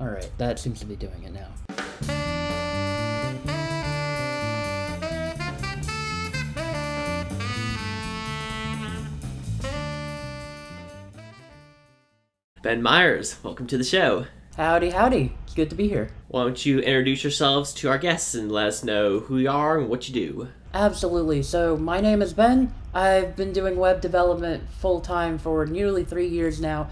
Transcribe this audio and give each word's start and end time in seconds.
Alright, 0.00 0.30
that 0.38 0.60
seems 0.60 0.78
to 0.80 0.86
be 0.86 0.94
doing 0.94 1.24
it 1.24 1.32
now. 1.32 1.48
Ben 12.62 12.82
Myers, 12.82 13.38
welcome 13.42 13.66
to 13.66 13.78
the 13.78 13.84
show. 13.84 14.26
Howdy, 14.56 14.90
howdy. 14.90 15.32
It's 15.44 15.54
good 15.54 15.70
to 15.70 15.76
be 15.76 15.88
here. 15.88 16.10
Why 16.28 16.42
don't 16.42 16.64
you 16.64 16.80
introduce 16.80 17.24
yourselves 17.24 17.72
to 17.74 17.88
our 17.88 17.98
guests 17.98 18.34
and 18.34 18.52
let 18.52 18.66
us 18.66 18.84
know 18.84 19.20
who 19.20 19.38
you 19.38 19.50
are 19.50 19.78
and 19.78 19.88
what 19.88 20.08
you 20.08 20.14
do? 20.14 20.48
Absolutely. 20.74 21.42
So, 21.42 21.76
my 21.76 22.00
name 22.00 22.20
is 22.20 22.32
Ben. 22.32 22.72
I've 22.92 23.34
been 23.36 23.52
doing 23.52 23.76
web 23.76 24.00
development 24.00 24.68
full 24.80 25.00
time 25.00 25.38
for 25.38 25.66
nearly 25.66 26.04
three 26.04 26.26
years 26.28 26.60
now. 26.60 26.88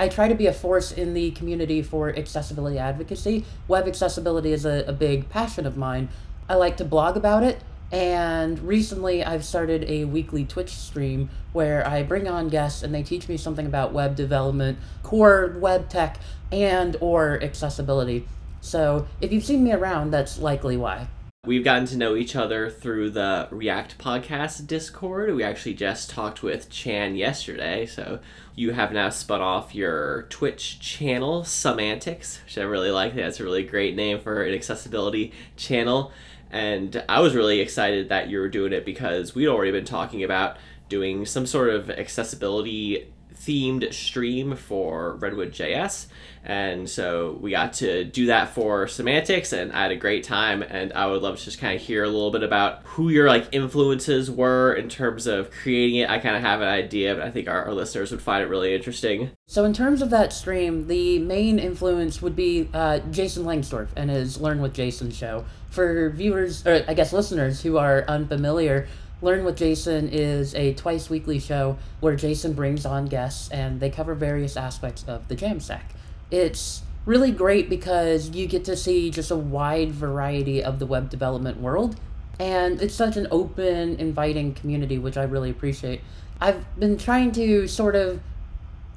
I 0.00 0.08
try 0.08 0.28
to 0.28 0.34
be 0.34 0.46
a 0.46 0.52
force 0.54 0.92
in 0.92 1.12
the 1.12 1.30
community 1.32 1.82
for 1.82 2.08
accessibility 2.08 2.78
advocacy. 2.78 3.44
Web 3.68 3.86
accessibility 3.86 4.50
is 4.50 4.64
a, 4.64 4.82
a 4.86 4.94
big 4.94 5.28
passion 5.28 5.66
of 5.66 5.76
mine. 5.76 6.08
I 6.48 6.54
like 6.54 6.78
to 6.78 6.86
blog 6.86 7.18
about 7.18 7.42
it, 7.42 7.60
and 7.92 8.58
recently 8.60 9.22
I've 9.22 9.44
started 9.44 9.84
a 9.90 10.06
weekly 10.06 10.46
Twitch 10.46 10.70
stream 10.70 11.28
where 11.52 11.86
I 11.86 12.02
bring 12.02 12.26
on 12.26 12.48
guests 12.48 12.82
and 12.82 12.94
they 12.94 13.02
teach 13.02 13.28
me 13.28 13.36
something 13.36 13.66
about 13.66 13.92
web 13.92 14.16
development, 14.16 14.78
core 15.02 15.54
web 15.60 15.90
tech, 15.90 16.18
and 16.50 16.96
or 17.02 17.38
accessibility. 17.42 18.26
So, 18.62 19.06
if 19.20 19.34
you've 19.34 19.44
seen 19.44 19.62
me 19.62 19.72
around, 19.72 20.12
that's 20.12 20.38
likely 20.38 20.78
why. 20.78 21.08
We've 21.46 21.64
gotten 21.64 21.86
to 21.86 21.96
know 21.96 22.16
each 22.16 22.36
other 22.36 22.68
through 22.68 23.12
the 23.12 23.48
React 23.50 23.96
Podcast 23.96 24.66
Discord. 24.66 25.34
We 25.34 25.42
actually 25.42 25.72
just 25.72 26.10
talked 26.10 26.42
with 26.42 26.68
Chan 26.68 27.16
yesterday, 27.16 27.86
so 27.86 28.20
you 28.54 28.72
have 28.72 28.92
now 28.92 29.08
spun 29.08 29.40
off 29.40 29.74
your 29.74 30.24
Twitch 30.24 30.78
channel, 30.80 31.42
Some 31.44 31.80
Antics, 31.80 32.42
which 32.44 32.58
I 32.58 32.62
really 32.64 32.90
like. 32.90 33.14
That's 33.14 33.40
a 33.40 33.44
really 33.44 33.62
great 33.62 33.96
name 33.96 34.20
for 34.20 34.42
an 34.42 34.52
accessibility 34.52 35.32
channel. 35.56 36.12
And 36.50 37.02
I 37.08 37.20
was 37.20 37.34
really 37.34 37.60
excited 37.60 38.10
that 38.10 38.28
you 38.28 38.38
were 38.38 38.50
doing 38.50 38.74
it 38.74 38.84
because 38.84 39.34
we'd 39.34 39.48
already 39.48 39.72
been 39.72 39.86
talking 39.86 40.22
about 40.22 40.58
doing 40.90 41.24
some 41.24 41.46
sort 41.46 41.70
of 41.70 41.88
accessibility 41.88 43.10
themed 43.40 43.92
stream 43.92 44.54
for 44.54 45.14
Redwood 45.14 45.52
JS. 45.52 46.06
And 46.44 46.88
so 46.88 47.38
we 47.40 47.50
got 47.50 47.74
to 47.74 48.04
do 48.04 48.26
that 48.26 48.54
for 48.54 48.88
Some 48.88 49.08
Antics 49.08 49.52
and 49.52 49.72
I 49.72 49.82
had 49.82 49.90
a 49.90 49.96
great 49.96 50.24
time 50.24 50.62
and 50.62 50.92
I 50.94 51.06
would 51.06 51.22
love 51.22 51.38
to 51.38 51.44
just 51.44 51.58
kind 51.58 51.76
of 51.76 51.82
hear 51.82 52.02
a 52.02 52.08
little 52.08 52.30
bit 52.30 52.42
about 52.42 52.82
who 52.84 53.10
your 53.10 53.28
like 53.28 53.48
influences 53.52 54.30
were 54.30 54.72
in 54.74 54.88
terms 54.88 55.26
of 55.26 55.50
creating 55.50 55.96
it. 55.96 56.08
I 56.08 56.18
kind 56.18 56.36
of 56.36 56.42
have 56.42 56.60
an 56.60 56.68
idea, 56.68 57.14
but 57.14 57.24
I 57.24 57.30
think 57.30 57.48
our, 57.48 57.64
our 57.64 57.74
listeners 57.74 58.10
would 58.10 58.22
find 58.22 58.42
it 58.42 58.48
really 58.48 58.74
interesting. 58.74 59.30
So, 59.48 59.64
in 59.64 59.72
terms 59.72 60.00
of 60.00 60.10
that 60.10 60.32
stream, 60.32 60.86
the 60.86 61.18
main 61.18 61.58
influence 61.58 62.22
would 62.22 62.36
be 62.36 62.68
uh, 62.72 63.00
Jason 63.10 63.44
Lengstorf 63.44 63.88
and 63.96 64.08
his 64.08 64.40
Learn 64.40 64.60
with 64.60 64.74
Jason 64.74 65.10
show. 65.10 65.44
For 65.70 66.10
viewers, 66.10 66.66
or 66.66 66.84
I 66.88 66.94
guess 66.94 67.12
listeners 67.12 67.62
who 67.62 67.78
are 67.78 68.04
unfamiliar, 68.08 68.88
Learn 69.22 69.44
with 69.44 69.56
Jason 69.56 70.08
is 70.08 70.54
a 70.54 70.72
twice 70.74 71.10
weekly 71.10 71.38
show 71.38 71.76
where 72.00 72.16
Jason 72.16 72.54
brings 72.54 72.86
on 72.86 73.06
guests 73.06 73.50
and 73.50 73.78
they 73.80 73.90
cover 73.90 74.14
various 74.14 74.56
aspects 74.56 75.04
of 75.06 75.28
the 75.28 75.36
Jamstack. 75.36 75.82
It's 76.30 76.82
really 77.04 77.30
great 77.30 77.68
because 77.68 78.30
you 78.30 78.46
get 78.46 78.64
to 78.64 78.76
see 78.76 79.10
just 79.10 79.30
a 79.30 79.36
wide 79.36 79.92
variety 79.92 80.62
of 80.62 80.78
the 80.78 80.86
web 80.86 81.10
development 81.10 81.60
world, 81.60 81.96
and 82.38 82.80
it's 82.80 82.94
such 82.94 83.16
an 83.16 83.26
open, 83.30 83.96
inviting 83.96 84.54
community, 84.54 84.96
which 84.96 85.16
I 85.18 85.24
really 85.24 85.50
appreciate. 85.50 86.00
I've 86.40 86.64
been 86.78 86.96
trying 86.96 87.32
to 87.32 87.66
sort 87.68 87.96
of, 87.96 88.20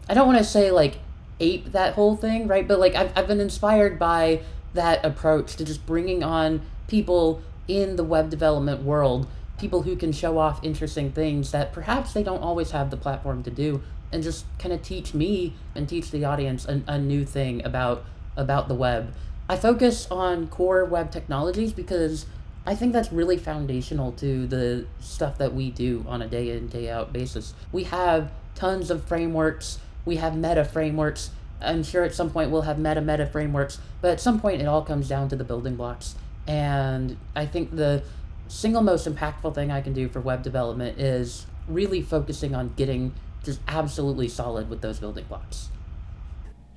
I 0.07 0.13
don't 0.13 0.27
want 0.27 0.37
to 0.37 0.45
say 0.45 0.71
like 0.71 0.99
ape 1.41 1.73
that 1.73 1.95
whole 1.95 2.15
thing, 2.15 2.47
right? 2.47 2.65
But 2.65 2.79
like 2.79 2.95
I've, 2.95 3.11
I've 3.17 3.27
been 3.27 3.41
inspired 3.41 3.99
by 3.99 4.41
that 4.73 5.03
approach 5.05 5.57
to 5.57 5.65
just 5.65 5.85
bringing 5.85 6.23
on 6.23 6.61
people 6.87 7.41
in 7.67 7.97
the 7.97 8.03
web 8.03 8.29
development 8.29 8.83
world 8.83 9.27
people 9.57 9.83
who 9.83 9.95
can 9.95 10.11
show 10.11 10.37
off 10.37 10.63
interesting 10.63 11.11
things 11.11 11.51
that 11.51 11.73
perhaps 11.73 12.13
they 12.13 12.23
don't 12.23 12.41
always 12.41 12.71
have 12.71 12.89
the 12.89 12.97
platform 12.97 13.43
to 13.43 13.51
do 13.51 13.81
and 14.11 14.23
just 14.23 14.45
kind 14.59 14.73
of 14.73 14.81
teach 14.81 15.13
me 15.13 15.53
and 15.75 15.89
teach 15.89 16.11
the 16.11 16.23
audience 16.23 16.65
a, 16.65 16.81
a 16.87 16.97
new 16.97 17.25
thing 17.25 17.65
about 17.65 18.05
about 18.35 18.67
the 18.67 18.75
web. 18.75 19.13
I 19.49 19.57
focus 19.57 20.07
on 20.09 20.47
core 20.47 20.85
web 20.85 21.11
technologies 21.11 21.73
because 21.73 22.25
i 22.65 22.73
think 22.73 22.93
that's 22.93 23.11
really 23.11 23.37
foundational 23.37 24.13
to 24.13 24.47
the 24.47 24.85
stuff 25.01 25.37
that 25.37 25.53
we 25.53 25.69
do 25.69 26.05
on 26.07 26.21
a 26.21 26.27
day 26.27 26.49
in 26.51 26.67
day 26.67 26.89
out 26.89 27.11
basis. 27.11 27.53
We 27.71 27.83
have 27.85 28.31
tons 28.55 28.89
of 28.91 29.03
frameworks. 29.05 29.79
We 30.05 30.17
have 30.17 30.35
meta 30.35 30.63
frameworks. 30.63 31.31
I'm 31.61 31.83
sure 31.83 32.03
at 32.03 32.13
some 32.13 32.29
point 32.29 32.51
we'll 32.51 32.63
have 32.63 32.77
meta 32.77 33.01
meta 33.01 33.25
frameworks 33.25 33.79
but 34.01 34.11
at 34.11 34.21
some 34.21 34.39
point 34.39 34.61
it 34.61 34.65
all 34.65 34.83
comes 34.83 35.07
down 35.07 35.29
to 35.29 35.35
the 35.35 35.43
building 35.43 35.75
blocks. 35.75 36.15
And 36.47 37.17
i 37.35 37.45
think 37.45 37.75
the 37.75 38.03
single 38.47 38.81
most 38.81 39.07
impactful 39.07 39.55
thing 39.55 39.71
I 39.71 39.81
can 39.81 39.93
do 39.93 40.07
for 40.07 40.19
web 40.19 40.43
development 40.43 40.99
is 40.99 41.45
really 41.67 42.01
focusing 42.01 42.53
on 42.55 42.73
getting 42.75 43.13
just 43.43 43.59
absolutely 43.67 44.27
solid 44.27 44.69
with 44.69 44.81
those 44.81 44.99
building 44.99 45.25
blocks. 45.25 45.69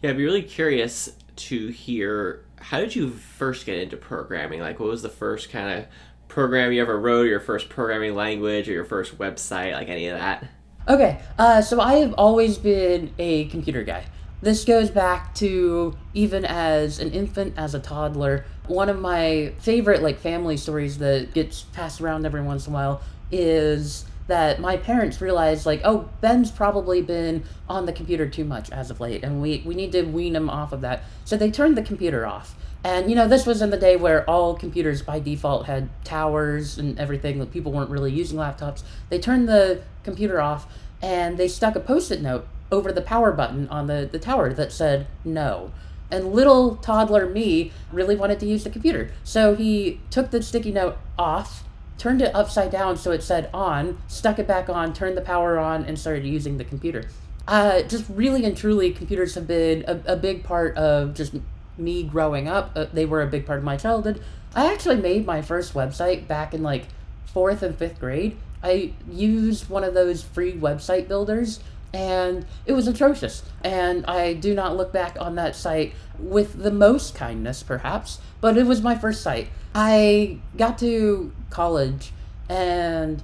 Yeah, 0.02 0.10
I'd 0.10 0.16
be 0.16 0.24
really 0.24 0.42
curious 0.42 1.12
to 1.36 1.68
hear 1.68 2.44
how 2.58 2.80
did 2.80 2.96
you 2.96 3.10
first 3.10 3.66
get 3.66 3.78
into 3.78 3.96
programming? 3.96 4.60
Like, 4.60 4.80
what 4.80 4.88
was 4.88 5.02
the 5.02 5.08
first 5.08 5.50
kind 5.50 5.78
of 5.78 5.86
program 6.28 6.72
you 6.72 6.82
ever 6.82 6.98
wrote, 6.98 7.24
your 7.24 7.40
first 7.40 7.68
programming 7.68 8.14
language, 8.14 8.68
or 8.68 8.72
your 8.72 8.84
first 8.84 9.18
website, 9.18 9.72
like 9.72 9.88
any 9.88 10.08
of 10.08 10.18
that? 10.18 10.46
Okay, 10.88 11.20
uh, 11.38 11.60
so 11.60 11.80
I 11.80 11.96
have 11.96 12.14
always 12.14 12.58
been 12.58 13.12
a 13.18 13.46
computer 13.46 13.82
guy. 13.82 14.04
This 14.40 14.64
goes 14.64 14.90
back 14.90 15.34
to 15.36 15.96
even 16.14 16.44
as 16.44 16.98
an 16.98 17.10
infant, 17.12 17.54
as 17.56 17.74
a 17.74 17.80
toddler. 17.80 18.44
One 18.68 18.88
of 18.88 18.98
my 18.98 19.52
favorite 19.58 20.02
like 20.02 20.18
family 20.18 20.56
stories 20.56 20.98
that 20.98 21.32
gets 21.34 21.62
passed 21.62 22.00
around 22.00 22.26
every 22.26 22.42
once 22.42 22.66
in 22.66 22.72
a 22.72 22.74
while 22.74 23.02
is 23.30 24.04
that 24.26 24.60
my 24.60 24.76
parents 24.76 25.20
realized 25.20 25.66
like, 25.66 25.80
oh, 25.84 26.08
Ben's 26.20 26.50
probably 26.50 27.00
been 27.00 27.44
on 27.68 27.86
the 27.86 27.92
computer 27.92 28.28
too 28.28 28.44
much 28.44 28.70
as 28.70 28.90
of 28.90 29.00
late, 29.00 29.22
and 29.22 29.40
we 29.40 29.62
we 29.64 29.74
need 29.74 29.92
to 29.92 30.02
wean 30.02 30.34
him 30.34 30.50
off 30.50 30.72
of 30.72 30.80
that. 30.80 31.04
So 31.24 31.36
they 31.36 31.50
turned 31.50 31.76
the 31.76 31.82
computer 31.82 32.26
off. 32.26 32.56
And 32.84 33.08
you 33.08 33.16
know, 33.16 33.26
this 33.28 33.46
was 33.46 33.62
in 33.62 33.70
the 33.70 33.76
day 33.76 33.96
where 33.96 34.28
all 34.28 34.54
computers 34.54 35.02
by 35.02 35.20
default 35.20 35.66
had 35.66 35.88
towers 36.04 36.78
and 36.78 36.98
everything. 36.98 37.38
That 37.38 37.52
people 37.52 37.72
weren't 37.72 37.90
really 37.90 38.12
using 38.12 38.38
laptops. 38.38 38.82
They 39.08 39.18
turned 39.18 39.48
the 39.48 39.82
computer 40.02 40.40
off, 40.40 40.66
and 41.02 41.38
they 41.38 41.48
stuck 41.48 41.76
a 41.76 41.80
post-it 41.80 42.20
note 42.20 42.46
over 42.70 42.92
the 42.92 43.02
power 43.02 43.32
button 43.32 43.68
on 43.68 43.86
the, 43.86 44.08
the 44.10 44.18
tower 44.18 44.52
that 44.52 44.72
said 44.72 45.06
no. 45.24 45.72
And 46.10 46.32
little 46.32 46.76
toddler 46.76 47.28
me 47.28 47.72
really 47.92 48.16
wanted 48.16 48.38
to 48.40 48.46
use 48.46 48.64
the 48.64 48.70
computer. 48.70 49.10
So 49.24 49.54
he 49.54 50.00
took 50.10 50.30
the 50.30 50.42
sticky 50.42 50.72
note 50.72 50.98
off, 51.18 51.64
turned 51.98 52.22
it 52.22 52.34
upside 52.34 52.70
down 52.70 52.96
so 52.96 53.10
it 53.10 53.22
said 53.22 53.50
on, 53.52 53.98
stuck 54.06 54.38
it 54.38 54.46
back 54.46 54.68
on, 54.68 54.92
turned 54.92 55.16
the 55.16 55.22
power 55.22 55.58
on, 55.58 55.84
and 55.84 55.98
started 55.98 56.24
using 56.24 56.58
the 56.58 56.64
computer. 56.64 57.08
Uh, 57.48 57.82
just 57.82 58.04
really 58.08 58.44
and 58.44 58.56
truly, 58.56 58.92
computers 58.92 59.34
have 59.34 59.46
been 59.46 59.84
a, 59.86 60.14
a 60.14 60.16
big 60.16 60.42
part 60.42 60.76
of 60.76 61.14
just 61.14 61.34
me 61.78 62.02
growing 62.02 62.48
up. 62.48 62.72
Uh, 62.74 62.86
they 62.92 63.06
were 63.06 63.22
a 63.22 63.26
big 63.26 63.46
part 63.46 63.58
of 63.58 63.64
my 63.64 63.76
childhood. 63.76 64.20
I 64.54 64.72
actually 64.72 64.96
made 64.96 65.26
my 65.26 65.42
first 65.42 65.74
website 65.74 66.26
back 66.26 66.54
in 66.54 66.62
like 66.62 66.86
fourth 67.26 67.62
and 67.62 67.76
fifth 67.76 68.00
grade. 68.00 68.36
I 68.62 68.92
used 69.10 69.68
one 69.68 69.84
of 69.84 69.94
those 69.94 70.22
free 70.22 70.54
website 70.54 71.06
builders 71.06 71.60
and 71.96 72.44
it 72.66 72.74
was 72.74 72.86
atrocious. 72.86 73.42
And 73.64 74.04
I 74.04 74.34
do 74.34 74.54
not 74.54 74.76
look 74.76 74.92
back 74.92 75.16
on 75.18 75.34
that 75.36 75.56
site 75.56 75.94
with 76.18 76.62
the 76.62 76.70
most 76.70 77.14
kindness, 77.14 77.62
perhaps, 77.62 78.20
but 78.42 78.58
it 78.58 78.66
was 78.66 78.82
my 78.82 78.94
first 78.94 79.22
site. 79.22 79.48
I 79.74 80.38
got 80.58 80.78
to 80.78 81.32
college 81.48 82.12
and 82.50 83.22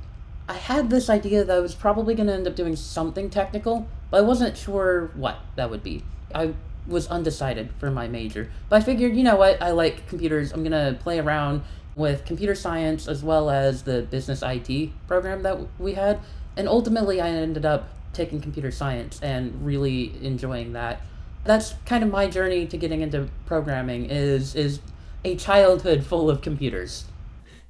I 0.48 0.54
had 0.54 0.88
this 0.88 1.10
idea 1.10 1.44
that 1.44 1.54
I 1.54 1.60
was 1.60 1.74
probably 1.74 2.14
going 2.14 2.28
to 2.28 2.32
end 2.32 2.46
up 2.46 2.56
doing 2.56 2.74
something 2.74 3.28
technical, 3.28 3.86
but 4.10 4.18
I 4.18 4.20
wasn't 4.22 4.56
sure 4.56 5.10
what 5.14 5.38
that 5.56 5.70
would 5.70 5.82
be. 5.82 6.02
I 6.34 6.54
was 6.86 7.06
undecided 7.08 7.70
for 7.78 7.90
my 7.90 8.08
major, 8.08 8.50
but 8.70 8.76
I 8.76 8.84
figured, 8.84 9.14
you 9.14 9.22
know 9.22 9.36
what, 9.36 9.60
I 9.62 9.70
like 9.72 10.08
computers. 10.08 10.50
I'm 10.50 10.64
going 10.64 10.72
to 10.72 10.98
play 10.98 11.18
around 11.20 11.62
with 11.94 12.24
computer 12.24 12.54
science 12.54 13.06
as 13.06 13.22
well 13.22 13.50
as 13.50 13.82
the 13.82 14.02
business 14.02 14.42
IT 14.42 14.90
program 15.06 15.42
that 15.42 15.58
we 15.78 15.92
had. 15.92 16.20
And 16.56 16.66
ultimately, 16.66 17.20
I 17.20 17.28
ended 17.28 17.64
up 17.64 17.88
taking 18.12 18.40
computer 18.40 18.70
science 18.70 19.20
and 19.22 19.64
really 19.64 20.12
enjoying 20.22 20.72
that. 20.74 21.02
That's 21.44 21.74
kind 21.86 22.04
of 22.04 22.10
my 22.10 22.28
journey 22.28 22.66
to 22.66 22.76
getting 22.76 23.00
into 23.00 23.28
programming 23.46 24.06
is 24.06 24.54
is 24.54 24.80
a 25.24 25.36
childhood 25.36 26.04
full 26.04 26.30
of 26.30 26.40
computers. 26.40 27.04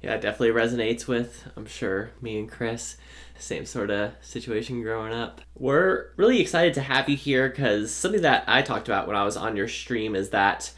Yeah, 0.01 0.15
it 0.15 0.21
definitely 0.21 0.49
resonates 0.49 1.07
with, 1.07 1.47
I'm 1.55 1.65
sure, 1.65 2.11
me 2.21 2.37
and 2.37 2.51
Chris. 2.51 2.97
Same 3.39 3.65
sort 3.65 3.89
of 3.89 4.11
situation 4.21 4.81
growing 4.81 5.13
up. 5.13 5.41
We're 5.57 6.07
really 6.17 6.41
excited 6.41 6.73
to 6.75 6.81
have 6.81 7.07
you 7.07 7.15
here 7.15 7.49
because 7.49 7.93
something 7.93 8.21
that 8.21 8.43
I 8.47 8.61
talked 8.61 8.87
about 8.87 9.07
when 9.07 9.15
I 9.15 9.23
was 9.23 9.37
on 9.37 9.55
your 9.55 9.67
stream 9.67 10.15
is 10.15 10.29
that 10.31 10.71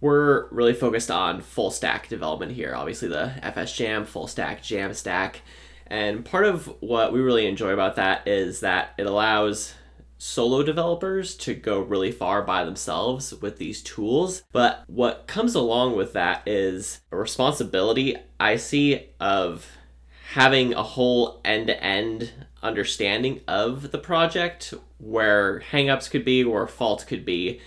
we're 0.00 0.48
really 0.48 0.74
focused 0.74 1.12
on 1.12 1.40
full 1.40 1.70
stack 1.70 2.08
development 2.08 2.52
here. 2.52 2.74
Obviously, 2.74 3.08
the 3.08 3.32
FS 3.42 3.74
Jam, 3.76 4.04
full 4.04 4.26
stack, 4.26 4.62
Jamstack. 4.62 5.36
And 5.92 6.24
part 6.24 6.46
of 6.46 6.74
what 6.80 7.12
we 7.12 7.20
really 7.20 7.46
enjoy 7.46 7.68
about 7.68 7.96
that 7.96 8.26
is 8.26 8.60
that 8.60 8.94
it 8.96 9.04
allows 9.04 9.74
solo 10.16 10.62
developers 10.62 11.36
to 11.36 11.52
go 11.52 11.80
really 11.80 12.10
far 12.10 12.40
by 12.40 12.64
themselves 12.64 13.34
with 13.42 13.58
these 13.58 13.82
tools. 13.82 14.42
But 14.52 14.84
what 14.86 15.26
comes 15.26 15.54
along 15.54 15.96
with 15.96 16.14
that 16.14 16.48
is 16.48 17.02
a 17.10 17.16
responsibility 17.16 18.16
I 18.40 18.56
see 18.56 19.10
of 19.20 19.70
having 20.30 20.72
a 20.72 20.82
whole 20.82 21.42
end 21.44 21.66
to 21.66 21.84
end 21.84 22.32
understanding 22.62 23.42
of 23.46 23.90
the 23.92 23.98
project 23.98 24.72
where 24.96 25.60
hangups 25.72 26.10
could 26.10 26.24
be 26.24 26.42
or 26.42 26.66
faults 26.66 27.04
could 27.04 27.26
be. 27.26 27.60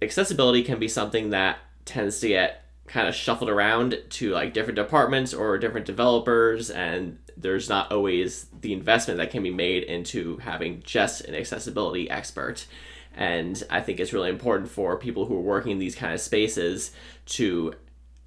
Accessibility 0.00 0.62
can 0.62 0.78
be 0.78 0.86
something 0.86 1.30
that 1.30 1.58
tends 1.84 2.20
to 2.20 2.28
get 2.28 2.62
kind 2.86 3.08
of 3.08 3.14
shuffled 3.14 3.48
around 3.48 3.96
to 4.10 4.32
like 4.32 4.52
different 4.52 4.76
departments 4.76 5.32
or 5.32 5.56
different 5.56 5.86
developers 5.86 6.70
and 6.70 7.18
there's 7.36 7.68
not 7.68 7.90
always 7.90 8.46
the 8.60 8.72
investment 8.72 9.18
that 9.18 9.30
can 9.30 9.42
be 9.42 9.50
made 9.50 9.84
into 9.84 10.36
having 10.38 10.82
just 10.84 11.22
an 11.22 11.34
accessibility 11.34 12.10
expert. 12.10 12.66
And 13.14 13.62
i 13.70 13.80
think 13.80 14.00
it's 14.00 14.12
really 14.12 14.30
important 14.30 14.68
for 14.68 14.96
people 14.96 15.26
who 15.26 15.36
are 15.36 15.40
working 15.40 15.72
in 15.72 15.78
these 15.78 15.94
kind 15.94 16.12
of 16.12 16.20
spaces 16.20 16.92
to 17.26 17.74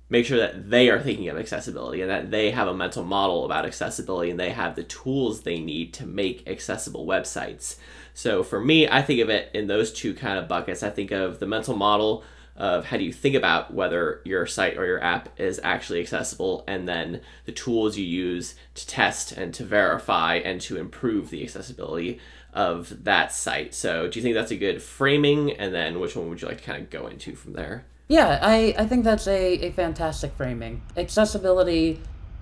make 0.07 0.25
sure 0.25 0.37
that 0.37 0.69
they 0.69 0.89
are 0.89 1.01
thinking 1.01 1.27
of 1.29 1.37
accessibility 1.37 2.01
and 2.01 2.09
that 2.11 2.29
they 2.29 2.51
have 2.51 2.67
a 2.67 2.73
mental 2.73 3.03
model 3.03 3.43
about 3.43 3.65
accessibility 3.65 4.29
and 4.29 4.39
they 4.39 4.51
have 4.51 4.75
the 4.75 4.83
tools 4.83 5.41
they 5.41 5.59
need 5.59 5.93
to 5.95 6.05
make 6.05 6.47
accessible 6.47 7.05
websites. 7.05 7.77
So 8.13 8.41
for 8.41 8.61
me 8.61 8.87
i 8.87 9.01
think 9.01 9.19
of 9.19 9.29
it 9.29 9.49
in 9.53 9.67
those 9.67 9.91
two 9.91 10.13
kind 10.13 10.39
of 10.39 10.47
buckets. 10.47 10.81
I 10.81 10.91
think 10.91 11.11
of 11.11 11.39
the 11.39 11.47
mental 11.47 11.75
model 11.75 12.23
of 12.55 12.85
how 12.85 12.97
do 12.97 13.03
you 13.03 13.11
think 13.11 13.35
about 13.35 13.73
whether 13.73 14.21
your 14.23 14.45
site 14.45 14.77
or 14.77 14.85
your 14.85 15.03
app 15.03 15.29
is 15.39 15.59
actually 15.63 15.99
accessible 15.99 16.63
and 16.67 16.87
then 16.87 17.21
the 17.45 17.51
tools 17.51 17.97
you 17.97 18.05
use 18.05 18.55
to 18.75 18.87
test 18.87 19.33
and 19.33 19.53
to 19.53 19.65
verify 19.65 20.35
and 20.35 20.61
to 20.61 20.77
improve 20.77 21.29
the 21.29 21.43
accessibility 21.43 22.19
of 22.53 23.03
that 23.03 23.33
site. 23.33 23.75
So, 23.75 24.07
do 24.07 24.17
you 24.17 24.23
think 24.23 24.33
that's 24.33 24.51
a 24.51 24.55
good 24.55 24.81
framing? 24.81 25.51
And 25.51 25.73
then, 25.73 25.99
which 25.99 26.15
one 26.15 26.29
would 26.29 26.41
you 26.41 26.47
like 26.47 26.59
to 26.59 26.63
kind 26.63 26.81
of 26.81 26.89
go 26.89 27.07
into 27.07 27.35
from 27.35 27.53
there? 27.53 27.85
Yeah, 28.07 28.39
I, 28.41 28.73
I 28.77 28.85
think 28.85 29.03
that's 29.03 29.27
a, 29.27 29.67
a 29.67 29.71
fantastic 29.71 30.33
framing. 30.35 30.81
Accessibility, 30.95 31.99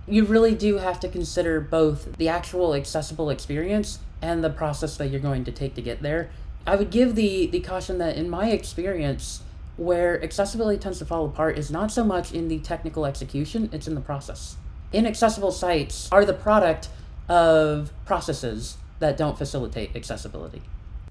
you 0.08 0.26
really 0.26 0.54
do 0.54 0.78
have 0.78 1.00
to 1.00 1.08
consider 1.08 1.60
both 1.60 2.18
the 2.18 2.30
actual 2.30 2.76
accessible 2.76 3.30
experience 3.30 4.00
and 4.22 4.44
the 4.44 4.50
process 4.50 4.98
that 4.98 5.08
you're 5.08 5.20
going 5.20 5.46
to 5.46 5.52
take 5.52 5.74
to 5.76 5.82
get 5.82 6.02
there. 6.02 6.30
I 6.68 6.76
would 6.76 6.92
give 6.92 7.16
the, 7.16 7.48
the 7.48 7.60
caution 7.60 7.98
that, 7.98 8.16
in 8.16 8.30
my 8.30 8.52
experience, 8.52 9.42
where 9.78 10.24
accessibility 10.24 10.78
tends 10.78 11.00
to 11.00 11.06
fall 11.06 11.26
apart 11.26 11.58
is 11.58 11.72
not 11.72 11.92
so 11.92 12.04
much 12.04 12.32
in 12.32 12.48
the 12.48 12.60
technical 12.60 13.06
execution, 13.06 13.70
it's 13.72 13.88
in 13.88 13.96
the 13.96 14.02
process. 14.02 14.58
Inaccessible 14.92 15.52
sites 15.52 16.10
are 16.12 16.26
the 16.26 16.34
product 16.34 16.90
of 17.28 17.92
processes 18.06 18.78
that 19.00 19.18
don't 19.18 19.38
facilitate 19.38 19.96
accessibility. 19.96 20.62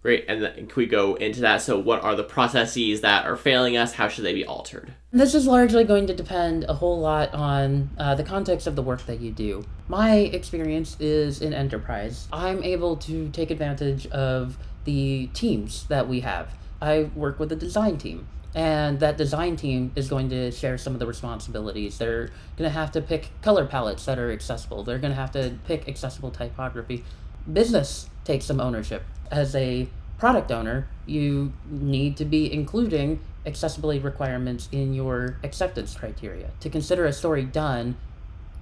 Great, 0.02 0.24
and 0.26 0.42
then 0.42 0.54
can 0.54 0.74
we 0.74 0.86
go 0.86 1.14
into 1.14 1.40
that? 1.42 1.62
So, 1.62 1.78
what 1.78 2.02
are 2.02 2.16
the 2.16 2.24
processes 2.24 3.02
that 3.02 3.24
are 3.24 3.36
failing 3.36 3.76
us? 3.76 3.92
How 3.92 4.08
should 4.08 4.24
they 4.24 4.34
be 4.34 4.44
altered? 4.44 4.92
This 5.12 5.32
is 5.32 5.46
largely 5.46 5.84
going 5.84 6.08
to 6.08 6.14
depend 6.14 6.64
a 6.68 6.74
whole 6.74 6.98
lot 6.98 7.32
on 7.32 7.90
uh, 7.96 8.16
the 8.16 8.24
context 8.24 8.66
of 8.66 8.74
the 8.74 8.82
work 8.82 9.06
that 9.06 9.20
you 9.20 9.30
do. 9.30 9.64
My 9.86 10.16
experience 10.16 10.96
is 10.98 11.40
in 11.40 11.54
enterprise. 11.54 12.26
I'm 12.32 12.64
able 12.64 12.96
to 12.96 13.28
take 13.28 13.52
advantage 13.52 14.08
of 14.08 14.58
the 14.84 15.28
teams 15.34 15.86
that 15.86 16.08
we 16.08 16.18
have. 16.20 16.48
I 16.80 17.04
work 17.14 17.38
with 17.38 17.52
a 17.52 17.56
design 17.56 17.96
team 17.96 18.26
and 18.54 19.00
that 19.00 19.16
design 19.16 19.56
team 19.56 19.92
is 19.96 20.08
going 20.08 20.28
to 20.28 20.50
share 20.50 20.76
some 20.76 20.92
of 20.92 20.98
the 20.98 21.06
responsibilities. 21.06 21.98
They're 21.98 22.26
going 22.56 22.68
to 22.68 22.70
have 22.70 22.92
to 22.92 23.00
pick 23.00 23.30
color 23.40 23.64
palettes 23.64 24.04
that 24.04 24.18
are 24.18 24.30
accessible. 24.30 24.84
They're 24.84 24.98
going 24.98 25.12
to 25.12 25.20
have 25.20 25.32
to 25.32 25.54
pick 25.66 25.88
accessible 25.88 26.30
typography. 26.30 27.04
Business 27.50 28.10
takes 28.24 28.44
some 28.44 28.60
ownership. 28.60 29.04
As 29.30 29.56
a 29.56 29.88
product 30.18 30.52
owner, 30.52 30.86
you 31.06 31.52
need 31.68 32.16
to 32.18 32.24
be 32.24 32.52
including 32.52 33.20
accessibility 33.46 33.98
requirements 33.98 34.68
in 34.70 34.94
your 34.94 35.36
acceptance 35.42 35.94
criteria. 35.94 36.50
To 36.60 36.68
consider 36.68 37.06
a 37.06 37.12
story 37.12 37.44
done, 37.44 37.96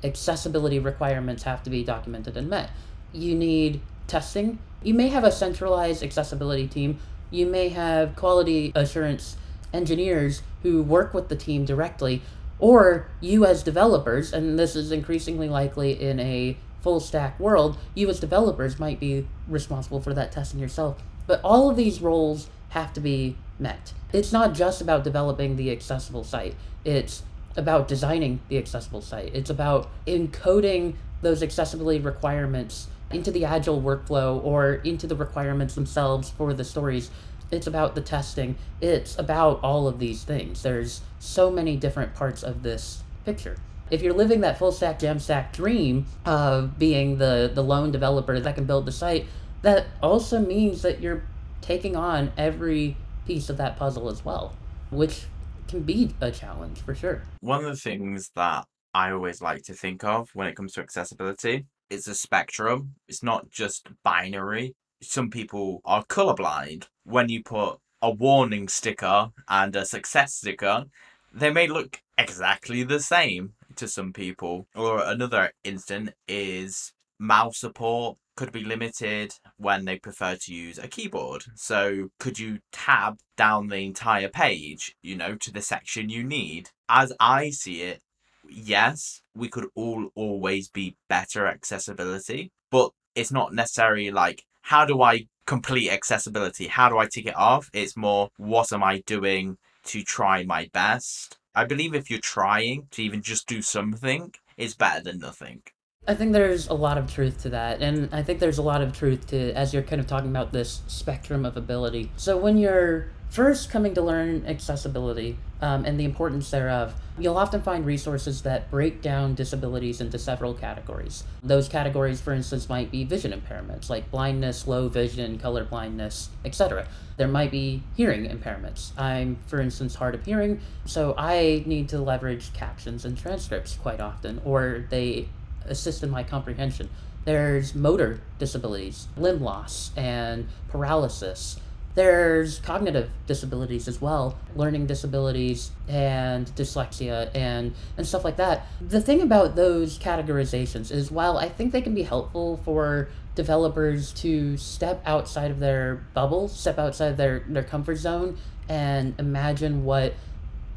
accessibility 0.04 0.78
requirements 0.78 1.42
have 1.42 1.62
to 1.64 1.70
be 1.70 1.84
documented 1.84 2.36
and 2.36 2.48
met. 2.48 2.70
You 3.12 3.34
need 3.34 3.80
testing. 4.06 4.58
You 4.82 4.94
may 4.94 5.08
have 5.08 5.24
a 5.24 5.32
centralized 5.32 6.02
accessibility 6.02 6.66
team. 6.66 6.98
You 7.30 7.46
may 7.46 7.68
have 7.70 8.16
quality 8.16 8.72
assurance 8.74 9.36
engineers 9.72 10.42
who 10.62 10.82
work 10.82 11.14
with 11.14 11.28
the 11.28 11.36
team 11.36 11.64
directly, 11.64 12.22
or 12.58 13.06
you 13.20 13.44
as 13.46 13.62
developers, 13.62 14.32
and 14.32 14.58
this 14.58 14.76
is 14.76 14.92
increasingly 14.92 15.48
likely 15.48 16.00
in 16.00 16.20
a 16.20 16.56
full 16.82 17.00
stack 17.00 17.38
world, 17.38 17.78
you 17.94 18.08
as 18.08 18.20
developers 18.20 18.78
might 18.78 19.00
be 19.00 19.26
responsible 19.48 20.00
for 20.00 20.14
that 20.14 20.32
testing 20.32 20.60
yourself. 20.60 21.02
But 21.26 21.40
all 21.42 21.70
of 21.70 21.76
these 21.76 22.00
roles 22.00 22.48
have 22.70 22.92
to 22.94 23.00
be 23.00 23.36
met. 23.58 23.92
It's 24.12 24.32
not 24.32 24.54
just 24.54 24.80
about 24.80 25.04
developing 25.04 25.56
the 25.56 25.70
accessible 25.70 26.24
site, 26.24 26.54
it's 26.84 27.22
about 27.56 27.88
designing 27.88 28.40
the 28.48 28.58
accessible 28.58 29.02
site. 29.02 29.34
It's 29.34 29.50
about 29.50 29.90
encoding 30.06 30.94
those 31.20 31.42
accessibility 31.42 32.00
requirements 32.00 32.88
into 33.10 33.30
the 33.30 33.44
agile 33.44 33.82
workflow 33.82 34.42
or 34.44 34.74
into 34.74 35.06
the 35.06 35.16
requirements 35.16 35.74
themselves 35.74 36.30
for 36.30 36.54
the 36.54 36.64
stories 36.64 37.10
it's 37.50 37.66
about 37.66 37.94
the 37.94 38.00
testing, 38.00 38.56
it's 38.80 39.18
about 39.18 39.60
all 39.62 39.88
of 39.88 39.98
these 39.98 40.24
things. 40.24 40.62
There's 40.62 41.00
so 41.18 41.50
many 41.50 41.76
different 41.76 42.14
parts 42.14 42.42
of 42.42 42.62
this 42.62 43.02
picture. 43.24 43.56
If 43.90 44.02
you're 44.02 44.14
living 44.14 44.40
that 44.42 44.58
full 44.58 44.70
stack 44.70 45.00
Jamstack 45.00 45.52
dream 45.52 46.06
of 46.24 46.78
being 46.78 47.18
the, 47.18 47.50
the 47.52 47.62
lone 47.62 47.90
developer 47.90 48.38
that 48.38 48.54
can 48.54 48.64
build 48.64 48.86
the 48.86 48.92
site, 48.92 49.26
that 49.62 49.86
also 50.02 50.40
means 50.40 50.82
that 50.82 51.00
you're 51.00 51.22
taking 51.60 51.96
on 51.96 52.32
every 52.38 52.96
piece 53.26 53.50
of 53.50 53.56
that 53.56 53.76
puzzle 53.76 54.08
as 54.08 54.24
well, 54.24 54.54
which 54.90 55.24
can 55.68 55.82
be 55.82 56.14
a 56.20 56.30
challenge 56.30 56.80
for 56.80 56.94
sure. 56.94 57.22
One 57.40 57.64
of 57.64 57.70
the 57.70 57.76
things 57.76 58.30
that 58.36 58.66
I 58.94 59.10
always 59.10 59.42
like 59.42 59.62
to 59.64 59.74
think 59.74 60.04
of 60.04 60.30
when 60.34 60.46
it 60.46 60.56
comes 60.56 60.72
to 60.74 60.80
accessibility 60.80 61.66
is 61.90 62.06
a 62.06 62.14
spectrum. 62.14 62.94
It's 63.08 63.22
not 63.22 63.50
just 63.50 63.88
binary 64.04 64.74
some 65.02 65.30
people 65.30 65.80
are 65.84 66.04
colorblind. 66.04 66.88
When 67.04 67.28
you 67.28 67.42
put 67.42 67.78
a 68.02 68.10
warning 68.10 68.68
sticker 68.68 69.30
and 69.48 69.74
a 69.76 69.84
success 69.84 70.34
sticker, 70.34 70.84
they 71.32 71.50
may 71.50 71.66
look 71.66 72.00
exactly 72.18 72.82
the 72.82 73.00
same 73.00 73.54
to 73.76 73.88
some 73.88 74.12
people. 74.12 74.66
Or 74.74 75.02
another 75.02 75.52
instant 75.64 76.10
is 76.28 76.92
mouse 77.18 77.58
support 77.58 78.16
could 78.36 78.52
be 78.52 78.64
limited 78.64 79.34
when 79.58 79.84
they 79.84 79.98
prefer 79.98 80.34
to 80.34 80.54
use 80.54 80.78
a 80.78 80.88
keyboard. 80.88 81.44
So 81.54 82.08
could 82.18 82.38
you 82.38 82.60
tab 82.72 83.18
down 83.36 83.68
the 83.68 83.84
entire 83.84 84.28
page, 84.28 84.96
you 85.02 85.14
know, 85.14 85.34
to 85.36 85.52
the 85.52 85.60
section 85.60 86.08
you 86.08 86.24
need? 86.24 86.70
As 86.88 87.12
I 87.20 87.50
see 87.50 87.82
it, 87.82 88.00
yes, 88.48 89.20
we 89.34 89.48
could 89.48 89.66
all 89.74 90.08
always 90.14 90.68
be 90.68 90.96
better 91.08 91.46
accessibility, 91.46 92.50
but 92.70 92.92
it's 93.14 93.30
not 93.30 93.52
necessarily 93.52 94.10
like 94.10 94.44
how 94.70 94.84
do 94.84 95.02
I 95.02 95.26
complete 95.46 95.90
accessibility? 95.90 96.68
How 96.68 96.88
do 96.88 96.96
I 96.96 97.06
tick 97.06 97.26
it 97.26 97.36
off? 97.36 97.68
It's 97.72 97.96
more, 97.96 98.28
what 98.36 98.72
am 98.72 98.84
I 98.84 99.00
doing 99.04 99.56
to 99.86 100.04
try 100.04 100.44
my 100.44 100.70
best? 100.72 101.38
I 101.56 101.64
believe 101.64 101.92
if 101.92 102.08
you're 102.08 102.20
trying 102.20 102.86
to 102.92 103.02
even 103.02 103.20
just 103.20 103.48
do 103.48 103.62
something, 103.62 104.32
it's 104.56 104.76
better 104.76 105.02
than 105.02 105.18
nothing. 105.18 105.62
I 106.10 106.14
think 106.14 106.32
there's 106.32 106.66
a 106.66 106.74
lot 106.74 106.98
of 106.98 107.12
truth 107.12 107.42
to 107.42 107.50
that. 107.50 107.82
And 107.82 108.12
I 108.12 108.24
think 108.24 108.40
there's 108.40 108.58
a 108.58 108.62
lot 108.62 108.82
of 108.82 108.92
truth 108.92 109.28
to, 109.28 109.52
as 109.52 109.72
you're 109.72 109.84
kind 109.84 110.00
of 110.00 110.08
talking 110.08 110.28
about 110.28 110.50
this 110.50 110.80
spectrum 110.88 111.44
of 111.44 111.56
ability. 111.56 112.10
So 112.16 112.36
when 112.36 112.58
you're 112.58 113.12
first 113.28 113.70
coming 113.70 113.94
to 113.94 114.02
learn 114.02 114.44
accessibility 114.44 115.38
um, 115.60 115.84
and 115.84 116.00
the 116.00 116.04
importance 116.04 116.50
thereof, 116.50 116.94
you'll 117.16 117.36
often 117.36 117.62
find 117.62 117.86
resources 117.86 118.42
that 118.42 118.68
break 118.72 119.02
down 119.02 119.36
disabilities 119.36 120.00
into 120.00 120.18
several 120.18 120.52
categories. 120.52 121.22
Those 121.44 121.68
categories, 121.68 122.20
for 122.20 122.32
instance, 122.32 122.68
might 122.68 122.90
be 122.90 123.04
vision 123.04 123.30
impairments 123.30 123.88
like 123.88 124.10
blindness, 124.10 124.66
low 124.66 124.88
vision, 124.88 125.38
color 125.38 125.62
blindness, 125.64 126.30
etc. 126.44 126.88
There 127.18 127.28
might 127.28 127.52
be 127.52 127.84
hearing 127.94 128.24
impairments. 128.24 128.90
I'm, 128.98 129.38
for 129.46 129.60
instance, 129.60 129.94
hard 129.94 130.16
of 130.16 130.24
hearing, 130.24 130.60
so 130.86 131.14
I 131.16 131.62
need 131.66 131.88
to 131.90 132.00
leverage 132.00 132.52
captions 132.52 133.04
and 133.04 133.16
transcripts 133.16 133.76
quite 133.76 134.00
often, 134.00 134.42
or 134.44 134.86
they 134.90 135.28
assist 135.66 136.02
in 136.02 136.10
my 136.10 136.22
comprehension. 136.22 136.88
There's 137.24 137.74
motor 137.74 138.20
disabilities, 138.38 139.08
limb 139.16 139.40
loss, 139.42 139.90
and 139.96 140.48
paralysis. 140.68 141.60
There's 141.94 142.60
cognitive 142.60 143.10
disabilities 143.26 143.88
as 143.88 144.00
well, 144.00 144.38
learning 144.54 144.86
disabilities 144.86 145.72
and 145.88 146.46
dyslexia 146.54 147.34
and, 147.34 147.74
and 147.96 148.06
stuff 148.06 148.24
like 148.24 148.36
that. 148.36 148.66
The 148.80 149.00
thing 149.00 149.20
about 149.20 149.56
those 149.56 149.98
categorizations 149.98 150.92
is 150.92 151.10
while 151.10 151.36
I 151.36 151.48
think 151.48 151.72
they 151.72 151.82
can 151.82 151.94
be 151.94 152.04
helpful 152.04 152.60
for 152.64 153.08
developers 153.34 154.12
to 154.12 154.56
step 154.56 155.02
outside 155.04 155.50
of 155.50 155.58
their 155.58 155.96
bubble, 156.14 156.48
step 156.48 156.78
outside 156.78 157.16
their, 157.16 157.40
their 157.48 157.64
comfort 157.64 157.96
zone, 157.96 158.38
and 158.68 159.14
imagine 159.18 159.84
what 159.84 160.14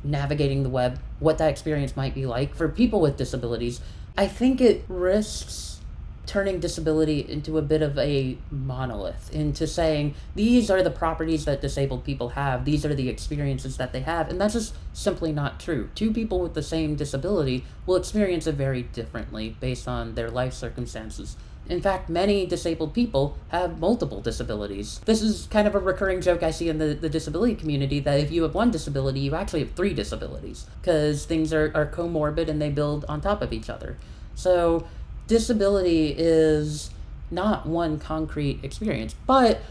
navigating 0.04 0.64
the 0.64 0.70
web, 0.70 1.00
what 1.20 1.38
that 1.38 1.50
experience 1.50 1.96
might 1.96 2.14
be 2.16 2.26
like 2.26 2.56
for 2.56 2.68
people 2.68 3.00
with 3.00 3.18
disabilities, 3.18 3.82
I 4.16 4.28
think 4.28 4.62
it 4.62 4.86
risks 4.88 5.80
turning 6.26 6.60
disability 6.60 7.20
into 7.20 7.58
a 7.58 7.62
bit 7.62 7.82
of 7.82 7.98
a 7.98 8.38
monolith, 8.50 9.34
into 9.34 9.68
saying 9.68 10.16
these 10.36 10.70
are 10.70 10.82
the 10.82 10.92
properties 10.92 11.46
that 11.46 11.62
disabled 11.62 12.04
people 12.04 12.30
have, 12.30 12.64
these 12.64 12.86
are 12.86 12.96
the 12.96 13.10
experiences 13.10 13.78
that 13.78 13.92
they 13.92 14.02
have, 14.02 14.30
and 14.30 14.40
that's 14.40 14.54
just 14.54 14.76
simply 14.94 15.32
not 15.32 15.60
true. 15.60 15.90
Two 15.96 16.14
people 16.14 16.40
with 16.40 16.54
the 16.54 16.64
same 16.64 16.96
disability 16.96 17.66
will 17.86 17.96
experience 17.96 18.48
it 18.48 18.56
very 18.56 18.84
differently 18.84 19.58
based 19.60 19.88
on 19.88 20.16
their 20.16 20.30
life 20.30 20.54
circumstances. 20.54 21.36
In 21.70 21.82
fact, 21.82 22.10
many 22.10 22.46
disabled 22.46 22.94
people 22.94 23.38
have 23.50 23.80
multiple 23.80 24.22
disabilities. 24.22 25.00
This 25.06 25.22
is 25.22 25.48
kind 25.50 25.68
of 25.68 25.76
a 25.76 25.80
recurring 25.80 26.20
joke 26.20 26.44
I 26.44 26.52
see 26.52 26.68
in 26.68 26.78
the, 26.78 26.94
the 26.94 27.10
disability 27.10 27.56
community 27.56 28.00
that 28.02 28.20
if 28.20 28.32
you 28.32 28.44
have 28.44 28.54
one 28.54 28.70
disability, 28.70 29.22
you 29.22 29.34
actually 29.34 29.62
have 29.62 29.72
three 29.72 29.94
disabilities 29.94 30.66
because 30.82 31.26
things 31.26 31.54
are, 31.54 31.72
are 31.74 31.86
comorbid 31.86 32.50
and 32.50 32.62
they 32.62 32.70
build 32.70 33.06
on 33.08 33.22
top 33.22 33.42
of 33.42 33.54
each 33.54 33.70
other. 33.70 33.98
So, 34.36 34.86
disability 35.28 36.14
is 36.18 36.90
not 37.32 37.66
one 37.66 37.98
concrete 37.98 38.60
experience, 38.64 39.16
but 39.26 39.62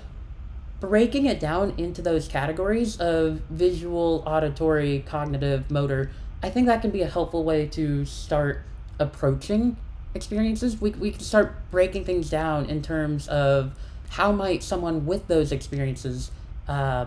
breaking 0.81 1.27
it 1.27 1.39
down 1.39 1.75
into 1.79 2.03
those 2.03 2.27
categories 2.27 2.97
of 2.99 3.41
visual, 3.51 4.25
auditory, 4.27 5.05
cognitive, 5.07 5.71
motor, 5.71 6.11
I 6.43 6.51
think 6.51 6.67
that 6.67 6.83
can 6.83 6.91
be 6.91 7.03
a 7.03 7.09
helpful 7.09 7.45
way 7.45 7.67
to 7.69 8.05
start 8.05 8.63
approaching 8.99 9.77
experiences, 10.15 10.81
we, 10.81 10.91
we 10.91 11.11
can 11.11 11.21
start 11.21 11.55
breaking 11.71 12.05
things 12.05 12.31
down 12.31 12.67
in 12.67 12.83
terms 12.83 13.29
of 13.29 13.73
how 14.11 14.33
might 14.33 14.63
someone 14.63 15.07
with 15.07 15.27
those 15.29 15.53
experiences 15.53 16.31
uh, 16.69 17.07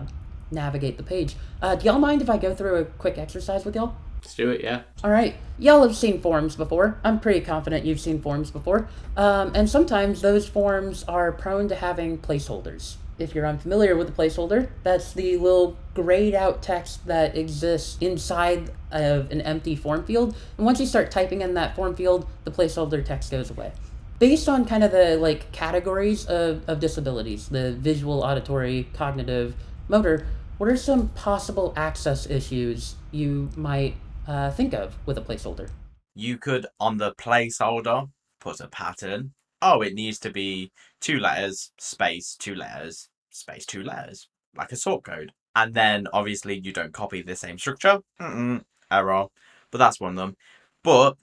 navigate 0.50 0.96
the 0.96 1.02
page. 1.02 1.36
Uh, 1.62 1.76
do 1.76 1.86
y'all 1.86 1.98
mind 1.98 2.22
if 2.22 2.30
I 2.30 2.36
go 2.36 2.54
through 2.54 2.76
a 2.76 2.84
quick 2.84 3.18
exercise 3.18 3.64
with 3.64 3.74
y'all? 3.74 3.94
Let's 4.22 4.34
do 4.34 4.50
it, 4.50 4.62
yeah. 4.62 4.82
All 5.04 5.10
right. 5.10 5.36
Y'all 5.58 5.82
have 5.82 5.96
seen 5.96 6.20
forms 6.20 6.56
before. 6.56 6.98
I'm 7.04 7.20
pretty 7.20 7.40
confident 7.40 7.84
you've 7.84 8.00
seen 8.00 8.20
forms 8.20 8.50
before. 8.50 8.88
Um, 9.16 9.52
and 9.54 9.70
sometimes 9.70 10.20
those 10.20 10.48
forms 10.48 11.04
are 11.04 11.30
prone 11.30 11.68
to 11.68 11.76
having 11.76 12.18
placeholders 12.18 12.96
if 13.18 13.34
you're 13.34 13.46
unfamiliar 13.46 13.96
with 13.96 14.06
the 14.06 14.12
placeholder, 14.12 14.68
that's 14.82 15.12
the 15.12 15.36
little 15.36 15.76
grayed 15.94 16.34
out 16.34 16.62
text 16.62 17.06
that 17.06 17.36
exists 17.36 17.96
inside 18.00 18.70
of 18.90 19.30
an 19.30 19.40
empty 19.40 19.74
form 19.74 20.04
field. 20.04 20.36
And 20.56 20.66
once 20.66 20.80
you 20.80 20.86
start 20.86 21.10
typing 21.10 21.40
in 21.42 21.54
that 21.54 21.74
form 21.74 21.94
field, 21.94 22.26
the 22.44 22.50
placeholder 22.50 23.04
text 23.04 23.30
goes 23.30 23.50
away. 23.50 23.72
Based 24.18 24.48
on 24.48 24.64
kind 24.64 24.82
of 24.82 24.92
the 24.92 25.16
like 25.16 25.50
categories 25.52 26.26
of, 26.26 26.68
of 26.68 26.80
disabilities, 26.80 27.48
the 27.48 27.72
visual, 27.72 28.22
auditory, 28.22 28.88
cognitive, 28.94 29.54
motor, 29.88 30.26
what 30.58 30.70
are 30.70 30.76
some 30.76 31.08
possible 31.08 31.74
access 31.76 32.28
issues 32.28 32.96
you 33.10 33.50
might 33.56 33.96
uh, 34.26 34.50
think 34.50 34.72
of 34.72 34.96
with 35.04 35.18
a 35.18 35.20
placeholder? 35.20 35.68
You 36.14 36.38
could, 36.38 36.66
on 36.80 36.96
the 36.96 37.14
placeholder, 37.14 38.08
put 38.40 38.60
a 38.60 38.68
pattern 38.68 39.32
oh, 39.62 39.82
it 39.82 39.94
needs 39.94 40.18
to 40.20 40.30
be 40.30 40.72
two 41.00 41.18
letters, 41.18 41.72
space, 41.78 42.36
two 42.38 42.54
letters, 42.54 43.08
space, 43.30 43.66
two 43.66 43.82
letters, 43.82 44.28
like 44.56 44.72
a 44.72 44.76
sort 44.76 45.04
code. 45.04 45.32
And 45.54 45.74
then 45.74 46.06
obviously 46.12 46.58
you 46.58 46.72
don't 46.72 46.92
copy 46.92 47.22
the 47.22 47.36
same 47.36 47.58
structure. 47.58 48.00
Mm-mm, 48.20 48.62
error. 48.90 49.26
But 49.70 49.78
that's 49.78 50.00
one 50.00 50.12
of 50.12 50.16
them. 50.16 50.36
But 50.82 51.16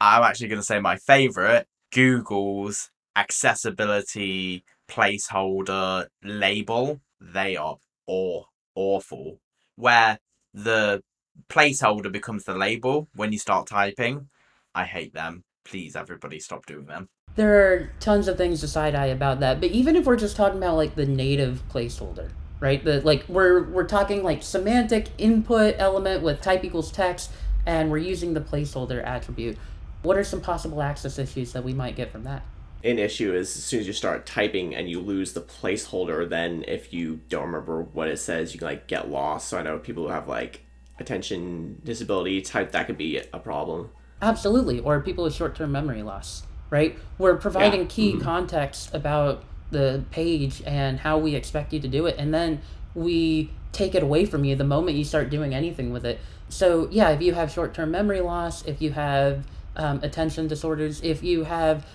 I'm 0.00 0.22
actually 0.22 0.48
going 0.48 0.60
to 0.60 0.66
say 0.66 0.80
my 0.80 0.96
favorite 0.96 1.66
Google's 1.92 2.90
accessibility 3.16 4.64
placeholder 4.88 6.06
label. 6.22 7.00
They 7.20 7.56
are 7.56 7.76
aw- 8.06 8.44
awful. 8.74 9.38
Where 9.76 10.18
the 10.54 11.02
placeholder 11.48 12.12
becomes 12.12 12.44
the 12.44 12.54
label 12.54 13.08
when 13.14 13.32
you 13.32 13.38
start 13.38 13.66
typing. 13.66 14.28
I 14.74 14.84
hate 14.84 15.12
them. 15.12 15.44
Please, 15.64 15.96
everybody, 15.96 16.38
stop 16.38 16.66
doing 16.66 16.86
them 16.86 17.08
there 17.34 17.72
are 17.72 17.90
tons 17.98 18.28
of 18.28 18.36
things 18.36 18.60
to 18.60 18.68
side 18.68 18.94
eye 18.94 19.06
about 19.06 19.40
that. 19.40 19.60
But 19.60 19.70
even 19.70 19.96
if 19.96 20.04
we're 20.04 20.16
just 20.16 20.36
talking 20.36 20.58
about 20.58 20.76
like 20.76 20.94
the 20.94 21.06
native 21.06 21.62
placeholder, 21.72 22.30
right? 22.60 22.82
The 22.82 23.00
like 23.00 23.24
we're 23.28 23.64
we're 23.64 23.86
talking 23.86 24.22
like 24.22 24.42
semantic 24.42 25.08
input 25.18 25.76
element 25.78 26.22
with 26.22 26.40
type 26.40 26.64
equals 26.64 26.92
text, 26.92 27.30
and 27.66 27.90
we're 27.90 27.98
using 27.98 28.34
the 28.34 28.40
placeholder 28.40 29.04
attribute. 29.04 29.56
What 30.02 30.16
are 30.16 30.24
some 30.24 30.40
possible 30.40 30.82
access 30.82 31.18
issues 31.18 31.52
that 31.52 31.64
we 31.64 31.72
might 31.72 31.96
get 31.96 32.10
from 32.10 32.24
that? 32.24 32.42
An 32.84 32.98
issue 32.98 33.32
is 33.32 33.56
as 33.56 33.62
soon 33.62 33.80
as 33.80 33.86
you 33.86 33.92
start 33.92 34.26
typing 34.26 34.74
and 34.74 34.90
you 34.90 34.98
lose 35.00 35.32
the 35.32 35.40
placeholder, 35.40 36.28
then 36.28 36.64
if 36.66 36.92
you 36.92 37.20
don't 37.28 37.46
remember 37.46 37.82
what 37.82 38.08
it 38.08 38.18
says, 38.18 38.52
you 38.52 38.58
can 38.58 38.66
like 38.66 38.88
get 38.88 39.08
lost. 39.08 39.48
So 39.48 39.58
I 39.58 39.62
know 39.62 39.78
people 39.78 40.02
who 40.04 40.08
have 40.10 40.26
like 40.26 40.62
attention 40.98 41.80
disability 41.84 42.42
type 42.42 42.72
that 42.72 42.88
could 42.88 42.98
be 42.98 43.18
a 43.32 43.38
problem. 43.38 43.90
Absolutely, 44.20 44.80
or 44.80 45.00
people 45.00 45.24
with 45.24 45.34
short 45.34 45.54
term 45.54 45.72
memory 45.72 46.02
loss 46.02 46.42
right? 46.72 46.98
We're 47.18 47.36
providing 47.36 47.82
yeah. 47.82 47.86
key 47.86 48.12
mm-hmm. 48.12 48.22
context 48.22 48.92
about 48.94 49.44
the 49.70 50.02
page 50.10 50.62
and 50.66 50.98
how 50.98 51.18
we 51.18 51.34
expect 51.34 51.72
you 51.72 51.80
to 51.80 51.88
do 51.88 52.06
it, 52.06 52.16
and 52.18 52.32
then 52.32 52.62
we 52.94 53.50
take 53.72 53.94
it 53.94 54.02
away 54.02 54.24
from 54.24 54.44
you 54.44 54.56
the 54.56 54.64
moment 54.64 54.96
you 54.96 55.04
start 55.04 55.30
doing 55.30 55.54
anything 55.54 55.92
with 55.92 56.04
it. 56.04 56.18
So, 56.48 56.88
yeah, 56.90 57.10
if 57.10 57.22
you 57.22 57.34
have 57.34 57.50
short 57.50 57.74
term 57.74 57.90
memory 57.90 58.20
loss, 58.20 58.64
if 58.64 58.80
you 58.80 58.92
have 58.92 59.44
um, 59.76 60.00
attention 60.02 60.48
disorders, 60.48 61.00
if 61.02 61.22
you 61.22 61.44
have 61.44 61.86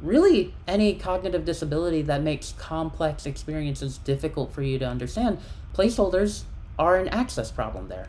really 0.00 0.54
any 0.66 0.94
cognitive 0.94 1.44
disability 1.44 2.02
that 2.02 2.22
makes 2.22 2.52
complex 2.52 3.26
experiences 3.26 3.98
difficult 3.98 4.52
for 4.52 4.62
you 4.62 4.78
to 4.78 4.86
understand, 4.86 5.38
placeholders 5.74 6.44
are 6.78 6.96
an 6.96 7.08
access 7.08 7.50
problem 7.50 7.88
there. 7.88 8.08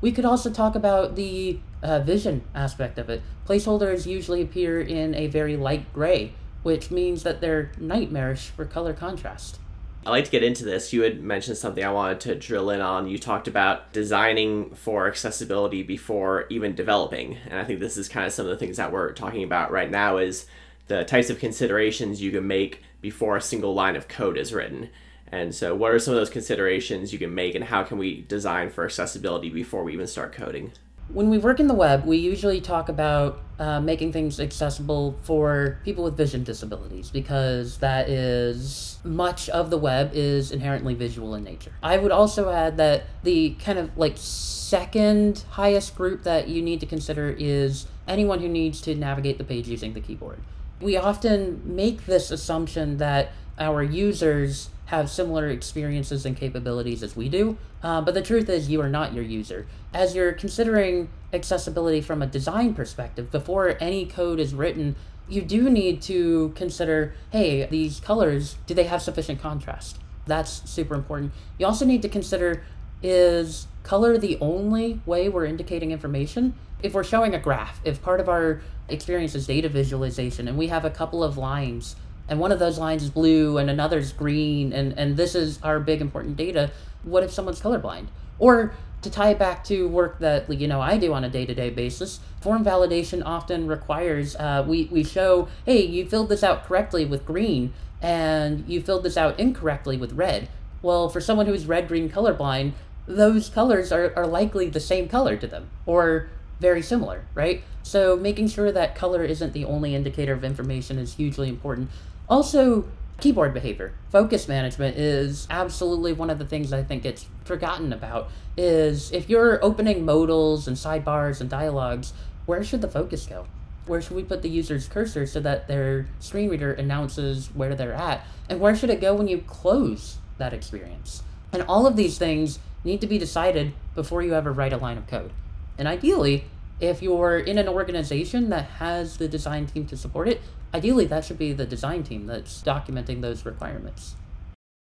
We 0.00 0.12
could 0.12 0.24
also 0.24 0.50
talk 0.50 0.74
about 0.74 1.16
the 1.16 1.58
uh, 1.82 2.00
vision 2.00 2.42
aspect 2.54 2.98
of 2.98 3.08
it. 3.08 3.22
Placeholders 3.46 4.06
usually 4.06 4.42
appear 4.42 4.80
in 4.80 5.14
a 5.14 5.26
very 5.26 5.56
light 5.56 5.92
gray, 5.92 6.32
which 6.62 6.90
means 6.90 7.22
that 7.22 7.40
they're 7.40 7.72
nightmarish 7.78 8.50
for 8.50 8.64
color 8.64 8.92
contrast. 8.92 9.58
I 10.06 10.10
like 10.10 10.24
to 10.26 10.30
get 10.30 10.44
into 10.44 10.64
this. 10.64 10.92
You 10.92 11.02
had 11.02 11.20
mentioned 11.20 11.56
something 11.56 11.82
I 11.82 11.90
wanted 11.90 12.20
to 12.20 12.34
drill 12.36 12.70
in 12.70 12.80
on. 12.80 13.08
You 13.08 13.18
talked 13.18 13.48
about 13.48 13.92
designing 13.92 14.70
for 14.74 15.08
accessibility 15.08 15.82
before 15.82 16.46
even 16.48 16.76
developing, 16.76 17.38
and 17.48 17.58
I 17.58 17.64
think 17.64 17.80
this 17.80 17.96
is 17.96 18.08
kind 18.08 18.24
of 18.24 18.32
some 18.32 18.46
of 18.46 18.50
the 18.50 18.56
things 18.56 18.76
that 18.76 18.92
we're 18.92 19.12
talking 19.12 19.42
about 19.42 19.72
right 19.72 19.90
now 19.90 20.18
is 20.18 20.46
the 20.86 21.04
types 21.04 21.28
of 21.28 21.40
considerations 21.40 22.22
you 22.22 22.30
can 22.30 22.46
make 22.46 22.82
before 23.00 23.36
a 23.36 23.40
single 23.40 23.74
line 23.74 23.96
of 23.96 24.06
code 24.06 24.38
is 24.38 24.52
written. 24.52 24.90
And 25.32 25.54
so, 25.54 25.74
what 25.74 25.92
are 25.92 25.98
some 25.98 26.14
of 26.14 26.20
those 26.20 26.30
considerations 26.30 27.12
you 27.12 27.18
can 27.18 27.34
make, 27.34 27.54
and 27.54 27.64
how 27.64 27.82
can 27.82 27.98
we 27.98 28.22
design 28.22 28.70
for 28.70 28.84
accessibility 28.84 29.50
before 29.50 29.82
we 29.82 29.92
even 29.92 30.06
start 30.06 30.32
coding? 30.32 30.72
When 31.08 31.30
we 31.30 31.38
work 31.38 31.60
in 31.60 31.68
the 31.68 31.74
web, 31.74 32.04
we 32.04 32.16
usually 32.16 32.60
talk 32.60 32.88
about 32.88 33.40
uh, 33.58 33.80
making 33.80 34.12
things 34.12 34.40
accessible 34.40 35.16
for 35.22 35.78
people 35.84 36.02
with 36.02 36.16
vision 36.16 36.42
disabilities 36.42 37.10
because 37.10 37.78
that 37.78 38.08
is 38.08 38.98
much 39.04 39.48
of 39.48 39.70
the 39.70 39.78
web 39.78 40.10
is 40.14 40.50
inherently 40.50 40.94
visual 40.94 41.34
in 41.36 41.44
nature. 41.44 41.72
I 41.82 41.96
would 41.98 42.10
also 42.10 42.50
add 42.50 42.76
that 42.78 43.04
the 43.22 43.50
kind 43.60 43.78
of 43.78 43.96
like 43.96 44.14
second 44.16 45.44
highest 45.50 45.96
group 45.96 46.24
that 46.24 46.48
you 46.48 46.60
need 46.60 46.80
to 46.80 46.86
consider 46.86 47.34
is 47.38 47.86
anyone 48.08 48.40
who 48.40 48.48
needs 48.48 48.80
to 48.82 48.94
navigate 48.94 49.38
the 49.38 49.44
page 49.44 49.68
using 49.68 49.94
the 49.94 50.00
keyboard. 50.00 50.40
We 50.80 50.96
often 50.96 51.62
make 51.64 52.04
this 52.06 52.30
assumption 52.30 52.98
that 52.98 53.30
our 53.58 53.82
users 53.82 54.70
have 54.86 55.10
similar 55.10 55.48
experiences 55.48 56.24
and 56.24 56.36
capabilities 56.36 57.02
as 57.02 57.16
we 57.16 57.28
do. 57.28 57.56
Uh, 57.82 58.00
but 58.00 58.14
the 58.14 58.22
truth 58.22 58.48
is, 58.48 58.68
you 58.68 58.80
are 58.80 58.88
not 58.88 59.12
your 59.12 59.24
user. 59.24 59.66
As 59.92 60.14
you're 60.14 60.32
considering 60.32 61.08
accessibility 61.32 62.00
from 62.00 62.22
a 62.22 62.26
design 62.26 62.74
perspective, 62.74 63.30
before 63.30 63.76
any 63.80 64.06
code 64.06 64.38
is 64.38 64.54
written, 64.54 64.94
you 65.28 65.42
do 65.42 65.68
need 65.68 66.00
to 66.02 66.52
consider 66.54 67.14
hey, 67.30 67.66
these 67.66 68.00
colors, 68.00 68.56
do 68.66 68.74
they 68.74 68.84
have 68.84 69.02
sufficient 69.02 69.40
contrast? 69.40 69.98
That's 70.26 70.68
super 70.70 70.94
important. 70.94 71.32
You 71.58 71.66
also 71.66 71.84
need 71.84 72.02
to 72.02 72.08
consider 72.08 72.62
is 73.02 73.66
color 73.82 74.18
the 74.18 74.38
only 74.40 75.00
way 75.06 75.28
we're 75.28 75.44
indicating 75.44 75.90
information? 75.90 76.54
If 76.82 76.94
we're 76.94 77.04
showing 77.04 77.34
a 77.34 77.38
graph, 77.38 77.80
if 77.84 78.02
part 78.02 78.20
of 78.20 78.28
our 78.28 78.60
experience 78.88 79.34
is 79.34 79.46
data 79.46 79.68
visualization 79.68 80.48
and 80.48 80.56
we 80.56 80.68
have 80.68 80.84
a 80.84 80.90
couple 80.90 81.22
of 81.24 81.36
lines 81.36 81.96
and 82.28 82.40
one 82.40 82.52
of 82.52 82.58
those 82.58 82.78
lines 82.78 83.02
is 83.02 83.10
blue 83.10 83.58
and 83.58 83.70
another 83.70 83.98
is 83.98 84.12
green 84.12 84.72
and 84.72 84.98
and 84.98 85.16
this 85.16 85.34
is 85.34 85.60
our 85.62 85.80
big 85.80 86.00
important 86.00 86.36
data. 86.36 86.70
What 87.02 87.22
if 87.22 87.32
someone's 87.32 87.60
colorblind? 87.60 88.06
Or 88.38 88.74
to 89.02 89.10
tie 89.10 89.30
it 89.30 89.38
back 89.38 89.62
to 89.64 89.88
work 89.88 90.18
that 90.18 90.52
you 90.52 90.66
know 90.66 90.80
I 90.80 90.98
do 90.98 91.12
on 91.12 91.24
a 91.24 91.28
day-to-day 91.28 91.70
basis 91.70 92.20
form 92.40 92.64
validation 92.64 93.22
often 93.24 93.66
requires 93.66 94.34
uh, 94.36 94.64
we, 94.66 94.88
we 94.90 95.04
show 95.04 95.48
hey 95.64 95.84
you 95.84 96.08
filled 96.08 96.28
this 96.28 96.42
out 96.42 96.64
correctly 96.64 97.04
with 97.04 97.24
green 97.24 97.72
and 98.02 98.68
you 98.68 98.82
filled 98.82 99.04
this 99.04 99.16
out 99.16 99.38
incorrectly 99.38 99.96
with 99.96 100.12
red. 100.12 100.48
Well 100.82 101.08
for 101.08 101.20
someone 101.20 101.46
who's 101.46 101.66
red 101.66 101.88
green 101.88 102.08
colorblind 102.08 102.72
those 103.06 103.48
colors 103.48 103.92
are, 103.92 104.12
are 104.16 104.26
likely 104.26 104.68
the 104.68 104.80
same 104.80 105.08
color 105.08 105.36
to 105.36 105.46
them 105.46 105.70
or 105.84 106.28
very 106.58 106.82
similar 106.82 107.24
right? 107.34 107.62
So 107.82 108.16
making 108.16 108.48
sure 108.48 108.72
that 108.72 108.96
color 108.96 109.22
isn't 109.22 109.52
the 109.52 109.64
only 109.64 109.94
indicator 109.94 110.32
of 110.32 110.42
information 110.42 110.98
is 110.98 111.14
hugely 111.14 111.48
important 111.48 111.90
also, 112.28 112.84
keyboard 113.20 113.54
behavior. 113.54 113.92
Focus 114.10 114.48
management 114.48 114.96
is 114.96 115.46
absolutely 115.50 116.12
one 116.12 116.30
of 116.30 116.38
the 116.38 116.44
things 116.44 116.72
I 116.72 116.82
think 116.82 117.04
it's 117.04 117.26
forgotten 117.44 117.92
about. 117.92 118.30
Is 118.56 119.12
if 119.12 119.28
you're 119.28 119.62
opening 119.64 120.04
modals 120.04 120.66
and 120.66 120.76
sidebars 120.76 121.40
and 121.40 121.48
dialogues, 121.48 122.12
where 122.46 122.64
should 122.64 122.80
the 122.80 122.88
focus 122.88 123.26
go? 123.26 123.46
Where 123.86 124.02
should 124.02 124.16
we 124.16 124.24
put 124.24 124.42
the 124.42 124.48
user's 124.48 124.88
cursor 124.88 125.26
so 125.26 125.40
that 125.40 125.68
their 125.68 126.08
screen 126.18 126.50
reader 126.50 126.72
announces 126.72 127.48
where 127.54 127.74
they're 127.74 127.92
at? 127.92 128.26
And 128.48 128.60
where 128.60 128.74
should 128.74 128.90
it 128.90 129.00
go 129.00 129.14
when 129.14 129.28
you 129.28 129.38
close 129.46 130.18
that 130.38 130.52
experience? 130.52 131.22
And 131.52 131.62
all 131.62 131.86
of 131.86 131.96
these 131.96 132.18
things 132.18 132.58
need 132.82 133.00
to 133.00 133.06
be 133.06 133.18
decided 133.18 133.72
before 133.94 134.22
you 134.22 134.34
ever 134.34 134.52
write 134.52 134.72
a 134.72 134.76
line 134.76 134.98
of 134.98 135.06
code. 135.06 135.32
And 135.78 135.86
ideally, 135.86 136.44
if 136.80 137.02
you're 137.02 137.38
in 137.38 137.58
an 137.58 137.68
organization 137.68 138.50
that 138.50 138.66
has 138.66 139.16
the 139.16 139.28
design 139.28 139.66
team 139.66 139.86
to 139.86 139.96
support 139.96 140.28
it, 140.28 140.40
ideally 140.74 141.06
that 141.06 141.24
should 141.24 141.38
be 141.38 141.52
the 141.52 141.66
design 141.66 142.02
team 142.02 142.26
that's 142.26 142.62
documenting 142.62 143.20
those 143.20 143.46
requirements. 143.46 144.16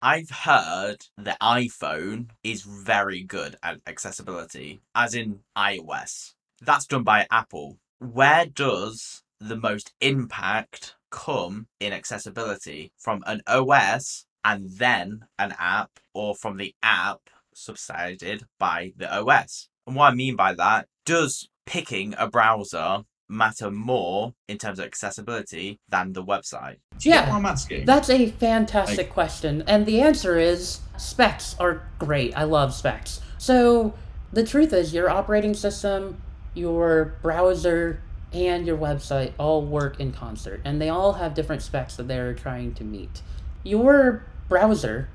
I've 0.01 0.29
heard 0.29 0.97
the 1.17 1.37
iPhone 1.41 2.27
is 2.43 2.63
very 2.63 3.23
good 3.23 3.55
at 3.63 3.79
accessibility, 3.87 4.81
as 4.93 5.15
in 5.15 5.39
iOS. 5.57 6.33
That's 6.61 6.85
done 6.85 7.03
by 7.03 7.25
Apple. 7.31 7.77
Where 7.99 8.45
does 8.45 9.23
the 9.39 9.55
most 9.55 9.93
impact 10.01 10.95
come 11.09 11.67
in 11.79 11.93
accessibility? 11.93 12.91
From 12.97 13.23
an 13.25 13.41
OS 13.47 14.25
and 14.43 14.69
then 14.69 15.25
an 15.39 15.55
app, 15.57 15.91
or 16.13 16.35
from 16.35 16.57
the 16.57 16.75
app 16.83 17.21
subsided 17.53 18.43
by 18.59 18.93
the 18.97 19.11
OS? 19.11 19.69
And 19.87 19.95
what 19.95 20.11
I 20.11 20.15
mean 20.15 20.35
by 20.35 20.53
that, 20.53 20.87
does 21.05 21.47
picking 21.65 22.13
a 22.17 22.27
browser 22.27 23.03
matter 23.27 23.71
more 23.71 24.33
in 24.47 24.57
terms 24.57 24.79
of 24.79 24.85
accessibility 24.85 25.79
than 25.89 26.13
the 26.13 26.23
website? 26.23 26.77
Yeah, 27.01 27.33
I'm 27.33 27.45
asking? 27.45 27.85
That's 27.85 28.09
a 28.09 28.29
fantastic 28.31 29.09
question. 29.09 29.63
And 29.67 29.85
the 29.85 30.01
answer 30.01 30.37
is 30.37 30.79
specs 30.97 31.55
are 31.59 31.87
great. 31.99 32.37
I 32.37 32.43
love 32.43 32.73
specs. 32.73 33.21
So 33.37 33.93
the 34.31 34.45
truth 34.45 34.73
is, 34.73 34.93
your 34.93 35.09
operating 35.09 35.53
system, 35.53 36.21
your 36.53 37.15
browser, 37.21 38.01
and 38.33 38.67
your 38.67 38.77
website 38.77 39.31
all 39.37 39.65
work 39.65 39.99
in 39.99 40.11
concert, 40.11 40.61
and 40.65 40.81
they 40.81 40.89
all 40.89 41.13
have 41.13 41.33
different 41.33 41.61
specs 41.61 41.95
that 41.95 42.07
they're 42.07 42.33
trying 42.33 42.73
to 42.75 42.83
meet. 42.83 43.21
Your 43.63 44.25
browser 44.49 45.09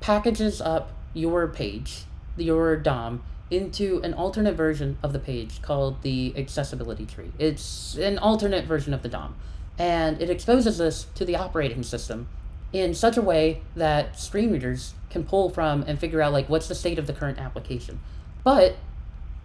packages 0.00 0.60
up 0.60 0.92
your 1.14 1.48
page, 1.48 2.04
your 2.36 2.76
DOM, 2.76 3.22
into 3.50 4.00
an 4.02 4.12
alternate 4.14 4.54
version 4.54 4.98
of 5.02 5.12
the 5.12 5.18
page 5.18 5.62
called 5.62 6.02
the 6.02 6.34
accessibility 6.36 7.06
tree. 7.06 7.32
It's 7.38 7.96
an 7.96 8.18
alternate 8.18 8.64
version 8.64 8.92
of 8.92 9.02
the 9.02 9.08
DOM, 9.08 9.36
and 9.78 10.20
it 10.20 10.30
exposes 10.30 10.78
this 10.78 11.06
to 11.14 11.24
the 11.24 11.36
operating 11.36 11.82
system 11.82 12.28
in 12.72 12.94
such 12.94 13.16
a 13.16 13.22
way 13.22 13.62
that 13.76 14.18
screen 14.18 14.52
readers 14.52 14.94
can 15.10 15.24
pull 15.24 15.48
from 15.48 15.82
and 15.86 15.98
figure 15.98 16.20
out 16.20 16.32
like 16.32 16.48
what's 16.48 16.68
the 16.68 16.74
state 16.74 16.98
of 16.98 17.06
the 17.06 17.12
current 17.12 17.38
application. 17.38 18.00
But 18.42 18.76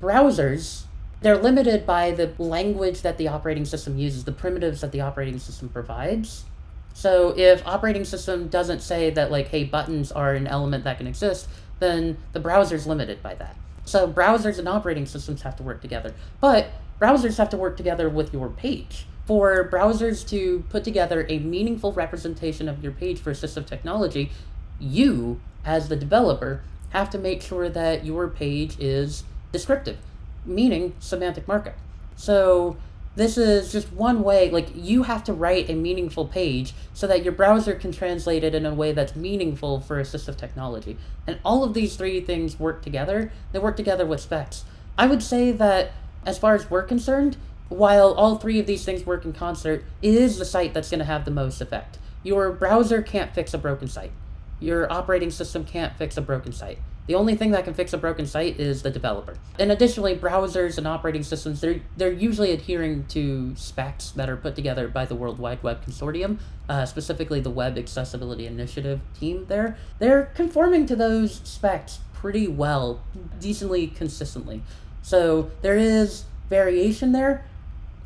browsers 0.01 0.85
they're 1.21 1.37
limited 1.37 1.85
by 1.85 2.11
the 2.11 2.33
language 2.39 3.01
that 3.03 3.19
the 3.19 3.27
operating 3.27 3.65
system 3.65 3.97
uses, 3.97 4.23
the 4.23 4.31
primitives 4.31 4.81
that 4.81 4.91
the 4.91 5.01
operating 5.01 5.37
system 5.37 5.69
provides. 5.69 6.45
So 6.93 7.37
if 7.37 7.65
operating 7.65 8.05
system 8.05 8.47
doesn't 8.47 8.81
say 8.81 9.11
that 9.11 9.31
like 9.31 9.49
hey 9.49 9.63
buttons 9.63 10.11
are 10.11 10.33
an 10.33 10.47
element 10.47 10.83
that 10.83 10.97
can 10.97 11.07
exist, 11.07 11.47
then 11.79 12.17
the 12.33 12.39
browser's 12.39 12.87
limited 12.87 13.21
by 13.21 13.35
that. 13.35 13.55
So 13.91 14.07
browsers 14.07 14.57
and 14.57 14.69
operating 14.69 15.05
systems 15.05 15.41
have 15.41 15.57
to 15.57 15.63
work 15.63 15.81
together. 15.81 16.13
But 16.39 16.67
browsers 17.01 17.37
have 17.37 17.49
to 17.49 17.57
work 17.57 17.75
together 17.75 18.07
with 18.07 18.31
your 18.31 18.47
page. 18.47 19.05
For 19.25 19.69
browsers 19.69 20.25
to 20.29 20.63
put 20.69 20.85
together 20.85 21.25
a 21.27 21.39
meaningful 21.39 21.91
representation 21.91 22.69
of 22.69 22.81
your 22.81 22.93
page 22.93 23.19
for 23.19 23.33
assistive 23.33 23.65
technology, 23.65 24.31
you, 24.79 25.41
as 25.65 25.89
the 25.89 25.97
developer, 25.97 26.63
have 26.91 27.09
to 27.09 27.17
make 27.17 27.41
sure 27.41 27.67
that 27.67 28.05
your 28.05 28.29
page 28.29 28.79
is 28.79 29.25
descriptive, 29.51 29.97
meaning 30.45 30.93
semantic 30.99 31.45
markup. 31.45 31.75
So 32.15 32.77
this 33.15 33.37
is 33.37 33.71
just 33.71 33.91
one 33.91 34.23
way, 34.23 34.49
like, 34.49 34.69
you 34.73 35.03
have 35.03 35.23
to 35.25 35.33
write 35.33 35.69
a 35.69 35.73
meaningful 35.73 36.25
page 36.25 36.73
so 36.93 37.07
that 37.07 37.23
your 37.23 37.33
browser 37.33 37.75
can 37.75 37.91
translate 37.91 38.43
it 38.43 38.55
in 38.55 38.65
a 38.65 38.73
way 38.73 38.93
that's 38.93 39.15
meaningful 39.15 39.81
for 39.81 40.01
assistive 40.01 40.37
technology. 40.37 40.97
And 41.27 41.39
all 41.43 41.63
of 41.63 41.73
these 41.73 41.97
three 41.97 42.21
things 42.21 42.59
work 42.59 42.81
together. 42.81 43.31
They 43.51 43.59
work 43.59 43.75
together 43.75 44.05
with 44.05 44.21
specs. 44.21 44.63
I 44.97 45.07
would 45.07 45.21
say 45.21 45.51
that, 45.51 45.91
as 46.25 46.37
far 46.37 46.55
as 46.55 46.69
we're 46.69 46.83
concerned, 46.83 47.35
while 47.67 48.13
all 48.13 48.37
three 48.37 48.59
of 48.59 48.65
these 48.65 48.85
things 48.85 49.05
work 49.05 49.25
in 49.25 49.33
concert, 49.33 49.83
it 50.01 50.13
is 50.13 50.37
the 50.37 50.45
site 50.45 50.73
that's 50.73 50.89
going 50.89 50.99
to 50.99 51.05
have 51.05 51.25
the 51.25 51.31
most 51.31 51.61
effect. 51.61 51.97
Your 52.23 52.51
browser 52.51 53.01
can't 53.01 53.33
fix 53.33 53.53
a 53.53 53.57
broken 53.57 53.87
site. 53.87 54.11
Your 54.59 54.91
operating 54.91 55.31
system 55.31 55.65
can't 55.65 55.97
fix 55.97 56.17
a 56.17 56.21
broken 56.21 56.51
site. 56.51 56.77
The 57.11 57.17
only 57.17 57.35
thing 57.35 57.51
that 57.51 57.65
can 57.65 57.73
fix 57.73 57.91
a 57.91 57.97
broken 57.97 58.25
site 58.25 58.57
is 58.57 58.83
the 58.83 58.89
developer. 58.89 59.35
And 59.59 59.69
additionally, 59.69 60.15
browsers 60.15 60.77
and 60.77 60.87
operating 60.87 61.23
systems, 61.23 61.59
they're, 61.59 61.81
they're 61.97 62.09
usually 62.09 62.53
adhering 62.53 63.03
to 63.07 63.53
specs 63.57 64.11
that 64.11 64.29
are 64.29 64.37
put 64.37 64.55
together 64.55 64.87
by 64.87 65.03
the 65.03 65.13
World 65.13 65.37
Wide 65.37 65.61
Web 65.61 65.85
Consortium, 65.85 66.39
uh, 66.69 66.85
specifically 66.85 67.41
the 67.41 67.49
Web 67.49 67.77
Accessibility 67.77 68.47
Initiative 68.47 69.01
team 69.19 69.45
there. 69.49 69.75
They're 69.99 70.31
conforming 70.35 70.85
to 70.85 70.95
those 70.95 71.41
specs 71.43 71.99
pretty 72.13 72.47
well, 72.47 73.03
decently 73.41 73.87
consistently. 73.87 74.63
So 75.01 75.51
there 75.63 75.75
is 75.75 76.23
variation 76.49 77.11
there, 77.11 77.43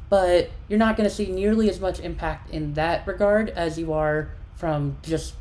but 0.09 0.49
you're 0.67 0.79
not 0.79 0.97
going 0.97 1.07
to 1.07 1.15
see 1.15 1.27
nearly 1.31 1.69
as 1.69 1.79
much 1.79 1.99
impact 1.99 2.49
in 2.49 2.73
that 2.73 3.05
regard 3.05 3.49
as 3.49 3.77
you 3.77 3.93
are 3.93 4.31
from 4.55 4.97
just 5.03 5.35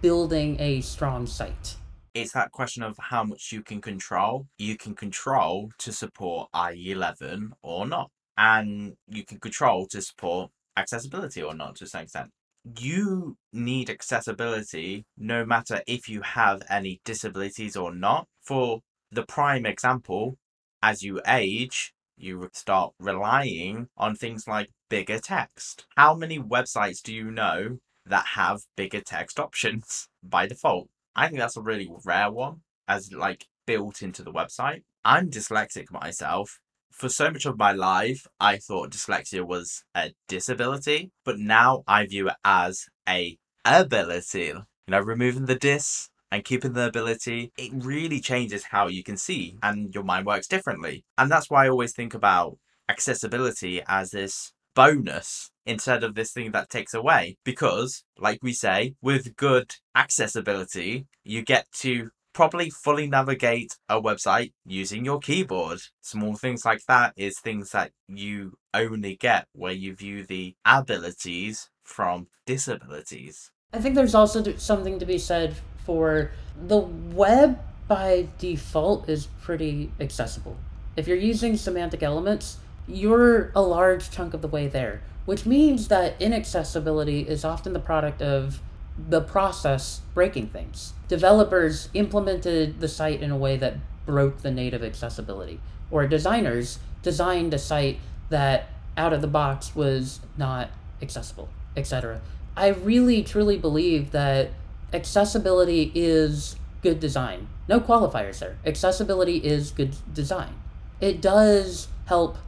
building 0.00 0.58
a 0.58 0.80
strong 0.80 1.26
site. 1.26 1.76
It's 2.18 2.32
that 2.32 2.50
question 2.50 2.82
of 2.82 2.96
how 2.98 3.22
much 3.22 3.52
you 3.52 3.62
can 3.62 3.80
control. 3.80 4.48
You 4.58 4.76
can 4.76 4.96
control 4.96 5.70
to 5.78 5.92
support 5.92 6.48
IE11 6.52 7.50
or 7.62 7.86
not. 7.86 8.10
And 8.36 8.96
you 9.06 9.24
can 9.24 9.38
control 9.38 9.86
to 9.92 10.02
support 10.02 10.50
accessibility 10.76 11.40
or 11.40 11.54
not 11.54 11.76
to 11.76 11.86
some 11.86 12.02
extent. 12.02 12.30
You 12.76 13.36
need 13.52 13.88
accessibility 13.88 15.04
no 15.16 15.46
matter 15.46 15.80
if 15.86 16.08
you 16.08 16.22
have 16.22 16.62
any 16.68 17.00
disabilities 17.04 17.76
or 17.76 17.94
not. 17.94 18.26
For 18.42 18.80
the 19.12 19.22
prime 19.22 19.64
example, 19.64 20.38
as 20.82 21.04
you 21.04 21.20
age, 21.24 21.92
you 22.16 22.50
start 22.52 22.94
relying 22.98 23.90
on 23.96 24.16
things 24.16 24.48
like 24.48 24.70
bigger 24.90 25.20
text. 25.20 25.86
How 25.96 26.16
many 26.16 26.40
websites 26.40 27.00
do 27.00 27.14
you 27.14 27.30
know 27.30 27.78
that 28.04 28.26
have 28.34 28.62
bigger 28.76 29.02
text 29.02 29.38
options 29.38 30.08
by 30.24 30.48
default? 30.48 30.88
I 31.18 31.26
think 31.26 31.40
that's 31.40 31.56
a 31.56 31.62
really 31.62 31.90
rare 32.04 32.30
one 32.30 32.60
as 32.86 33.12
like 33.12 33.48
built 33.66 34.02
into 34.02 34.22
the 34.22 34.30
website. 34.32 34.84
I'm 35.04 35.30
dyslexic 35.30 35.90
myself. 35.90 36.60
For 36.92 37.08
so 37.08 37.28
much 37.32 37.44
of 37.44 37.58
my 37.58 37.72
life, 37.72 38.24
I 38.38 38.58
thought 38.58 38.92
dyslexia 38.92 39.44
was 39.44 39.82
a 39.96 40.12
disability, 40.28 41.10
but 41.24 41.40
now 41.40 41.82
I 41.88 42.06
view 42.06 42.28
it 42.28 42.36
as 42.44 42.86
a 43.08 43.36
ability. 43.64 44.44
You 44.46 44.64
know, 44.86 45.00
removing 45.00 45.46
the 45.46 45.56
dis 45.56 46.08
and 46.30 46.44
keeping 46.44 46.74
the 46.74 46.86
ability, 46.86 47.52
it 47.58 47.72
really 47.74 48.20
changes 48.20 48.66
how 48.70 48.86
you 48.86 49.02
can 49.02 49.16
see 49.16 49.58
and 49.60 49.92
your 49.92 50.04
mind 50.04 50.24
works 50.24 50.46
differently. 50.46 51.04
And 51.18 51.28
that's 51.28 51.50
why 51.50 51.66
I 51.66 51.68
always 51.68 51.92
think 51.92 52.14
about 52.14 52.58
accessibility 52.88 53.82
as 53.88 54.12
this 54.12 54.52
bonus 54.76 55.50
instead 55.68 56.02
of 56.02 56.14
this 56.14 56.32
thing 56.32 56.50
that 56.52 56.70
takes 56.70 56.94
away. 56.94 57.36
Because, 57.44 58.02
like 58.18 58.40
we 58.42 58.52
say, 58.52 58.94
with 59.00 59.36
good 59.36 59.74
accessibility, 59.94 61.06
you 61.24 61.42
get 61.42 61.66
to 61.80 62.10
probably 62.32 62.70
fully 62.70 63.06
navigate 63.08 63.76
a 63.88 64.00
website 64.00 64.52
using 64.64 65.04
your 65.04 65.18
keyboard. 65.18 65.80
Small 66.00 66.34
things 66.34 66.64
like 66.64 66.82
that 66.88 67.12
is 67.16 67.38
things 67.38 67.70
that 67.70 67.90
you 68.06 68.54
only 68.72 69.16
get 69.16 69.46
where 69.52 69.72
you 69.72 69.94
view 69.94 70.24
the 70.24 70.54
abilities 70.64 71.68
from 71.82 72.28
disabilities. 72.46 73.50
I 73.72 73.80
think 73.80 73.94
there's 73.94 74.14
also 74.14 74.56
something 74.56 74.98
to 74.98 75.06
be 75.06 75.18
said 75.18 75.56
for 75.84 76.30
the 76.66 76.78
web 76.78 77.58
by 77.88 78.28
default 78.38 79.08
is 79.08 79.26
pretty 79.42 79.90
accessible. 80.00 80.56
If 80.96 81.08
you're 81.08 81.16
using 81.16 81.56
semantic 81.56 82.02
elements, 82.02 82.58
you're 82.86 83.50
a 83.54 83.62
large 83.62 84.10
chunk 84.10 84.32
of 84.32 84.42
the 84.42 84.48
way 84.48 84.68
there, 84.68 85.02
which 85.28 85.44
means 85.44 85.88
that 85.88 86.16
inaccessibility 86.22 87.20
is 87.20 87.44
often 87.44 87.74
the 87.74 87.78
product 87.78 88.22
of 88.22 88.62
the 89.10 89.20
process 89.20 90.00
breaking 90.14 90.46
things. 90.46 90.94
Developers 91.06 91.90
implemented 91.92 92.80
the 92.80 92.88
site 92.88 93.20
in 93.20 93.30
a 93.30 93.36
way 93.36 93.54
that 93.58 93.74
broke 94.06 94.40
the 94.40 94.50
native 94.50 94.82
accessibility, 94.82 95.60
or 95.90 96.06
designers 96.06 96.78
designed 97.02 97.52
a 97.52 97.58
site 97.58 97.98
that 98.30 98.70
out 98.96 99.12
of 99.12 99.20
the 99.20 99.26
box 99.26 99.76
was 99.76 100.20
not 100.38 100.70
accessible, 101.02 101.50
etc. 101.76 102.22
I 102.56 102.68
really 102.68 103.22
truly 103.22 103.58
believe 103.58 104.12
that 104.12 104.52
accessibility 104.94 105.92
is 105.94 106.56
good 106.80 107.00
design. 107.00 107.48
No 107.68 107.80
qualifiers 107.80 108.38
there. 108.38 108.56
Accessibility 108.64 109.36
is 109.36 109.72
good 109.72 109.94
design. 110.14 110.54
It 111.02 111.20
does 111.20 111.88
help 112.06 112.38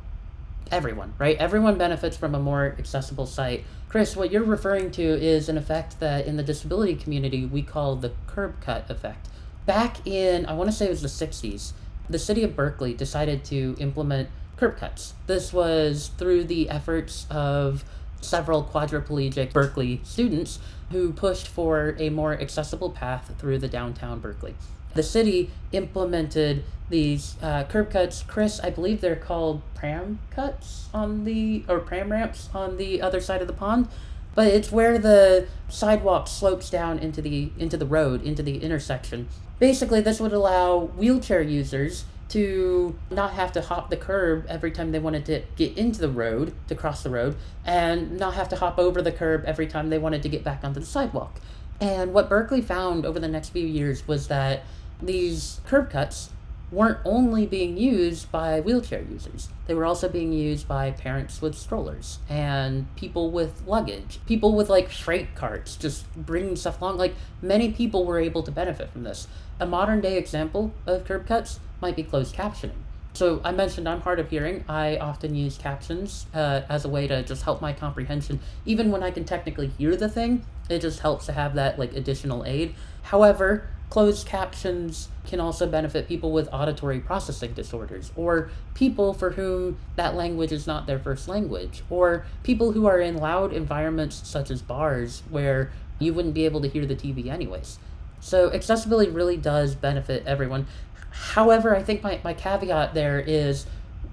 everyone, 0.70 1.14
right? 1.18 1.36
Everyone 1.38 1.76
benefits 1.76 2.16
from 2.16 2.34
a 2.34 2.38
more 2.38 2.74
accessible 2.78 3.26
site. 3.26 3.64
Chris, 3.88 4.16
what 4.16 4.30
you're 4.30 4.44
referring 4.44 4.90
to 4.92 5.02
is 5.02 5.48
an 5.48 5.58
effect 5.58 6.00
that 6.00 6.26
in 6.26 6.36
the 6.36 6.42
disability 6.42 6.94
community 6.94 7.44
we 7.44 7.62
call 7.62 7.96
the 7.96 8.12
curb 8.26 8.60
cut 8.60 8.88
effect. 8.88 9.28
Back 9.66 10.06
in, 10.06 10.46
I 10.46 10.52
want 10.54 10.70
to 10.70 10.76
say 10.76 10.86
it 10.86 10.90
was 10.90 11.02
the 11.02 11.08
60s, 11.08 11.72
the 12.08 12.18
city 12.18 12.42
of 12.42 12.56
Berkeley 12.56 12.94
decided 12.94 13.44
to 13.46 13.76
implement 13.78 14.28
curb 14.56 14.76
cuts. 14.76 15.14
This 15.26 15.52
was 15.52 16.10
through 16.18 16.44
the 16.44 16.68
efforts 16.70 17.26
of 17.30 17.84
several 18.20 18.64
quadriplegic 18.64 19.52
Berkeley 19.52 20.00
students 20.04 20.58
who 20.90 21.12
pushed 21.12 21.48
for 21.48 21.96
a 21.98 22.10
more 22.10 22.32
accessible 22.38 22.90
path 22.90 23.32
through 23.38 23.58
the 23.58 23.68
downtown 23.68 24.20
Berkeley. 24.20 24.54
The 24.94 25.02
city 25.02 25.50
implemented 25.72 26.64
these 26.88 27.36
uh, 27.40 27.64
curb 27.64 27.90
cuts. 27.90 28.22
Chris, 28.22 28.60
I 28.60 28.70
believe 28.70 29.00
they're 29.00 29.16
called 29.16 29.62
pram 29.74 30.18
cuts 30.30 30.88
on 30.92 31.24
the 31.24 31.64
or 31.68 31.78
pram 31.78 32.10
ramps 32.10 32.50
on 32.52 32.76
the 32.76 33.00
other 33.00 33.20
side 33.20 33.40
of 33.40 33.46
the 33.46 33.52
pond, 33.52 33.88
but 34.34 34.48
it's 34.48 34.72
where 34.72 34.98
the 34.98 35.46
sidewalk 35.68 36.26
slopes 36.26 36.68
down 36.68 36.98
into 36.98 37.22
the 37.22 37.52
into 37.58 37.76
the 37.76 37.86
road 37.86 38.22
into 38.22 38.42
the 38.42 38.58
intersection. 38.62 39.28
Basically, 39.58 40.00
this 40.00 40.20
would 40.20 40.32
allow 40.32 40.78
wheelchair 40.78 41.42
users 41.42 42.04
to 42.30 42.96
not 43.10 43.32
have 43.32 43.52
to 43.52 43.60
hop 43.60 43.90
the 43.90 43.96
curb 43.96 44.46
every 44.48 44.70
time 44.70 44.92
they 44.92 45.00
wanted 45.00 45.24
to 45.26 45.42
get 45.56 45.76
into 45.76 46.00
the 46.00 46.08
road 46.08 46.54
to 46.68 46.74
cross 46.76 47.02
the 47.02 47.10
road 47.10 47.36
and 47.64 48.18
not 48.18 48.34
have 48.34 48.48
to 48.48 48.56
hop 48.56 48.78
over 48.78 49.02
the 49.02 49.10
curb 49.10 49.44
every 49.46 49.66
time 49.66 49.90
they 49.90 49.98
wanted 49.98 50.22
to 50.22 50.28
get 50.28 50.44
back 50.44 50.62
onto 50.62 50.78
the 50.78 50.86
sidewalk. 50.86 51.40
And 51.80 52.12
what 52.12 52.28
Berkeley 52.28 52.60
found 52.60 53.04
over 53.04 53.18
the 53.18 53.28
next 53.28 53.48
few 53.48 53.66
years 53.66 54.06
was 54.06 54.28
that 54.28 54.62
these 55.02 55.60
curb 55.66 55.90
cuts 55.90 56.30
weren't 56.72 56.98
only 57.04 57.46
being 57.46 57.76
used 57.76 58.30
by 58.30 58.60
wheelchair 58.60 59.02
users. 59.02 59.48
They 59.66 59.74
were 59.74 59.84
also 59.84 60.08
being 60.08 60.32
used 60.32 60.68
by 60.68 60.92
parents 60.92 61.42
with 61.42 61.56
strollers 61.56 62.20
and 62.28 62.94
people 62.96 63.30
with 63.30 63.66
luggage, 63.66 64.20
people 64.26 64.54
with 64.54 64.68
like 64.68 64.88
freight 64.88 65.34
carts, 65.34 65.76
just 65.76 66.12
bringing 66.14 66.56
stuff 66.56 66.80
along. 66.80 66.96
Like 66.96 67.14
many 67.42 67.72
people 67.72 68.04
were 68.04 68.20
able 68.20 68.42
to 68.44 68.52
benefit 68.52 68.90
from 68.90 69.02
this. 69.02 69.26
A 69.58 69.66
modern 69.66 70.00
day 70.00 70.16
example 70.16 70.72
of 70.86 71.04
curb 71.04 71.26
cuts 71.26 71.58
might 71.80 71.96
be 71.96 72.02
closed 72.02 72.34
captioning. 72.34 72.78
So 73.14 73.40
I 73.44 73.50
mentioned 73.50 73.88
I'm 73.88 74.00
hard 74.00 74.20
of 74.20 74.30
hearing. 74.30 74.64
I 74.68 74.96
often 74.96 75.34
use 75.34 75.58
captions 75.58 76.26
uh, 76.32 76.62
as 76.68 76.84
a 76.84 76.88
way 76.88 77.08
to 77.08 77.24
just 77.24 77.42
help 77.42 77.60
my 77.60 77.72
comprehension. 77.72 78.38
Even 78.64 78.92
when 78.92 79.02
I 79.02 79.10
can 79.10 79.24
technically 79.24 79.66
hear 79.66 79.96
the 79.96 80.08
thing, 80.08 80.44
it 80.68 80.80
just 80.80 81.00
helps 81.00 81.26
to 81.26 81.32
have 81.32 81.56
that 81.56 81.78
like 81.78 81.94
additional 81.94 82.44
aid. 82.44 82.76
However, 83.02 83.68
closed 83.90 84.26
captions 84.26 85.08
can 85.26 85.40
also 85.40 85.66
benefit 85.66 86.06
people 86.08 86.30
with 86.32 86.48
auditory 86.52 87.00
processing 87.00 87.52
disorders 87.52 88.12
or 88.14 88.48
people 88.72 89.12
for 89.12 89.30
whom 89.30 89.76
that 89.96 90.14
language 90.14 90.52
is 90.52 90.66
not 90.66 90.86
their 90.86 90.98
first 90.98 91.28
language 91.28 91.82
or 91.90 92.24
people 92.44 92.72
who 92.72 92.86
are 92.86 93.00
in 93.00 93.16
loud 93.16 93.52
environments 93.52 94.26
such 94.26 94.50
as 94.50 94.62
bars 94.62 95.24
where 95.28 95.72
you 95.98 96.14
wouldn't 96.14 96.34
be 96.34 96.44
able 96.44 96.60
to 96.60 96.68
hear 96.68 96.86
the 96.86 96.94
TV 96.94 97.26
anyways. 97.26 97.78
So 98.20 98.52
accessibility 98.52 99.10
really 99.10 99.36
does 99.36 99.74
benefit 99.74 100.24
everyone. 100.24 100.66
However, 101.10 101.74
I 101.74 101.82
think 101.82 102.02
my, 102.02 102.20
my 102.22 102.32
caveat 102.32 102.94
there 102.94 103.18
is 103.18 103.66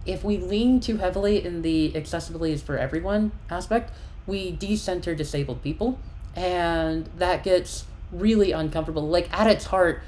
if 0.08 0.24
we 0.24 0.38
lean 0.38 0.80
too 0.80 0.98
heavily 0.98 1.46
in 1.46 1.62
the 1.62 1.96
accessibility 1.96 2.54
is 2.54 2.63
for 2.63 2.78
everyone 2.78 3.32
aspect, 3.50 3.92
we 4.26 4.52
decenter 4.52 5.13
disabled 5.13 5.62
people, 5.62 6.00
and 6.36 7.10
that 7.18 7.44
gets 7.44 7.86
really 8.12 8.52
uncomfortable. 8.52 9.08
Like, 9.08 9.32
at 9.38 9.48
its 9.48 9.65
heart, 9.65 10.02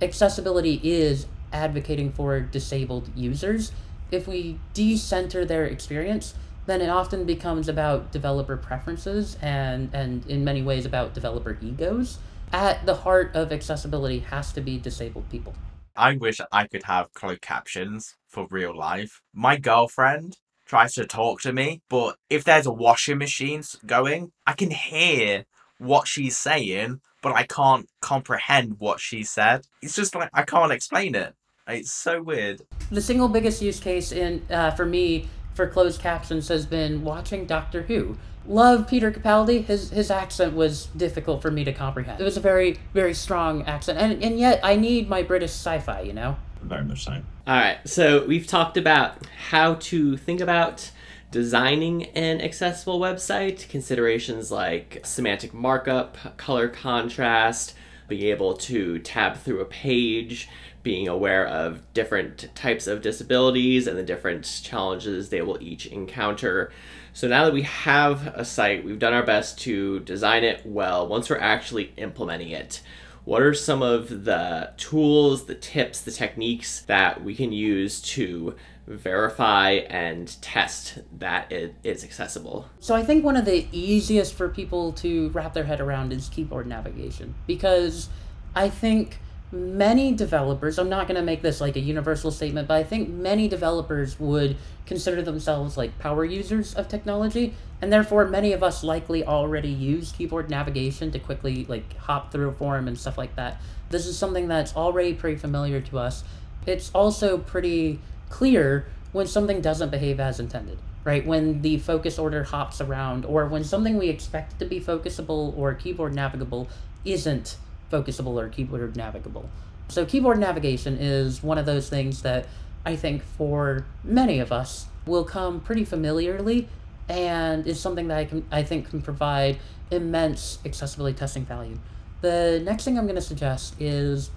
accessibility 0.00 0.80
is 0.82 1.26
advocating 1.52 2.12
for 2.12 2.40
disabled 2.40 3.10
users. 3.14 3.72
If 4.10 4.26
we 4.26 4.58
decenter 4.74 5.44
their 5.44 5.64
experience, 5.64 6.34
then 6.66 6.80
it 6.80 6.88
often 6.88 7.24
becomes 7.24 7.68
about 7.68 8.12
developer 8.12 8.56
preferences 8.56 9.36
and, 9.40 9.90
and 9.94 10.26
in 10.26 10.44
many 10.44 10.62
ways 10.62 10.84
about 10.84 11.14
developer 11.14 11.56
egos. 11.62 12.18
At 12.52 12.86
the 12.86 12.94
heart 12.94 13.34
of 13.34 13.52
accessibility 13.52 14.20
has 14.20 14.52
to 14.52 14.60
be 14.60 14.78
disabled 14.78 15.28
people. 15.30 15.54
I 15.96 16.16
wish 16.16 16.40
I 16.52 16.66
could 16.66 16.84
have 16.84 17.12
closed 17.12 17.40
captions 17.40 18.16
for 18.28 18.46
real 18.50 18.76
life. 18.76 19.20
My 19.34 19.56
girlfriend 19.56 20.36
tries 20.64 20.94
to 20.94 21.06
talk 21.06 21.40
to 21.40 21.52
me, 21.52 21.80
but 21.88 22.16
if 22.30 22.44
there's 22.44 22.66
a 22.66 22.72
washing 22.72 23.18
machine 23.18 23.62
going, 23.84 24.32
I 24.46 24.52
can 24.52 24.70
hear 24.70 25.44
what 25.78 26.06
she's 26.06 26.36
saying, 26.36 27.00
but 27.22 27.32
I 27.32 27.44
can't 27.44 27.88
comprehend 28.00 28.76
what 28.78 29.00
she 29.00 29.22
said. 29.22 29.66
It's 29.82 29.94
just 29.94 30.14
like 30.14 30.30
I 30.32 30.42
can't 30.42 30.72
explain 30.72 31.14
it. 31.14 31.34
It's 31.66 31.92
so 31.92 32.22
weird. 32.22 32.62
The 32.90 33.02
single 33.02 33.28
biggest 33.28 33.60
use 33.60 33.80
case 33.80 34.12
in 34.12 34.42
uh, 34.50 34.70
for 34.72 34.86
me 34.86 35.28
for 35.54 35.66
closed 35.66 36.00
captions 36.00 36.48
has 36.48 36.66
been 36.66 37.04
watching 37.04 37.44
Doctor 37.44 37.82
Who 37.82 38.16
love 38.46 38.88
Peter 38.88 39.12
Capaldi. 39.12 39.64
His 39.64 39.90
his 39.90 40.10
accent 40.10 40.54
was 40.54 40.86
difficult 40.96 41.42
for 41.42 41.50
me 41.50 41.64
to 41.64 41.72
comprehend. 41.72 42.20
It 42.20 42.24
was 42.24 42.36
a 42.36 42.40
very 42.40 42.78
very 42.94 43.14
strong 43.14 43.62
accent, 43.62 43.98
and 43.98 44.22
and 44.22 44.38
yet 44.38 44.60
I 44.62 44.76
need 44.76 45.08
my 45.08 45.22
British 45.22 45.50
sci-fi. 45.50 46.00
You 46.00 46.12
know. 46.12 46.36
Very 46.62 46.84
much 46.84 47.04
so. 47.04 47.12
All 47.12 47.56
right, 47.56 47.78
so 47.86 48.26
we've 48.26 48.46
talked 48.46 48.76
about 48.76 49.26
how 49.50 49.74
to 49.74 50.16
think 50.16 50.40
about 50.40 50.90
designing 51.30 52.04
an 52.06 52.40
accessible 52.40 52.98
website, 52.98 53.68
considerations 53.68 54.50
like 54.50 55.00
semantic 55.04 55.52
markup, 55.52 56.36
color 56.36 56.68
contrast, 56.68 57.74
being 58.08 58.24
able 58.24 58.54
to 58.54 58.98
tab 59.00 59.36
through 59.36 59.60
a 59.60 59.66
page, 59.66 60.48
being 60.82 61.06
aware 61.06 61.46
of 61.46 61.82
different 61.92 62.48
types 62.54 62.86
of 62.86 63.02
disabilities 63.02 63.86
and 63.86 63.98
the 63.98 64.02
different 64.02 64.60
challenges 64.64 65.28
they 65.28 65.42
will 65.42 65.60
each 65.60 65.86
encounter. 65.86 66.72
So 67.12 67.28
now 67.28 67.44
that 67.44 67.52
we 67.52 67.62
have 67.62 68.28
a 68.28 68.44
site, 68.44 68.84
we've 68.84 68.98
done 68.98 69.12
our 69.12 69.24
best 69.24 69.58
to 69.60 70.00
design 70.00 70.44
it 70.44 70.64
well. 70.64 71.06
Once 71.06 71.28
we're 71.28 71.38
actually 71.38 71.92
implementing 71.96 72.50
it, 72.50 72.80
what 73.24 73.42
are 73.42 73.52
some 73.52 73.82
of 73.82 74.24
the 74.24 74.72
tools, 74.78 75.44
the 75.44 75.54
tips, 75.54 76.00
the 76.00 76.10
techniques 76.10 76.80
that 76.82 77.22
we 77.22 77.34
can 77.34 77.52
use 77.52 78.00
to 78.00 78.54
verify 78.88 79.70
and 79.70 80.40
test 80.40 80.98
that 81.18 81.52
it 81.52 81.74
is 81.84 82.04
accessible? 82.04 82.68
So 82.80 82.94
I 82.94 83.04
think 83.04 83.24
one 83.24 83.36
of 83.36 83.44
the 83.44 83.66
easiest 83.70 84.34
for 84.34 84.48
people 84.48 84.92
to 84.94 85.28
wrap 85.30 85.54
their 85.54 85.64
head 85.64 85.80
around 85.80 86.12
is 86.12 86.28
keyboard 86.28 86.66
navigation 86.66 87.34
because 87.46 88.08
I 88.54 88.70
think 88.70 89.18
many 89.50 90.12
developers, 90.12 90.78
I'm 90.78 90.88
not 90.88 91.06
going 91.06 91.16
to 91.16 91.22
make 91.22 91.42
this 91.42 91.60
like 91.60 91.76
a 91.76 91.80
universal 91.80 92.30
statement, 92.30 92.68
but 92.68 92.74
I 92.74 92.84
think 92.84 93.08
many 93.08 93.48
developers 93.48 94.18
would 94.20 94.56
consider 94.84 95.22
themselves 95.22 95.76
like 95.76 95.98
power 95.98 96.24
users 96.24 96.74
of 96.74 96.88
technology, 96.88 97.54
and 97.80 97.92
therefore 97.92 98.26
many 98.26 98.52
of 98.52 98.62
us 98.62 98.84
likely 98.84 99.24
already 99.24 99.70
use 99.70 100.12
keyboard 100.12 100.50
navigation 100.50 101.10
to 101.12 101.18
quickly 101.18 101.64
like 101.66 101.96
hop 101.96 102.32
through 102.32 102.48
a 102.48 102.52
form 102.52 102.88
and 102.88 102.98
stuff 102.98 103.16
like 103.16 103.36
that. 103.36 103.60
This 103.90 104.06
is 104.06 104.18
something 104.18 104.48
that's 104.48 104.76
already 104.76 105.14
pretty 105.14 105.36
familiar 105.36 105.80
to 105.80 105.98
us. 105.98 106.24
It's 106.66 106.90
also 106.90 107.38
pretty 107.38 108.00
clear 108.28 108.86
when 109.12 109.26
something 109.26 109.60
doesn't 109.60 109.90
behave 109.90 110.20
as 110.20 110.38
intended, 110.38 110.78
right? 111.04 111.26
When 111.26 111.62
the 111.62 111.78
focus 111.78 112.18
order 112.18 112.44
hops 112.44 112.80
around, 112.80 113.24
or 113.24 113.46
when 113.46 113.64
something 113.64 113.96
we 113.96 114.08
expect 114.08 114.58
to 114.58 114.64
be 114.64 114.80
focusable 114.80 115.56
or 115.56 115.74
keyboard 115.74 116.14
navigable 116.14 116.68
isn't 117.04 117.56
focusable 117.90 118.40
or 118.40 118.48
keyboard 118.48 118.96
navigable. 118.96 119.48
So 119.88 120.04
keyboard 120.04 120.38
navigation 120.38 120.98
is 121.00 121.42
one 121.42 121.56
of 121.56 121.64
those 121.64 121.88
things 121.88 122.22
that 122.22 122.46
I 122.84 122.96
think 122.96 123.22
for 123.22 123.86
many 124.04 124.38
of 124.38 124.52
us 124.52 124.86
will 125.06 125.24
come 125.24 125.60
pretty 125.60 125.84
familiarly 125.84 126.68
and 127.08 127.66
is 127.66 127.80
something 127.80 128.08
that 128.08 128.18
I 128.18 128.24
can 128.26 128.46
I 128.50 128.62
think 128.62 128.90
can 128.90 129.00
provide 129.00 129.58
immense 129.90 130.58
accessibility 130.66 131.16
testing 131.16 131.46
value. 131.46 131.78
The 132.20 132.60
next 132.64 132.84
thing 132.84 132.98
I'm 132.98 133.04
going 133.04 133.16
to 133.16 133.22
suggest 133.22 133.74
is 133.80 134.30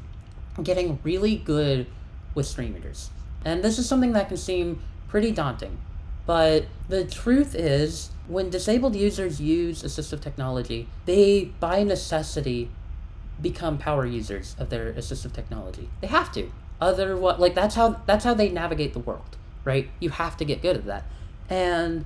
getting 0.64 1.00
really 1.04 1.36
good 1.36 1.88
with 2.34 2.48
screen 2.48 2.74
readers. 2.74 3.10
And 3.44 3.64
this 3.64 3.80
is 3.80 3.88
something 3.88 4.14
that 4.14 4.28
can 4.28 4.38
seem 4.38 4.82
pretty 5.08 5.32
daunting, 5.32 5.78
but 6.26 6.66
the 6.88 7.04
truth 7.04 7.56
is 7.56 8.12
when 8.28 8.50
disabled 8.50 8.96
users 8.96 9.42
use 9.42 9.84
assistive 9.84 10.22
technology, 10.22 10.88
they 11.06 11.52
by 11.60 11.84
necessity 11.84 12.70
become 13.42 13.78
power 13.78 14.06
users 14.06 14.56
of 14.60 14.70
their 14.70 14.94
assistive 14.94 15.34
technology. 15.34 15.90
They 16.00 16.08
have 16.08 16.32
to. 16.34 16.52
Other 16.80 17.18
what 17.18 17.40
like 17.40 17.56
that's 17.56 17.76
how 17.76 18.02
that's 18.06 18.24
how 18.24 18.34
they 18.34 18.50
navigate 18.50 18.94
the 18.94 19.00
world, 19.00 19.38
right? 19.66 19.90
You 20.00 20.10
have 20.12 20.38
to 20.38 20.46
get 20.46 20.62
good 20.62 20.78
at 20.78 20.86
that. 20.86 21.04
And 21.50 22.06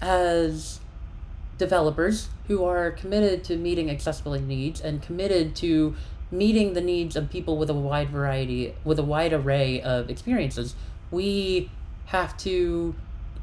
as 0.00 0.80
developers 1.58 2.28
who 2.48 2.64
are 2.64 2.90
committed 2.90 3.44
to 3.44 3.56
meeting 3.56 3.90
accessibility 3.90 4.44
needs 4.44 4.80
and 4.80 5.02
committed 5.02 5.56
to 5.56 5.94
meeting 6.30 6.72
the 6.72 6.80
needs 6.80 7.16
of 7.16 7.30
people 7.30 7.56
with 7.56 7.70
a 7.70 7.74
wide 7.74 8.10
variety 8.10 8.74
with 8.84 8.98
a 8.98 9.02
wide 9.02 9.32
array 9.32 9.80
of 9.80 10.10
experiences, 10.10 10.74
we 11.10 11.70
have 12.06 12.36
to 12.38 12.94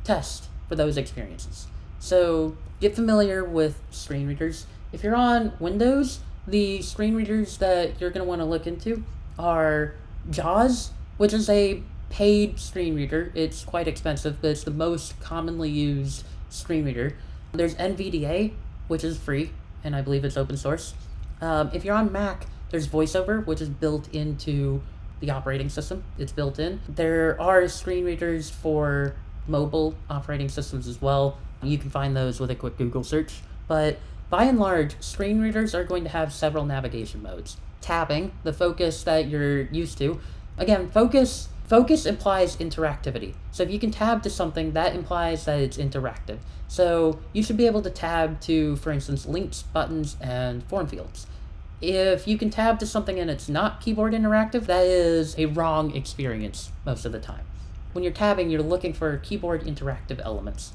test 0.04 0.50
for 0.68 0.76
those 0.76 0.98
experiences. 0.98 1.68
So 2.00 2.58
get 2.80 2.96
familiar 2.96 3.44
with 3.44 3.80
screen 3.92 4.28
readers. 4.28 4.66
If 4.92 5.04
you're 5.04 5.16
on 5.16 5.54
Windows, 5.60 6.20
the 6.46 6.82
screen 6.82 7.16
readers 7.16 7.58
that 7.58 8.00
you're 8.00 8.10
going 8.10 8.24
to 8.24 8.28
want 8.28 8.42
to 8.42 8.46
look 8.46 8.68
into 8.68 9.04
are 9.40 9.96
JAWS, 10.30 10.92
which 11.18 11.34
is 11.34 11.50
a 11.50 11.82
paid 12.10 12.60
screen 12.60 12.96
reader. 12.96 13.32
It's 13.34 13.64
quite 13.64 13.88
expensive, 13.88 14.42
but 14.42 14.52
it's 14.52 14.64
the 14.64 14.72
most 14.72 15.20
commonly 15.20 15.70
used 15.70 16.24
screen 16.50 16.86
reader. 16.86 17.16
There's 17.54 17.76
NVDA, 17.76 18.54
which 18.88 19.04
is 19.04 19.18
free, 19.18 19.52
and 19.84 19.96
I 19.96 20.02
believe 20.02 20.26
it's 20.26 20.38
open 20.38 20.58
source. 20.58 20.94
Um, 21.42 21.72
if 21.74 21.84
you're 21.84 21.96
on 21.96 22.12
Mac, 22.12 22.46
there's 22.74 22.88
VoiceOver, 22.88 23.46
which 23.46 23.62
is 23.62 23.70
built 23.70 24.12
into 24.16 24.82
the 25.20 25.30
operating 25.30 25.70
system. 25.70 26.04
It's 26.18 26.32
built 26.32 26.58
in. 26.58 26.82
There 26.90 27.40
are 27.40 27.68
screen 27.68 28.04
readers 28.04 28.50
for 28.50 29.14
mobile 29.46 29.94
operating 30.10 30.50
systems 30.50 30.88
as 30.88 31.00
well. 31.00 31.38
You 31.62 31.78
can 31.78 31.92
find 31.92 32.18
those 32.18 32.40
with 32.40 32.50
a 32.50 32.56
quick 32.56 32.76
Google 32.80 33.04
search. 33.04 33.42
But 33.68 34.00
by 34.32 34.46
and 34.46 34.58
large, 34.58 35.00
screen 35.04 35.40
readers 35.40 35.76
are 35.76 35.84
going 35.84 36.04
to 36.06 36.10
have 36.10 36.34
several 36.34 36.66
navigation 36.66 37.22
modes. 37.22 37.58
Tabbing, 37.80 38.32
the 38.42 38.52
focus 38.52 39.04
that 39.04 39.28
you're 39.28 39.66
used 39.68 40.00
to. 40.00 40.20
Again, 40.58 40.90
focus 40.90 41.50
focus 41.66 42.08
implies 42.08 42.56
interactivity. 42.56 43.36
So 43.52 43.62
if 43.62 43.70
you 43.70 43.78
can 43.78 43.92
tab 43.92 44.24
to 44.24 44.32
something, 44.32 44.74
that 44.74 44.96
implies 44.96 45.46
that 45.46 45.60
it's 45.60 45.78
interactive. 45.78 46.40
So 46.68 47.20
you 47.34 47.44
should 47.44 47.56
be 47.56 47.68
able 47.68 47.84
to 47.84 47.92
tab 47.92 48.42
to, 48.42 48.78
for 48.78 48.92
instance, 48.92 49.28
links, 49.28 49.62
buttons, 49.62 50.18
and 50.20 50.64
form 50.64 50.88
fields. 50.88 51.28
If 51.84 52.30
you 52.30 52.38
can 52.38 52.50
tab 52.50 52.80
to 52.80 52.86
something 52.86 53.20
and 53.20 53.30
it's 53.30 53.50
not 53.50 53.82
keyboard 53.82 54.14
interactive, 54.14 54.68
that 54.68 54.86
is 54.86 55.38
a 55.38 55.48
wrong 55.48 55.94
experience 55.94 56.72
most 56.86 57.04
of 57.04 57.12
the 57.12 57.20
time. 57.20 57.44
When 57.92 58.06
you're 58.06 58.14
tabbing, 58.14 58.50
you're 58.50 58.62
looking 58.62 58.94
for 58.94 59.18
keyboard 59.18 59.66
interactive 59.66 60.22
elements. 60.24 60.72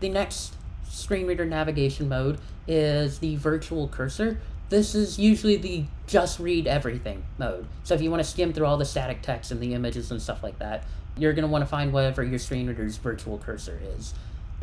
The 0.00 0.10
next 0.10 0.56
screen 0.86 1.26
reader 1.26 1.46
navigation 1.46 2.10
mode 2.10 2.40
is 2.68 3.20
the 3.20 3.36
virtual 3.36 3.88
cursor. 3.88 4.38
This 4.68 4.94
is 4.94 5.18
usually 5.18 5.56
the 5.56 5.84
just 6.06 6.38
read 6.38 6.66
everything 6.66 7.24
mode. 7.38 7.66
So 7.84 7.94
if 7.94 8.02
you 8.02 8.10
want 8.10 8.22
to 8.22 8.28
skim 8.28 8.52
through 8.52 8.66
all 8.66 8.76
the 8.76 8.84
static 8.84 9.22
text 9.22 9.50
and 9.50 9.62
the 9.62 9.72
images 9.72 10.10
and 10.10 10.20
stuff 10.20 10.42
like 10.42 10.58
that, 10.58 10.84
you're 11.16 11.32
going 11.32 11.46
to 11.46 11.50
want 11.50 11.62
to 11.62 11.66
find 11.66 11.90
whatever 11.90 12.22
your 12.22 12.38
screen 12.38 12.66
reader's 12.66 12.98
virtual 12.98 13.38
cursor 13.38 13.80
is. 13.96 14.12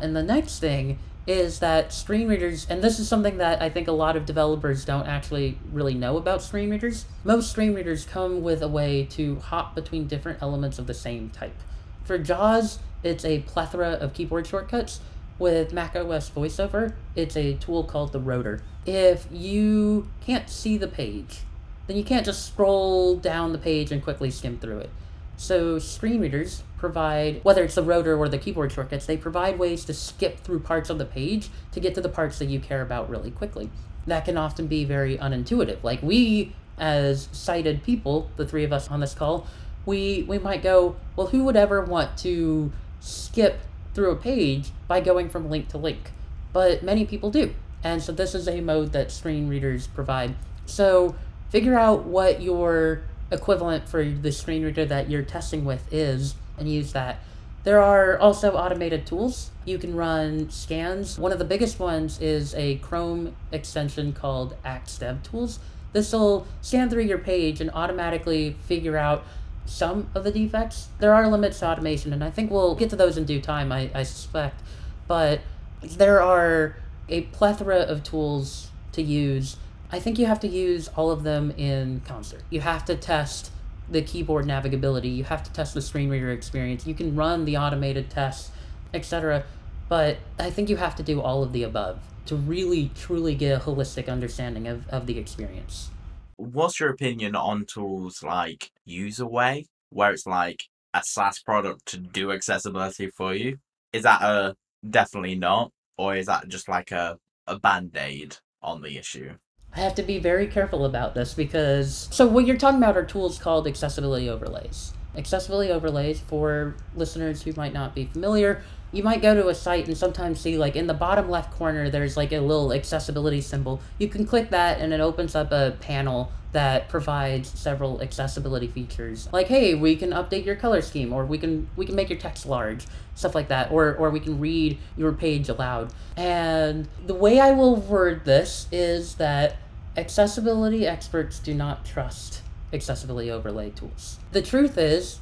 And 0.00 0.14
the 0.14 0.22
next 0.22 0.58
thing 0.58 0.98
is 1.26 1.58
that 1.58 1.92
screen 1.92 2.26
readers, 2.26 2.66
and 2.70 2.80
this 2.82 2.98
is 2.98 3.06
something 3.06 3.36
that 3.36 3.60
I 3.60 3.68
think 3.68 3.86
a 3.86 3.92
lot 3.92 4.16
of 4.16 4.24
developers 4.24 4.84
don't 4.84 5.06
actually 5.06 5.58
really 5.70 5.94
know 5.94 6.16
about 6.16 6.42
screen 6.42 6.70
readers. 6.70 7.04
Most 7.22 7.50
screen 7.50 7.74
readers 7.74 8.06
come 8.06 8.42
with 8.42 8.62
a 8.62 8.68
way 8.68 9.04
to 9.10 9.36
hop 9.36 9.74
between 9.74 10.06
different 10.06 10.42
elements 10.42 10.78
of 10.78 10.86
the 10.86 10.94
same 10.94 11.28
type. 11.28 11.56
For 12.04 12.16
JAWS, 12.16 12.78
it's 13.02 13.24
a 13.24 13.40
plethora 13.40 13.90
of 13.90 14.14
keyboard 14.14 14.46
shortcuts. 14.46 15.00
With 15.38 15.72
macOS 15.72 16.30
VoiceOver, 16.30 16.94
it's 17.14 17.36
a 17.36 17.54
tool 17.54 17.84
called 17.84 18.12
the 18.12 18.18
rotor. 18.18 18.62
If 18.86 19.26
you 19.30 20.08
can't 20.24 20.48
see 20.48 20.78
the 20.78 20.88
page, 20.88 21.40
then 21.86 21.96
you 21.96 22.04
can't 22.04 22.24
just 22.24 22.46
scroll 22.46 23.16
down 23.16 23.52
the 23.52 23.58
page 23.58 23.92
and 23.92 24.02
quickly 24.02 24.30
skim 24.30 24.58
through 24.58 24.78
it. 24.78 24.90
So 25.36 25.78
screen 25.78 26.20
readers 26.20 26.62
provide, 26.78 27.40
whether 27.44 27.64
it's 27.64 27.74
the 27.74 27.82
rotor 27.82 28.16
or 28.16 28.28
the 28.28 28.38
keyboard 28.38 28.72
shortcuts, 28.72 29.06
they 29.06 29.16
provide 29.16 29.58
ways 29.58 29.84
to 29.84 29.94
skip 29.94 30.40
through 30.40 30.60
parts 30.60 30.88
of 30.88 30.98
the 30.98 31.04
page 31.04 31.50
to 31.72 31.80
get 31.80 31.94
to 31.94 32.00
the 32.00 32.08
parts 32.08 32.38
that 32.38 32.46
you 32.46 32.60
care 32.60 32.80
about 32.80 33.10
really 33.10 33.30
quickly. 33.30 33.70
That 34.06 34.24
can 34.24 34.38
often 34.38 34.66
be 34.66 34.84
very 34.84 35.18
unintuitive. 35.18 35.82
Like 35.82 36.02
we, 36.02 36.54
as 36.78 37.28
sighted 37.32 37.82
people, 37.82 38.30
the 38.36 38.46
three 38.46 38.64
of 38.64 38.72
us 38.72 38.88
on 38.88 39.00
this 39.00 39.14
call, 39.14 39.46
we 39.84 40.24
we 40.28 40.38
might 40.38 40.62
go, 40.62 40.96
well, 41.16 41.28
who 41.28 41.44
would 41.44 41.56
ever 41.56 41.82
want 41.82 42.16
to 42.18 42.72
skip 43.00 43.60
through 43.94 44.10
a 44.10 44.16
page 44.16 44.70
by 44.86 45.00
going 45.00 45.28
from 45.28 45.50
link 45.50 45.68
to 45.68 45.78
link? 45.78 46.12
But 46.52 46.82
many 46.82 47.04
people 47.04 47.30
do. 47.30 47.54
And 47.84 48.02
so 48.02 48.12
this 48.12 48.34
is 48.34 48.48
a 48.48 48.60
mode 48.60 48.92
that 48.92 49.10
screen 49.10 49.48
readers 49.48 49.86
provide. 49.86 50.34
So 50.66 51.14
figure 51.50 51.78
out 51.78 52.04
what 52.04 52.42
your 52.42 53.02
equivalent 53.30 53.88
for 53.88 54.04
the 54.04 54.32
screen 54.32 54.64
reader 54.64 54.84
that 54.86 55.10
you're 55.10 55.22
testing 55.22 55.64
with 55.64 55.92
is 55.92 56.34
and 56.58 56.70
use 56.70 56.92
that. 56.92 57.20
There 57.64 57.82
are 57.82 58.18
also 58.18 58.52
automated 58.52 59.06
tools. 59.06 59.50
You 59.64 59.78
can 59.78 59.94
run 59.94 60.50
scans. 60.50 61.18
One 61.18 61.32
of 61.32 61.38
the 61.38 61.44
biggest 61.44 61.78
ones 61.78 62.20
is 62.20 62.54
a 62.54 62.76
Chrome 62.76 63.34
extension 63.52 64.12
called 64.12 64.56
axe 64.64 64.98
DevTools. 64.98 65.58
This 65.92 66.12
will 66.12 66.46
scan 66.60 66.88
through 66.88 67.04
your 67.04 67.18
page 67.18 67.60
and 67.60 67.70
automatically 67.72 68.56
figure 68.66 68.96
out 68.96 69.24
some 69.66 70.08
of 70.14 70.24
the 70.24 70.30
defects. 70.30 70.88
There 70.98 71.12
are 71.12 71.28
limits 71.28 71.58
to 71.60 71.68
automation, 71.68 72.12
and 72.12 72.22
I 72.22 72.30
think 72.30 72.50
we'll 72.50 72.74
get 72.74 72.90
to 72.90 72.96
those 72.96 73.18
in 73.18 73.24
due 73.24 73.40
time, 73.40 73.72
I, 73.72 73.90
I 73.94 74.02
suspect. 74.02 74.62
But 75.06 75.40
there 75.82 76.22
are 76.22 76.76
a 77.08 77.22
plethora 77.22 77.80
of 77.80 78.02
tools 78.02 78.70
to 78.92 79.02
use 79.02 79.56
I 79.90 80.00
think 80.00 80.18
you 80.18 80.26
have 80.26 80.40
to 80.40 80.48
use 80.48 80.88
all 80.96 81.10
of 81.10 81.22
them 81.22 81.50
in 81.52 82.02
concert. 82.04 82.42
You 82.50 82.60
have 82.60 82.84
to 82.86 82.96
test 82.96 83.50
the 83.90 84.02
keyboard 84.02 84.44
navigability, 84.44 85.14
you 85.14 85.24
have 85.24 85.42
to 85.42 85.52
test 85.52 85.74
the 85.74 85.80
screen 85.80 86.10
reader 86.10 86.30
experience, 86.30 86.86
you 86.86 86.94
can 86.94 87.16
run 87.16 87.44
the 87.44 87.56
automated 87.56 88.10
tests, 88.10 88.50
etc. 88.92 89.44
But 89.88 90.18
I 90.38 90.50
think 90.50 90.68
you 90.68 90.76
have 90.76 90.94
to 90.96 91.02
do 91.02 91.20
all 91.20 91.42
of 91.42 91.52
the 91.52 91.62
above 91.62 92.00
to 92.26 92.36
really 92.36 92.90
truly 92.94 93.34
get 93.34 93.56
a 93.56 93.64
holistic 93.64 94.08
understanding 94.08 94.68
of, 94.68 94.86
of 94.88 95.06
the 95.06 95.18
experience. 95.18 95.90
What's 96.36 96.78
your 96.78 96.90
opinion 96.90 97.34
on 97.34 97.64
tools 97.64 98.22
like 98.22 98.70
Userway, 98.86 99.64
where 99.90 100.12
it's 100.12 100.26
like 100.26 100.64
a 100.92 101.02
SaaS 101.02 101.40
product 101.40 101.86
to 101.86 101.96
do 101.96 102.30
accessibility 102.30 103.08
for 103.08 103.34
you? 103.34 103.58
Is 103.92 104.02
that 104.02 104.22
a 104.22 104.54
definitely 104.88 105.36
not, 105.36 105.72
or 105.96 106.14
is 106.14 106.26
that 106.26 106.48
just 106.48 106.68
like 106.68 106.92
a, 106.92 107.18
a 107.46 107.58
band 107.58 107.96
aid 107.96 108.36
on 108.62 108.82
the 108.82 108.98
issue? 108.98 109.34
I 109.74 109.80
have 109.80 109.94
to 109.96 110.02
be 110.02 110.18
very 110.18 110.46
careful 110.46 110.84
about 110.84 111.14
this 111.14 111.34
because 111.34 112.08
so 112.10 112.26
what 112.26 112.46
you're 112.46 112.56
talking 112.56 112.78
about 112.78 112.96
are 112.96 113.04
tools 113.04 113.38
called 113.38 113.66
accessibility 113.66 114.28
overlays. 114.28 114.92
Accessibility 115.16 115.70
overlays 115.70 116.20
for 116.20 116.76
listeners 116.94 117.42
who 117.42 117.52
might 117.52 117.72
not 117.72 117.94
be 117.94 118.06
familiar, 118.06 118.62
you 118.92 119.02
might 119.02 119.20
go 119.20 119.34
to 119.34 119.48
a 119.48 119.54
site 119.54 119.86
and 119.86 119.96
sometimes 119.96 120.40
see 120.40 120.56
like 120.56 120.76
in 120.76 120.86
the 120.86 120.94
bottom 120.94 121.28
left 121.28 121.52
corner 121.52 121.90
there's 121.90 122.16
like 122.16 122.32
a 122.32 122.40
little 122.40 122.72
accessibility 122.72 123.40
symbol. 123.40 123.80
You 123.98 124.08
can 124.08 124.26
click 124.26 124.50
that 124.50 124.80
and 124.80 124.92
it 124.92 125.00
opens 125.00 125.34
up 125.34 125.52
a 125.52 125.76
panel 125.80 126.32
that 126.52 126.88
provides 126.88 127.50
several 127.50 128.00
accessibility 128.00 128.66
features. 128.66 129.28
Like 129.32 129.48
hey, 129.48 129.74
we 129.74 129.96
can 129.96 130.10
update 130.10 130.46
your 130.46 130.56
color 130.56 130.80
scheme 130.80 131.12
or 131.12 131.24
we 131.26 131.38
can 131.38 131.68
we 131.76 131.84
can 131.84 131.94
make 131.94 132.08
your 132.08 132.18
text 132.18 132.46
large, 132.46 132.86
stuff 133.14 133.34
like 133.34 133.48
that 133.48 133.70
or 133.70 133.94
or 133.94 134.10
we 134.10 134.20
can 134.20 134.40
read 134.40 134.78
your 134.96 135.12
page 135.12 135.48
aloud. 135.48 135.92
And 136.16 136.88
the 137.06 137.14
way 137.14 137.40
I 137.40 137.50
will 137.50 137.76
word 137.76 138.24
this 138.24 138.66
is 138.72 139.16
that 139.16 139.56
accessibility 139.96 140.86
experts 140.86 141.38
do 141.38 141.52
not 141.52 141.84
trust 141.84 142.42
accessibility 142.72 143.30
overlay 143.30 143.70
tools. 143.70 144.18
The 144.32 144.42
truth 144.42 144.78
is 144.78 145.20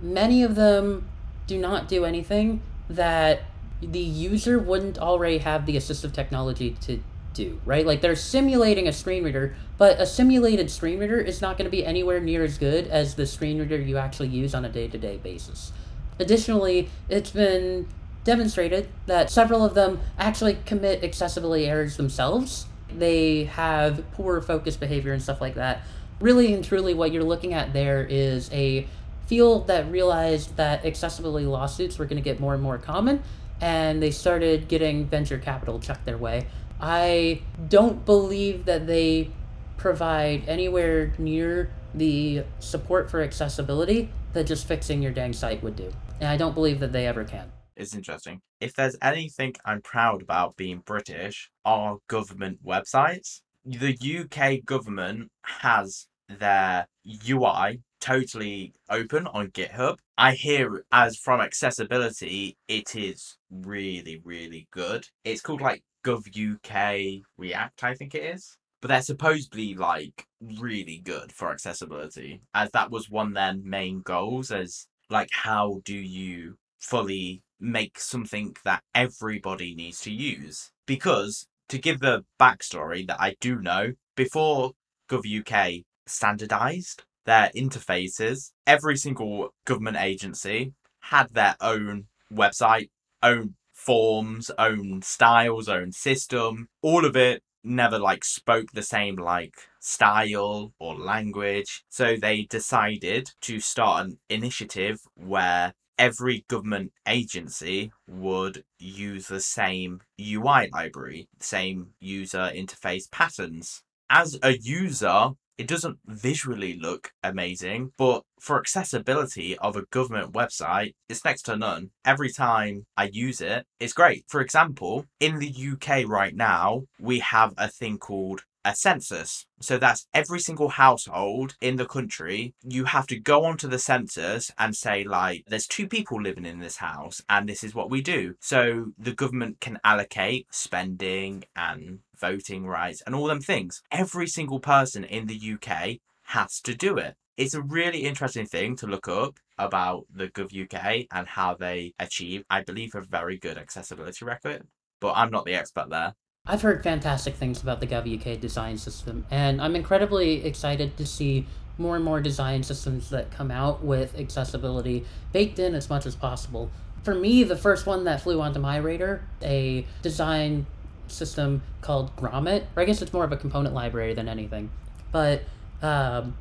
many 0.00 0.42
of 0.42 0.54
them 0.54 1.08
do 1.46 1.58
not 1.58 1.88
do 1.88 2.04
anything 2.04 2.60
that 2.88 3.42
the 3.80 3.98
user 3.98 4.58
wouldn't 4.58 4.98
already 4.98 5.38
have 5.38 5.66
the 5.66 5.76
assistive 5.76 6.12
technology 6.12 6.76
to 6.82 7.00
do, 7.34 7.60
right? 7.64 7.86
Like 7.86 8.00
they're 8.00 8.16
simulating 8.16 8.88
a 8.88 8.92
screen 8.92 9.24
reader, 9.24 9.54
but 9.76 10.00
a 10.00 10.06
simulated 10.06 10.70
screen 10.70 10.98
reader 10.98 11.18
is 11.18 11.40
not 11.40 11.56
going 11.56 11.66
to 11.66 11.70
be 11.70 11.86
anywhere 11.86 12.20
near 12.20 12.42
as 12.44 12.58
good 12.58 12.88
as 12.88 13.14
the 13.14 13.26
screen 13.26 13.58
reader 13.58 13.78
you 13.78 13.96
actually 13.96 14.28
use 14.28 14.54
on 14.54 14.64
a 14.64 14.68
day 14.68 14.88
to 14.88 14.98
day 14.98 15.18
basis. 15.18 15.72
Additionally, 16.18 16.90
it's 17.08 17.30
been 17.30 17.86
demonstrated 18.24 18.88
that 19.06 19.30
several 19.30 19.64
of 19.64 19.74
them 19.74 20.00
actually 20.18 20.58
commit 20.66 21.04
accessibility 21.04 21.66
errors 21.66 21.96
themselves. 21.96 22.66
They 22.92 23.44
have 23.44 24.04
poor 24.12 24.40
focus 24.40 24.76
behavior 24.76 25.12
and 25.12 25.22
stuff 25.22 25.40
like 25.40 25.54
that. 25.54 25.82
Really 26.20 26.52
and 26.52 26.64
truly, 26.64 26.94
what 26.94 27.12
you're 27.12 27.22
looking 27.22 27.54
at 27.54 27.72
there 27.72 28.04
is 28.04 28.50
a 28.52 28.88
field 29.28 29.66
that 29.66 29.90
realized 29.90 30.56
that 30.56 30.84
accessibility 30.84 31.46
lawsuits 31.46 31.98
were 31.98 32.06
going 32.06 32.16
to 32.16 32.22
get 32.22 32.40
more 32.40 32.54
and 32.54 32.62
more 32.62 32.78
common, 32.78 33.22
and 33.60 34.02
they 34.02 34.10
started 34.10 34.68
getting 34.68 35.06
venture 35.06 35.38
capital 35.38 35.78
chucked 35.78 36.06
their 36.06 36.18
way. 36.18 36.46
I 36.80 37.42
don't 37.68 38.04
believe 38.04 38.64
that 38.64 38.86
they 38.86 39.30
provide 39.76 40.48
anywhere 40.48 41.12
near 41.18 41.70
the 41.94 42.44
support 42.58 43.10
for 43.10 43.20
accessibility 43.22 44.10
that 44.32 44.44
just 44.44 44.66
fixing 44.66 45.02
your 45.02 45.12
dang 45.12 45.32
site 45.32 45.62
would 45.62 45.76
do. 45.76 45.92
And 46.20 46.28
I 46.28 46.36
don't 46.36 46.54
believe 46.54 46.80
that 46.80 46.92
they 46.92 47.06
ever 47.06 47.24
can. 47.24 47.52
It's 47.76 47.94
interesting. 47.94 48.40
If 48.60 48.74
there's 48.74 48.96
anything 49.02 49.54
I'm 49.64 49.82
proud 49.82 50.22
about 50.22 50.56
being 50.56 50.78
British, 50.84 51.50
are 51.64 51.98
government 52.08 52.58
websites. 52.64 53.40
The 53.64 53.96
UK 54.20 54.64
government 54.64 55.30
has 55.42 56.08
their 56.28 56.86
UI 57.28 57.80
totally 58.00 58.72
open 58.90 59.26
on 59.26 59.48
GitHub. 59.48 59.98
I 60.16 60.32
hear 60.32 60.84
as 60.92 61.16
from 61.16 61.40
accessibility, 61.40 62.56
it 62.68 62.94
is 62.94 63.38
really, 63.50 64.20
really 64.24 64.68
good. 64.72 65.06
It's 65.24 65.40
called 65.40 65.60
like 65.60 65.82
GovUK 66.04 67.22
React, 67.36 67.84
I 67.84 67.94
think 67.94 68.14
it 68.14 68.24
is. 68.24 68.56
But 68.80 68.88
they're 68.88 69.02
supposedly 69.02 69.74
like 69.74 70.26
really 70.40 71.00
good 71.04 71.32
for 71.32 71.50
accessibility, 71.50 72.42
as 72.54 72.70
that 72.70 72.90
was 72.90 73.10
one 73.10 73.28
of 73.28 73.34
their 73.34 73.54
main 73.54 74.02
goals. 74.02 74.52
As 74.52 74.86
like, 75.10 75.30
how 75.32 75.80
do 75.84 75.96
you 75.96 76.58
fully 76.78 77.42
make 77.58 77.98
something 77.98 78.54
that 78.64 78.82
everybody 78.94 79.74
needs 79.74 80.00
to 80.02 80.12
use? 80.12 80.70
Because 80.86 81.48
to 81.68 81.78
give 81.78 81.98
the 82.00 82.24
backstory 82.40 83.06
that 83.08 83.20
I 83.20 83.34
do 83.40 83.60
know, 83.60 83.94
before 84.16 84.72
GovUK 85.10 85.84
standardized 86.08 87.04
their 87.24 87.50
interfaces, 87.54 88.52
every 88.66 88.96
single 88.96 89.54
government 89.66 89.98
agency 90.00 90.72
had 91.00 91.34
their 91.34 91.56
own 91.60 92.06
website, 92.32 92.88
own 93.22 93.54
forms, 93.72 94.50
own 94.58 95.02
styles, 95.02 95.68
own 95.68 95.92
system. 95.92 96.68
All 96.82 97.04
of 97.04 97.16
it 97.16 97.42
never 97.62 97.98
like 97.98 98.24
spoke 98.24 98.72
the 98.72 98.82
same 98.82 99.16
like 99.16 99.54
style 99.78 100.72
or 100.78 100.96
language. 100.96 101.84
So 101.88 102.16
they 102.16 102.42
decided 102.42 103.30
to 103.42 103.60
start 103.60 104.06
an 104.06 104.18
initiative 104.30 104.98
where 105.14 105.74
every 105.98 106.44
government 106.48 106.92
agency 107.06 107.92
would 108.06 108.64
use 108.78 109.26
the 109.26 109.40
same 109.40 110.00
UI 110.20 110.70
library, 110.72 111.28
same 111.40 111.90
user 112.00 112.50
interface 112.54 113.10
patterns. 113.10 113.82
As 114.08 114.38
a 114.42 114.56
user, 114.56 115.32
it 115.58 115.66
doesn't 115.68 115.98
visually 116.06 116.78
look 116.78 117.12
amazing, 117.22 117.92
but 117.98 118.24
for 118.40 118.58
accessibility 118.58 119.56
of 119.58 119.76
a 119.76 119.86
government 119.90 120.32
website, 120.32 120.94
it's 121.08 121.24
next 121.24 121.42
to 121.42 121.56
none. 121.56 121.90
Every 122.04 122.30
time 122.30 122.86
I 122.96 123.10
use 123.12 123.40
it, 123.40 123.66
it's 123.80 123.92
great. 123.92 124.24
For 124.28 124.40
example, 124.40 125.06
in 125.20 125.38
the 125.38 125.54
UK 125.72 126.08
right 126.08 126.34
now, 126.34 126.84
we 126.98 127.20
have 127.20 127.54
a 127.56 127.68
thing 127.68 127.98
called 127.98 128.42
a 128.64 128.74
census. 128.74 129.46
So 129.60 129.78
that's 129.78 130.06
every 130.12 130.40
single 130.40 130.68
household 130.68 131.54
in 131.60 131.76
the 131.76 131.86
country. 131.86 132.54
You 132.62 132.84
have 132.84 133.06
to 133.06 133.18
go 133.18 133.44
onto 133.44 133.66
the 133.66 133.78
census 133.78 134.50
and 134.58 134.76
say, 134.76 135.04
like, 135.04 135.44
there's 135.46 135.66
two 135.66 135.88
people 135.88 136.20
living 136.20 136.44
in 136.44 136.58
this 136.58 136.76
house, 136.76 137.22
and 137.28 137.48
this 137.48 137.64
is 137.64 137.74
what 137.74 137.90
we 137.90 138.02
do. 138.02 138.34
So 138.40 138.92
the 138.98 139.14
government 139.14 139.60
can 139.60 139.78
allocate 139.84 140.46
spending 140.50 141.44
and 141.56 142.00
voting 142.20 142.66
rights 142.66 143.02
and 143.06 143.14
all 143.14 143.28
them 143.28 143.40
things. 143.40 143.82
Every 143.90 144.26
single 144.26 144.60
person 144.60 145.02
in 145.02 145.26
the 145.26 145.54
UK 145.54 145.98
has 146.24 146.60
to 146.60 146.74
do 146.74 146.98
it. 146.98 147.14
It's 147.38 147.54
a 147.54 147.62
really 147.62 148.00
interesting 148.00 148.46
thing 148.46 148.74
to 148.78 148.88
look 148.88 149.06
up 149.06 149.38
about 149.58 150.06
the 150.12 150.26
Gov 150.26 150.50
UK 150.60 151.06
and 151.12 151.28
how 151.28 151.54
they 151.54 151.94
achieve, 152.00 152.42
I 152.50 152.62
believe, 152.62 152.96
a 152.96 153.00
very 153.00 153.38
good 153.38 153.56
accessibility 153.56 154.24
record. 154.24 154.66
But 155.00 155.12
I'm 155.12 155.30
not 155.30 155.44
the 155.44 155.54
expert 155.54 155.88
there. 155.88 156.14
I've 156.44 156.62
heard 156.62 156.82
fantastic 156.82 157.36
things 157.36 157.62
about 157.62 157.78
the 157.78 157.86
GovUK 157.86 158.40
design 158.40 158.76
system, 158.76 159.24
and 159.30 159.62
I'm 159.62 159.76
incredibly 159.76 160.44
excited 160.44 160.96
to 160.96 161.06
see 161.06 161.46
more 161.78 161.94
and 161.94 162.04
more 162.04 162.20
design 162.20 162.64
systems 162.64 163.08
that 163.10 163.30
come 163.30 163.52
out 163.52 163.84
with 163.84 164.18
accessibility 164.18 165.04
baked 165.32 165.60
in 165.60 165.76
as 165.76 165.88
much 165.88 166.06
as 166.06 166.16
possible. 166.16 166.72
For 167.04 167.14
me, 167.14 167.44
the 167.44 167.56
first 167.56 167.86
one 167.86 168.02
that 168.02 168.20
flew 168.20 168.40
onto 168.40 168.58
my 168.58 168.78
radar, 168.78 169.20
a 169.42 169.86
design 170.02 170.66
system 171.06 171.62
called 171.82 172.16
Grommet, 172.16 172.64
or 172.74 172.82
I 172.82 172.84
guess 172.84 173.00
it's 173.00 173.12
more 173.12 173.22
of 173.22 173.30
a 173.30 173.36
component 173.36 173.76
library 173.76 174.12
than 174.14 174.28
anything. 174.28 174.70
But 175.12 175.42
um, 175.82 176.34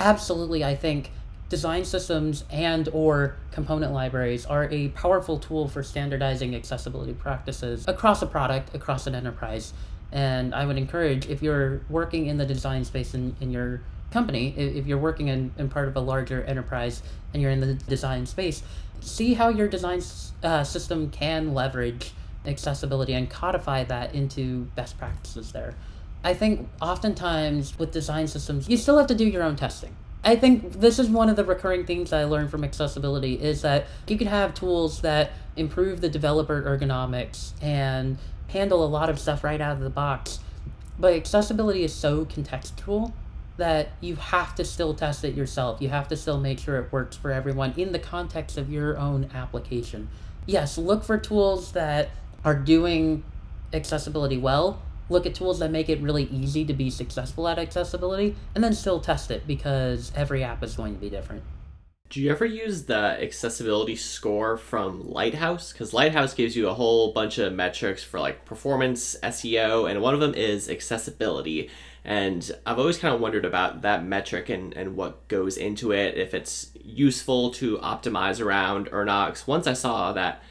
absolutely, 0.00 0.64
I 0.64 0.74
think 0.74 1.10
design 1.48 1.84
systems 1.84 2.44
and 2.50 2.88
or 2.92 3.36
component 3.50 3.92
libraries 3.92 4.46
are 4.46 4.68
a 4.70 4.88
powerful 4.88 5.38
tool 5.38 5.68
for 5.68 5.82
standardizing 5.82 6.54
accessibility 6.54 7.12
practices 7.12 7.84
across 7.88 8.22
a 8.22 8.26
product 8.26 8.74
across 8.74 9.06
an 9.06 9.14
enterprise. 9.14 9.72
And 10.12 10.54
i 10.54 10.64
would 10.64 10.76
encourage 10.76 11.28
if 11.28 11.42
you're 11.42 11.82
working 11.88 12.26
in 12.26 12.36
the 12.36 12.46
design 12.46 12.84
space 12.84 13.14
in, 13.14 13.36
in 13.40 13.50
your 13.50 13.80
company 14.10 14.54
if 14.56 14.86
you're 14.86 14.98
working 14.98 15.28
in, 15.28 15.52
in 15.56 15.68
part 15.68 15.88
of 15.88 15.96
a 15.96 16.00
larger 16.00 16.42
enterprise 16.44 17.02
and 17.32 17.40
you're 17.40 17.50
in 17.50 17.60
the 17.60 17.74
design 17.74 18.26
space 18.26 18.62
see 19.00 19.34
how 19.34 19.48
your 19.48 19.68
design 19.68 20.02
uh, 20.42 20.64
system 20.64 21.10
can 21.10 21.54
leverage 21.54 22.12
accessibility 22.46 23.12
and 23.12 23.30
codify 23.30 23.84
that 23.84 24.14
into 24.14 24.64
best 24.74 24.98
practices 24.98 25.52
there 25.52 25.74
i 26.24 26.34
think 26.34 26.68
oftentimes 26.80 27.78
with 27.78 27.90
design 27.92 28.26
systems 28.26 28.68
you 28.68 28.76
still 28.76 28.98
have 28.98 29.06
to 29.06 29.14
do 29.14 29.24
your 29.24 29.42
own 29.42 29.56
testing 29.56 29.94
I 30.22 30.36
think 30.36 30.72
this 30.80 30.98
is 30.98 31.08
one 31.08 31.30
of 31.30 31.36
the 31.36 31.44
recurring 31.44 31.86
themes 31.86 32.12
I 32.12 32.24
learned 32.24 32.50
from 32.50 32.62
accessibility 32.62 33.34
is 33.40 33.62
that 33.62 33.86
you 34.06 34.18
can 34.18 34.26
have 34.26 34.52
tools 34.52 35.00
that 35.00 35.32
improve 35.56 36.02
the 36.02 36.10
developer 36.10 36.60
ergonomics 36.62 37.52
and 37.62 38.18
handle 38.48 38.84
a 38.84 38.86
lot 38.86 39.08
of 39.08 39.18
stuff 39.18 39.42
right 39.42 39.60
out 39.60 39.72
of 39.72 39.80
the 39.80 39.90
box. 39.90 40.40
But 40.98 41.14
accessibility 41.14 41.84
is 41.84 41.94
so 41.94 42.26
contextual 42.26 43.12
that 43.56 43.90
you 44.00 44.16
have 44.16 44.54
to 44.56 44.64
still 44.64 44.92
test 44.92 45.24
it 45.24 45.34
yourself. 45.34 45.80
You 45.80 45.88
have 45.88 46.08
to 46.08 46.16
still 46.16 46.38
make 46.38 46.58
sure 46.58 46.76
it 46.76 46.92
works 46.92 47.16
for 47.16 47.30
everyone 47.30 47.72
in 47.76 47.92
the 47.92 47.98
context 47.98 48.58
of 48.58 48.70
your 48.70 48.98
own 48.98 49.30
application. 49.32 50.08
Yes, 50.44 50.76
look 50.76 51.02
for 51.02 51.16
tools 51.16 51.72
that 51.72 52.10
are 52.44 52.54
doing 52.54 53.22
accessibility 53.72 54.36
well, 54.36 54.82
look 55.10 55.26
at 55.26 55.34
tools 55.34 55.58
that 55.58 55.70
make 55.70 55.88
it 55.88 56.00
really 56.00 56.24
easy 56.24 56.64
to 56.64 56.72
be 56.72 56.90
successful 56.90 57.48
at 57.48 57.58
accessibility, 57.58 58.36
and 58.54 58.64
then 58.64 58.72
still 58.72 59.00
test 59.00 59.30
it 59.30 59.46
because 59.46 60.12
every 60.14 60.42
app 60.42 60.62
is 60.62 60.76
going 60.76 60.94
to 60.94 61.00
be 61.00 61.10
different. 61.10 61.42
Do 62.10 62.20
you 62.20 62.32
ever 62.32 62.44
use 62.44 62.86
the 62.86 63.22
accessibility 63.22 63.94
score 63.94 64.56
from 64.56 65.08
Lighthouse? 65.08 65.72
Because 65.72 65.92
Lighthouse 65.92 66.34
gives 66.34 66.56
you 66.56 66.68
a 66.68 66.74
whole 66.74 67.12
bunch 67.12 67.38
of 67.38 67.52
metrics 67.52 68.02
for 68.02 68.18
like 68.18 68.44
performance, 68.44 69.14
SEO, 69.22 69.88
and 69.88 70.02
one 70.02 70.14
of 70.14 70.18
them 70.18 70.34
is 70.34 70.68
accessibility. 70.68 71.70
And 72.04 72.50
I've 72.66 72.80
always 72.80 72.98
kind 72.98 73.14
of 73.14 73.20
wondered 73.20 73.44
about 73.44 73.82
that 73.82 74.04
metric 74.04 74.48
and, 74.48 74.76
and 74.76 74.96
what 74.96 75.28
goes 75.28 75.56
into 75.56 75.92
it, 75.92 76.16
if 76.16 76.34
it's 76.34 76.72
useful 76.82 77.52
to 77.52 77.78
optimize 77.78 78.40
around 78.44 78.88
or 78.90 79.04
not. 79.04 79.44
once 79.46 79.68
I 79.68 79.74
saw 79.74 80.12
that 80.12 80.42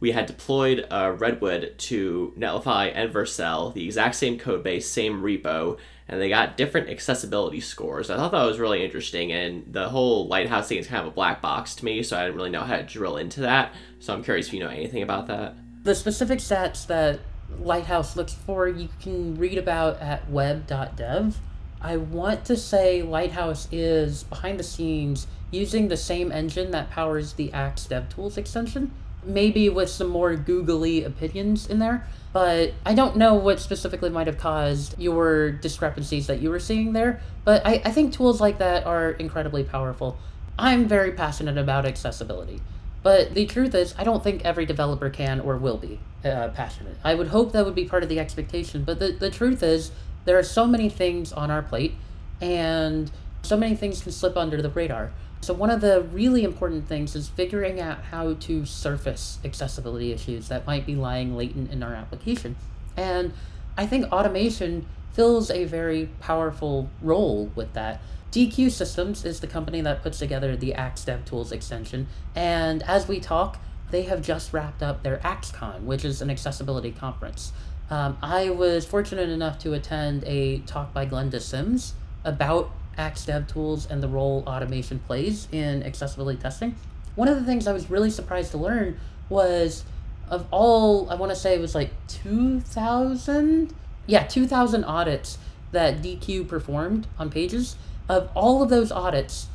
we 0.00 0.12
had 0.12 0.26
deployed 0.26 0.86
uh, 0.90 1.14
Redwood 1.18 1.74
to 1.76 2.32
Netlify 2.38 2.92
and 2.94 3.12
Vercel, 3.12 3.74
the 3.74 3.84
exact 3.84 4.14
same 4.14 4.38
code 4.38 4.62
base, 4.62 4.88
same 4.88 5.22
repo, 5.22 5.78
and 6.06 6.20
they 6.20 6.28
got 6.28 6.56
different 6.56 6.88
accessibility 6.88 7.60
scores. 7.60 8.08
I 8.08 8.16
thought 8.16 8.30
that 8.30 8.44
was 8.44 8.58
really 8.58 8.84
interesting, 8.84 9.32
and 9.32 9.64
the 9.72 9.88
whole 9.88 10.28
Lighthouse 10.28 10.68
thing 10.68 10.78
is 10.78 10.86
kind 10.86 11.02
of 11.02 11.08
a 11.08 11.14
black 11.14 11.42
box 11.42 11.74
to 11.76 11.84
me, 11.84 12.02
so 12.02 12.16
I 12.16 12.22
didn't 12.22 12.36
really 12.36 12.50
know 12.50 12.62
how 12.62 12.76
to 12.76 12.84
drill 12.84 13.16
into 13.16 13.40
that. 13.40 13.72
So 13.98 14.14
I'm 14.14 14.22
curious 14.22 14.48
if 14.48 14.54
you 14.54 14.60
know 14.60 14.68
anything 14.68 15.02
about 15.02 15.26
that. 15.26 15.56
The 15.82 15.94
specific 15.94 16.38
stats 16.38 16.86
that 16.86 17.20
Lighthouse 17.58 18.16
looks 18.16 18.34
for, 18.34 18.68
you 18.68 18.88
can 19.00 19.36
read 19.36 19.58
about 19.58 20.00
at 20.00 20.30
web.dev. 20.30 21.38
I 21.80 21.96
want 21.96 22.44
to 22.46 22.56
say 22.56 23.02
Lighthouse 23.02 23.68
is 23.72 24.24
behind 24.24 24.60
the 24.60 24.64
scenes 24.64 25.26
using 25.50 25.88
the 25.88 25.96
same 25.96 26.30
engine 26.30 26.70
that 26.72 26.90
powers 26.90 27.32
the 27.32 27.52
Axe 27.52 27.86
DevTools 27.88 28.36
extension 28.36 28.92
maybe 29.28 29.68
with 29.68 29.88
some 29.88 30.08
more 30.08 30.34
googly 30.34 31.04
opinions 31.04 31.66
in 31.66 31.78
there. 31.78 32.06
But 32.32 32.74
I 32.84 32.94
don't 32.94 33.16
know 33.16 33.34
what 33.34 33.60
specifically 33.60 34.10
might 34.10 34.26
have 34.26 34.38
caused 34.38 34.98
your 34.98 35.50
discrepancies 35.50 36.26
that 36.26 36.40
you 36.40 36.50
were 36.50 36.60
seeing 36.60 36.92
there. 36.92 37.20
But 37.44 37.66
I, 37.66 37.80
I 37.84 37.90
think 37.90 38.12
tools 38.12 38.40
like 38.40 38.58
that 38.58 38.86
are 38.86 39.12
incredibly 39.12 39.64
powerful. 39.64 40.18
I'm 40.58 40.88
very 40.88 41.12
passionate 41.12 41.56
about 41.56 41.86
accessibility. 41.86 42.60
But 43.02 43.34
the 43.34 43.46
truth 43.46 43.74
is, 43.74 43.94
I 43.96 44.04
don't 44.04 44.22
think 44.22 44.44
every 44.44 44.66
developer 44.66 45.08
can 45.08 45.40
or 45.40 45.56
will 45.56 45.78
be 45.78 46.00
uh, 46.24 46.48
passionate. 46.48 46.96
I 47.04 47.14
would 47.14 47.28
hope 47.28 47.52
that 47.52 47.64
would 47.64 47.74
be 47.74 47.84
part 47.84 48.02
of 48.02 48.08
the 48.08 48.18
expectation. 48.18 48.84
But 48.84 48.98
the, 48.98 49.12
the 49.12 49.30
truth 49.30 49.62
is, 49.62 49.92
there 50.24 50.38
are 50.38 50.42
so 50.42 50.66
many 50.66 50.88
things 50.88 51.32
on 51.32 51.50
our 51.50 51.62
plate, 51.62 51.94
and 52.40 53.10
so 53.42 53.56
many 53.56 53.76
things 53.76 54.02
can 54.02 54.12
slip 54.12 54.36
under 54.36 54.60
the 54.60 54.68
radar. 54.68 55.12
So, 55.40 55.54
one 55.54 55.70
of 55.70 55.80
the 55.80 56.02
really 56.02 56.44
important 56.44 56.88
things 56.88 57.14
is 57.14 57.28
figuring 57.28 57.80
out 57.80 58.04
how 58.04 58.34
to 58.34 58.66
surface 58.66 59.38
accessibility 59.44 60.12
issues 60.12 60.48
that 60.48 60.66
might 60.66 60.84
be 60.84 60.94
lying 60.94 61.36
latent 61.36 61.70
in 61.70 61.82
our 61.82 61.94
application. 61.94 62.56
And 62.96 63.32
I 63.76 63.86
think 63.86 64.12
automation 64.12 64.86
fills 65.12 65.50
a 65.50 65.64
very 65.64 66.06
powerful 66.20 66.90
role 67.00 67.50
with 67.54 67.72
that. 67.74 68.00
Deque 68.32 68.70
Systems 68.70 69.24
is 69.24 69.40
the 69.40 69.46
company 69.46 69.80
that 69.80 70.02
puts 70.02 70.18
together 70.18 70.54
the 70.56 70.74
Axe 70.74 71.04
DevTools 71.04 71.50
extension, 71.50 72.08
and 72.34 72.82
as 72.82 73.08
we 73.08 73.20
talk, 73.20 73.58
they 73.90 74.02
have 74.02 74.20
just 74.20 74.52
wrapped 74.52 74.82
up 74.82 75.02
their 75.02 75.16
AxeCon, 75.18 75.82
which 75.84 76.04
is 76.04 76.20
an 76.20 76.28
accessibility 76.28 76.90
conference. 76.90 77.52
Um, 77.90 78.18
I 78.20 78.50
was 78.50 78.84
fortunate 78.84 79.30
enough 79.30 79.58
to 79.60 79.72
attend 79.72 80.24
a 80.24 80.58
talk 80.60 80.92
by 80.92 81.06
Glenda 81.06 81.40
Sims 81.40 81.94
about 82.22 82.70
Axe 82.98 83.24
DevTools 83.24 83.90
and 83.90 84.02
the 84.02 84.08
role 84.08 84.42
automation 84.46 84.98
plays 84.98 85.48
in 85.52 85.82
accessibility 85.84 86.38
testing. 86.38 86.74
One 87.14 87.28
of 87.28 87.38
the 87.38 87.44
things 87.44 87.66
I 87.66 87.72
was 87.72 87.88
really 87.88 88.10
surprised 88.10 88.50
to 88.50 88.58
learn 88.58 89.00
was 89.28 89.84
of 90.28 90.46
all, 90.50 91.08
I 91.10 91.14
want 91.14 91.30
to 91.30 91.36
say 91.36 91.54
it 91.54 91.60
was 91.60 91.74
like 91.74 91.90
2,000? 92.08 93.74
Yeah, 94.06 94.26
2,000 94.26 94.84
audits 94.84 95.38
that 95.72 96.02
Deque 96.02 96.46
performed 96.46 97.06
on 97.18 97.30
pages. 97.30 97.76
Of 98.08 98.30
all 98.34 98.62
of 98.62 98.70
those 98.70 98.92
audits, 98.92 99.48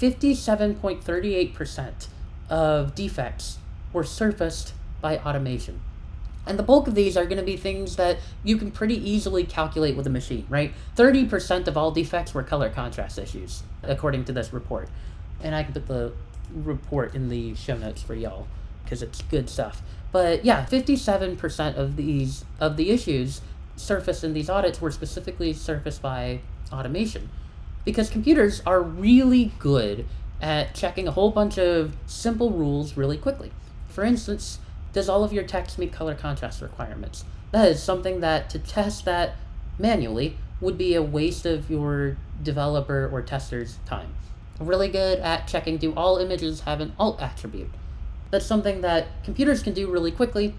57.38% 0.00 2.08
of 2.50 2.94
defects 2.94 3.58
were 3.92 4.04
surfaced 4.04 4.74
by 5.00 5.18
automation. 5.18 5.80
And 6.46 6.58
the 6.58 6.62
bulk 6.62 6.86
of 6.86 6.94
these 6.94 7.16
are 7.16 7.24
going 7.24 7.38
to 7.38 7.44
be 7.44 7.56
things 7.56 7.96
that 7.96 8.18
you 8.42 8.56
can 8.56 8.70
pretty 8.70 8.96
easily 8.96 9.44
calculate 9.44 9.96
with 9.96 10.06
a 10.06 10.10
machine, 10.10 10.46
right? 10.48 10.74
30% 10.96 11.66
of 11.66 11.76
all 11.76 11.90
defects 11.90 12.34
were 12.34 12.42
color 12.42 12.68
contrast 12.68 13.18
issues, 13.18 13.62
according 13.82 14.24
to 14.26 14.32
this 14.32 14.52
report. 14.52 14.88
And 15.42 15.54
I 15.54 15.62
can 15.62 15.72
put 15.72 15.86
the 15.86 16.12
report 16.52 17.14
in 17.14 17.28
the 17.28 17.54
show 17.54 17.76
notes 17.76 18.02
for 18.02 18.14
y'all 18.14 18.46
because 18.84 19.02
it's 19.02 19.22
good 19.22 19.48
stuff. 19.48 19.82
But 20.12 20.44
yeah, 20.44 20.66
57% 20.66 21.76
of 21.76 21.96
these 21.96 22.44
of 22.60 22.76
the 22.76 22.90
issues 22.90 23.40
surfaced 23.76 24.22
in 24.22 24.34
these 24.34 24.48
audits 24.48 24.80
were 24.80 24.90
specifically 24.90 25.52
surfaced 25.52 26.02
by 26.02 26.40
automation. 26.72 27.30
Because 27.84 28.08
computers 28.08 28.62
are 28.66 28.80
really 28.80 29.52
good 29.58 30.06
at 30.40 30.74
checking 30.74 31.08
a 31.08 31.10
whole 31.10 31.30
bunch 31.30 31.58
of 31.58 31.96
simple 32.06 32.50
rules 32.50 32.96
really 32.96 33.16
quickly. 33.16 33.50
For 33.88 34.04
instance, 34.04 34.58
does 34.94 35.08
all 35.08 35.24
of 35.24 35.32
your 35.32 35.44
text 35.44 35.76
meet 35.78 35.92
color 35.92 36.14
contrast 36.14 36.62
requirements? 36.62 37.24
That 37.50 37.68
is 37.68 37.82
something 37.82 38.20
that 38.20 38.48
to 38.50 38.58
test 38.58 39.04
that 39.04 39.34
manually 39.78 40.38
would 40.60 40.78
be 40.78 40.94
a 40.94 41.02
waste 41.02 41.44
of 41.44 41.68
your 41.68 42.16
developer 42.42 43.10
or 43.12 43.20
tester's 43.20 43.78
time. 43.84 44.14
really 44.60 44.88
good 44.88 45.18
at 45.18 45.48
checking 45.48 45.78
do 45.78 45.92
all 45.94 46.16
images 46.18 46.60
have 46.60 46.80
an 46.80 46.92
alt 46.98 47.20
attribute. 47.20 47.70
That's 48.30 48.46
something 48.46 48.80
that 48.82 49.08
computers 49.24 49.62
can 49.64 49.74
do 49.74 49.90
really 49.90 50.12
quickly. 50.12 50.54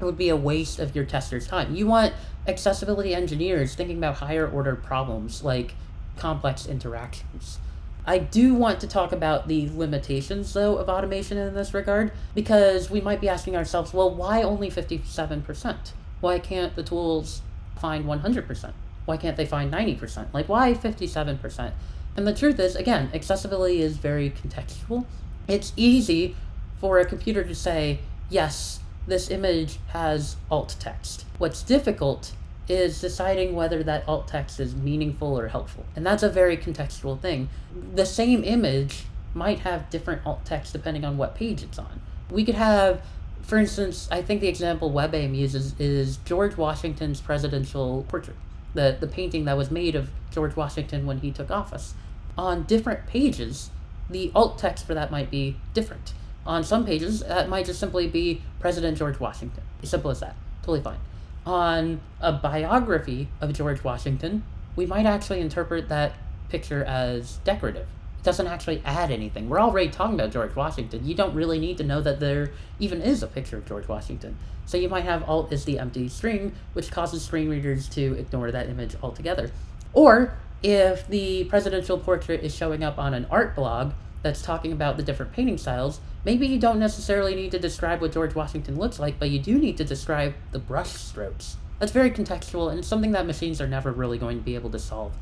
It 0.00 0.04
would 0.04 0.18
be 0.18 0.28
a 0.28 0.36
waste 0.36 0.80
of 0.80 0.94
your 0.94 1.04
tester's 1.04 1.46
time. 1.46 1.74
You 1.74 1.86
want 1.86 2.12
accessibility 2.46 3.14
engineers 3.14 3.74
thinking 3.74 3.98
about 3.98 4.16
higher 4.16 4.48
order 4.48 4.74
problems 4.74 5.44
like 5.44 5.74
complex 6.16 6.66
interactions. 6.66 7.58
I 8.06 8.18
do 8.18 8.54
want 8.54 8.80
to 8.80 8.86
talk 8.86 9.10
about 9.10 9.48
the 9.48 9.68
limitations, 9.74 10.52
though, 10.52 10.76
of 10.76 10.88
automation 10.88 11.38
in 11.38 11.54
this 11.54 11.74
regard, 11.74 12.12
because 12.34 12.88
we 12.88 13.00
might 13.00 13.20
be 13.20 13.28
asking 13.28 13.56
ourselves, 13.56 13.92
well, 13.92 14.14
why 14.14 14.42
only 14.42 14.70
57%? 14.70 15.76
Why 16.20 16.38
can't 16.38 16.76
the 16.76 16.84
tools 16.84 17.42
find 17.76 18.04
100%? 18.04 18.72
Why 19.06 19.16
can't 19.16 19.36
they 19.36 19.46
find 19.46 19.72
90%? 19.72 20.32
Like, 20.32 20.48
why 20.48 20.72
57%? 20.72 21.72
And 22.16 22.26
the 22.26 22.32
truth 22.32 22.60
is, 22.60 22.76
again, 22.76 23.10
accessibility 23.12 23.82
is 23.82 23.96
very 23.96 24.30
contextual. 24.30 25.04
It's 25.48 25.72
easy 25.76 26.36
for 26.80 26.98
a 26.98 27.04
computer 27.04 27.42
to 27.44 27.54
say, 27.54 27.98
yes, 28.30 28.80
this 29.06 29.30
image 29.30 29.78
has 29.88 30.36
alt 30.50 30.76
text. 30.78 31.24
What's 31.38 31.62
difficult 31.62 32.32
is 32.68 33.00
deciding 33.00 33.54
whether 33.54 33.82
that 33.82 34.06
alt 34.08 34.26
text 34.26 34.58
is 34.58 34.74
meaningful 34.74 35.38
or 35.38 35.48
helpful. 35.48 35.84
And 35.94 36.04
that's 36.04 36.22
a 36.22 36.28
very 36.28 36.56
contextual 36.56 37.20
thing. 37.20 37.48
The 37.94 38.06
same 38.06 38.42
image 38.42 39.04
might 39.34 39.60
have 39.60 39.88
different 39.90 40.22
alt 40.26 40.44
text 40.44 40.72
depending 40.72 41.04
on 41.04 41.16
what 41.16 41.34
page 41.34 41.62
it's 41.62 41.78
on. 41.78 42.00
We 42.30 42.44
could 42.44 42.56
have, 42.56 43.02
for 43.42 43.58
instance, 43.58 44.08
I 44.10 44.22
think 44.22 44.40
the 44.40 44.48
example 44.48 44.90
WebAIM 44.90 45.36
uses 45.36 45.78
is 45.78 46.16
George 46.18 46.56
Washington's 46.56 47.20
presidential 47.20 48.04
portrait, 48.08 48.36
the, 48.74 48.96
the 48.98 49.06
painting 49.06 49.44
that 49.44 49.56
was 49.56 49.70
made 49.70 49.94
of 49.94 50.10
George 50.32 50.56
Washington 50.56 51.06
when 51.06 51.18
he 51.18 51.30
took 51.30 51.50
office. 51.50 51.94
On 52.36 52.64
different 52.64 53.06
pages, 53.06 53.70
the 54.10 54.32
alt 54.34 54.58
text 54.58 54.86
for 54.86 54.94
that 54.94 55.10
might 55.10 55.30
be 55.30 55.56
different. 55.72 56.14
On 56.44 56.64
some 56.64 56.84
pages, 56.84 57.20
that 57.20 57.48
might 57.48 57.66
just 57.66 57.80
simply 57.80 58.06
be 58.08 58.42
President 58.58 58.98
George 58.98 59.20
Washington. 59.20 59.62
As 59.82 59.90
simple 59.90 60.10
as 60.10 60.20
that. 60.20 60.34
Totally 60.62 60.80
fine 60.80 60.98
on 61.46 62.00
a 62.20 62.32
biography 62.32 63.28
of 63.40 63.52
George 63.52 63.84
Washington, 63.84 64.42
we 64.74 64.84
might 64.84 65.06
actually 65.06 65.40
interpret 65.40 65.88
that 65.88 66.14
picture 66.48 66.84
as 66.84 67.38
decorative. 67.44 67.86
It 68.18 68.24
doesn't 68.24 68.46
actually 68.46 68.82
add 68.84 69.10
anything. 69.10 69.48
We're 69.48 69.60
already 69.60 69.88
talking 69.88 70.14
about 70.14 70.32
George 70.32 70.56
Washington. 70.56 71.06
You 71.06 71.14
don't 71.14 71.34
really 71.34 71.58
need 71.58 71.78
to 71.78 71.84
know 71.84 72.00
that 72.00 72.18
there 72.18 72.50
even 72.80 73.00
is 73.00 73.22
a 73.22 73.26
picture 73.28 73.56
of 73.56 73.66
George 73.66 73.86
Washington. 73.86 74.36
So 74.66 74.76
you 74.76 74.88
might 74.88 75.04
have 75.04 75.28
alt 75.28 75.52
is 75.52 75.64
the 75.64 75.78
empty 75.78 76.08
string, 76.08 76.52
which 76.72 76.90
causes 76.90 77.24
screen 77.24 77.48
readers 77.48 77.88
to 77.90 78.14
ignore 78.14 78.50
that 78.50 78.68
image 78.68 78.96
altogether. 79.00 79.52
Or 79.92 80.34
if 80.62 81.06
the 81.06 81.44
presidential 81.44 81.98
portrait 81.98 82.42
is 82.42 82.54
showing 82.54 82.82
up 82.82 82.98
on 82.98 83.14
an 83.14 83.26
art 83.30 83.54
blog 83.54 83.92
that's 84.22 84.42
talking 84.42 84.72
about 84.72 84.96
the 84.96 85.04
different 85.04 85.32
painting 85.32 85.58
styles, 85.58 86.00
Maybe 86.26 86.48
you 86.48 86.58
don't 86.58 86.80
necessarily 86.80 87.36
need 87.36 87.52
to 87.52 87.58
describe 87.60 88.00
what 88.00 88.10
George 88.10 88.34
Washington 88.34 88.76
looks 88.76 88.98
like, 88.98 89.20
but 89.20 89.30
you 89.30 89.38
do 89.38 89.60
need 89.60 89.76
to 89.76 89.84
describe 89.84 90.34
the 90.50 90.58
brush 90.58 90.88
strokes. 90.88 91.56
That's 91.78 91.92
very 91.92 92.10
contextual 92.10 92.72
and 92.72 92.84
something 92.84 93.12
that 93.12 93.26
machines 93.26 93.60
are 93.60 93.68
never 93.68 93.92
really 93.92 94.18
going 94.18 94.38
to 94.38 94.42
be 94.42 94.56
able 94.56 94.70
to 94.70 94.78
solve. 94.80 95.12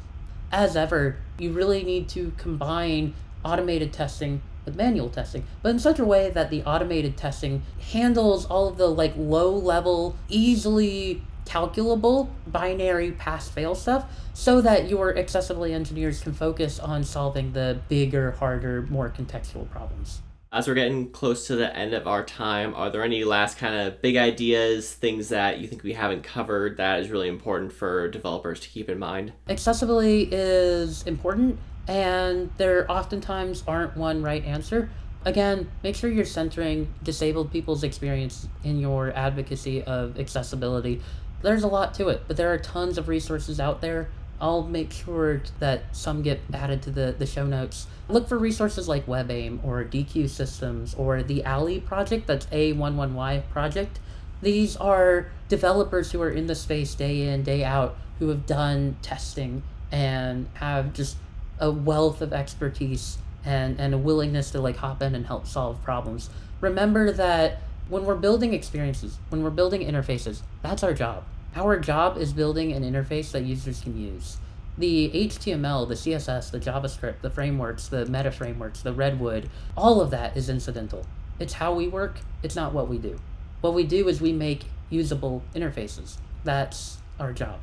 As 0.50 0.76
ever, 0.76 1.18
you 1.38 1.52
really 1.52 1.84
need 1.84 2.08
to 2.08 2.32
combine 2.38 3.12
automated 3.44 3.92
testing 3.92 4.40
with 4.64 4.76
manual 4.76 5.10
testing, 5.10 5.44
but 5.60 5.68
in 5.68 5.78
such 5.78 5.98
a 5.98 6.06
way 6.06 6.30
that 6.30 6.48
the 6.48 6.62
automated 6.62 7.18
testing 7.18 7.64
handles 7.92 8.46
all 8.46 8.66
of 8.68 8.78
the 8.78 8.86
like 8.86 9.12
low 9.14 9.54
level, 9.54 10.16
easily 10.30 11.20
calculable 11.44 12.30
binary 12.46 13.12
pass 13.12 13.50
fail 13.50 13.74
stuff 13.74 14.10
so 14.32 14.62
that 14.62 14.88
your 14.88 15.14
accessibility 15.18 15.74
engineers 15.74 16.22
can 16.22 16.32
focus 16.32 16.78
on 16.78 17.04
solving 17.04 17.52
the 17.52 17.78
bigger, 17.90 18.30
harder, 18.30 18.86
more 18.88 19.10
contextual 19.10 19.70
problems 19.70 20.22
as 20.54 20.68
we're 20.68 20.74
getting 20.74 21.10
close 21.10 21.48
to 21.48 21.56
the 21.56 21.76
end 21.76 21.92
of 21.92 22.06
our 22.06 22.24
time, 22.24 22.72
are 22.76 22.88
there 22.88 23.02
any 23.02 23.24
last 23.24 23.58
kind 23.58 23.74
of 23.74 24.00
big 24.00 24.16
ideas, 24.16 24.94
things 24.94 25.28
that 25.30 25.58
you 25.58 25.66
think 25.66 25.82
we 25.82 25.92
haven't 25.92 26.22
covered 26.22 26.76
that 26.76 27.00
is 27.00 27.10
really 27.10 27.26
important 27.26 27.72
for 27.72 28.08
developers 28.08 28.60
to 28.60 28.68
keep 28.68 28.88
in 28.88 28.96
mind? 28.96 29.32
Accessibility 29.48 30.28
is 30.30 31.02
important, 31.08 31.58
and 31.88 32.50
there 32.56 32.90
oftentimes 32.90 33.64
aren't 33.66 33.96
one 33.96 34.22
right 34.22 34.44
answer. 34.44 34.88
Again, 35.24 35.68
make 35.82 35.96
sure 35.96 36.08
you're 36.08 36.24
centering 36.24 36.94
disabled 37.02 37.50
people's 37.50 37.82
experience 37.82 38.46
in 38.62 38.78
your 38.78 39.12
advocacy 39.16 39.82
of 39.82 40.20
accessibility. 40.20 41.00
There's 41.42 41.64
a 41.64 41.68
lot 41.68 41.94
to 41.94 42.08
it, 42.10 42.22
but 42.28 42.36
there 42.36 42.52
are 42.52 42.58
tons 42.58 42.96
of 42.96 43.08
resources 43.08 43.58
out 43.58 43.80
there 43.80 44.08
I'll 44.44 44.62
make 44.62 44.92
sure 44.92 45.40
that 45.58 45.96
some 45.96 46.20
get 46.20 46.38
added 46.52 46.82
to 46.82 46.90
the, 46.90 47.14
the 47.18 47.24
show 47.24 47.46
notes. 47.46 47.86
Look 48.10 48.28
for 48.28 48.36
resources 48.36 48.86
like 48.86 49.06
WebAIM 49.06 49.64
or 49.64 49.82
Deque 49.84 50.28
Systems 50.28 50.92
or 50.92 51.22
the 51.22 51.42
ALLY 51.46 51.80
project, 51.80 52.26
that's 52.26 52.44
A11Y 52.46 53.48
project. 53.48 54.00
These 54.42 54.76
are 54.76 55.30
developers 55.48 56.12
who 56.12 56.20
are 56.20 56.28
in 56.28 56.46
the 56.46 56.54
space 56.54 56.94
day 56.94 57.26
in, 57.26 57.42
day 57.42 57.64
out, 57.64 57.96
who 58.18 58.28
have 58.28 58.44
done 58.44 58.98
testing 59.00 59.62
and 59.90 60.46
have 60.52 60.92
just 60.92 61.16
a 61.58 61.70
wealth 61.70 62.20
of 62.20 62.34
expertise 62.34 63.16
and, 63.46 63.80
and 63.80 63.94
a 63.94 63.98
willingness 63.98 64.50
to 64.50 64.60
like 64.60 64.76
hop 64.76 65.00
in 65.00 65.14
and 65.14 65.24
help 65.24 65.46
solve 65.46 65.82
problems. 65.82 66.28
Remember 66.60 67.12
that 67.12 67.62
when 67.88 68.04
we're 68.04 68.14
building 68.14 68.52
experiences, 68.52 69.16
when 69.30 69.42
we're 69.42 69.48
building 69.48 69.80
interfaces, 69.80 70.42
that's 70.60 70.82
our 70.82 70.92
job 70.92 71.24
our 71.54 71.78
job 71.78 72.16
is 72.18 72.32
building 72.32 72.72
an 72.72 72.82
interface 72.82 73.32
that 73.32 73.44
users 73.44 73.80
can 73.80 73.98
use. 73.98 74.38
The 74.76 75.10
HTML, 75.14 75.86
the 75.86 75.94
CSS, 75.94 76.50
the 76.50 76.58
JavaScript, 76.58 77.20
the 77.20 77.30
frameworks, 77.30 77.88
the 77.88 78.06
meta 78.06 78.32
frameworks, 78.32 78.82
the 78.82 78.92
Redwood, 78.92 79.48
all 79.76 80.00
of 80.00 80.10
that 80.10 80.36
is 80.36 80.48
incidental. 80.48 81.06
It's 81.38 81.54
how 81.54 81.74
we 81.74 81.86
work, 81.86 82.18
it's 82.42 82.56
not 82.56 82.72
what 82.72 82.88
we 82.88 82.98
do. 82.98 83.18
What 83.60 83.74
we 83.74 83.84
do 83.84 84.08
is 84.08 84.20
we 84.20 84.32
make 84.32 84.64
usable 84.90 85.42
interfaces. 85.54 86.16
That's 86.42 86.98
our 87.20 87.32
job. 87.32 87.60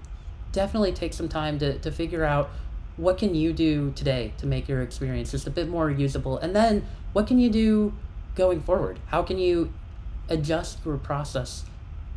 Definitely 0.53 0.93
take 0.93 1.13
some 1.13 1.27
time 1.27 1.59
to, 1.59 1.77
to 1.79 1.91
figure 1.91 2.23
out 2.23 2.49
what 2.97 3.17
can 3.17 3.33
you 3.35 3.53
do 3.53 3.91
today 3.91 4.33
to 4.37 4.45
make 4.45 4.67
your 4.67 4.81
experience 4.81 5.31
just 5.31 5.47
a 5.47 5.49
bit 5.49 5.67
more 5.67 5.89
usable 5.89 6.37
and 6.37 6.55
then 6.55 6.85
what 7.13 7.25
can 7.25 7.39
you 7.39 7.49
do 7.49 7.93
going 8.35 8.61
forward 8.61 8.99
how 9.07 9.23
can 9.23 9.37
you 9.37 9.71
adjust 10.29 10.77
your 10.85 10.97
process 10.97 11.63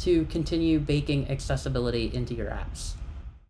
to 0.01 0.25
continue 0.27 0.79
baking 0.79 1.31
accessibility 1.31 2.11
into 2.13 2.35
your 2.35 2.51
apps. 2.51 2.95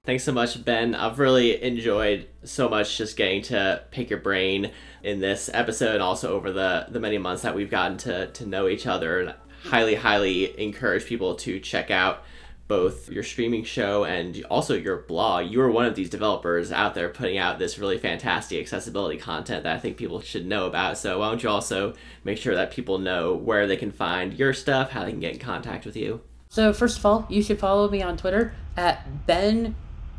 Thanks 0.04 0.24
so 0.24 0.32
much, 0.32 0.62
Ben. 0.62 0.94
I've 0.94 1.18
really 1.18 1.62
enjoyed 1.62 2.28
so 2.42 2.68
much 2.68 2.98
just 2.98 3.16
getting 3.16 3.40
to 3.42 3.82
pick 3.90 4.10
your 4.10 4.18
brain 4.18 4.70
in 5.02 5.20
this 5.20 5.48
episode 5.54 5.94
and 5.94 6.02
also 6.02 6.34
over 6.34 6.52
the, 6.52 6.86
the 6.90 7.00
many 7.00 7.16
months 7.16 7.42
that 7.42 7.54
we've 7.54 7.70
gotten 7.70 7.96
to, 7.98 8.26
to 8.26 8.46
know 8.46 8.68
each 8.68 8.86
other. 8.86 9.20
And 9.20 9.34
highly, 9.64 9.94
highly 9.94 10.60
encourage 10.60 11.06
people 11.06 11.36
to 11.36 11.58
check 11.58 11.90
out 11.90 12.22
both 12.68 13.10
your 13.10 13.22
streaming 13.22 13.64
show 13.64 14.04
and 14.04 14.44
also 14.50 14.74
your 14.74 14.98
blog. 14.98 15.50
You 15.50 15.62
are 15.62 15.70
one 15.70 15.86
of 15.86 15.94
these 15.94 16.10
developers 16.10 16.70
out 16.70 16.94
there 16.94 17.08
putting 17.08 17.38
out 17.38 17.58
this 17.58 17.78
really 17.78 17.98
fantastic 17.98 18.60
accessibility 18.60 19.18
content 19.18 19.64
that 19.64 19.76
I 19.76 19.78
think 19.78 19.96
people 19.96 20.20
should 20.20 20.46
know 20.46 20.66
about. 20.66 20.98
So 20.98 21.20
why 21.20 21.30
don't 21.30 21.42
you 21.42 21.48
also 21.48 21.94
make 22.24 22.36
sure 22.36 22.54
that 22.54 22.70
people 22.70 22.98
know 22.98 23.34
where 23.34 23.66
they 23.66 23.76
can 23.76 23.90
find 23.90 24.34
your 24.34 24.52
stuff, 24.52 24.90
how 24.90 25.04
they 25.04 25.10
can 25.10 25.20
get 25.20 25.32
in 25.32 25.38
contact 25.38 25.86
with 25.86 25.96
you? 25.96 26.20
So 26.54 26.72
first 26.72 26.98
of 26.98 27.04
all, 27.04 27.26
you 27.28 27.42
should 27.42 27.58
follow 27.58 27.90
me 27.90 28.00
on 28.00 28.16
Twitter 28.16 28.54
at 28.76 29.26
Ben 29.26 29.74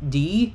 D 0.06 0.54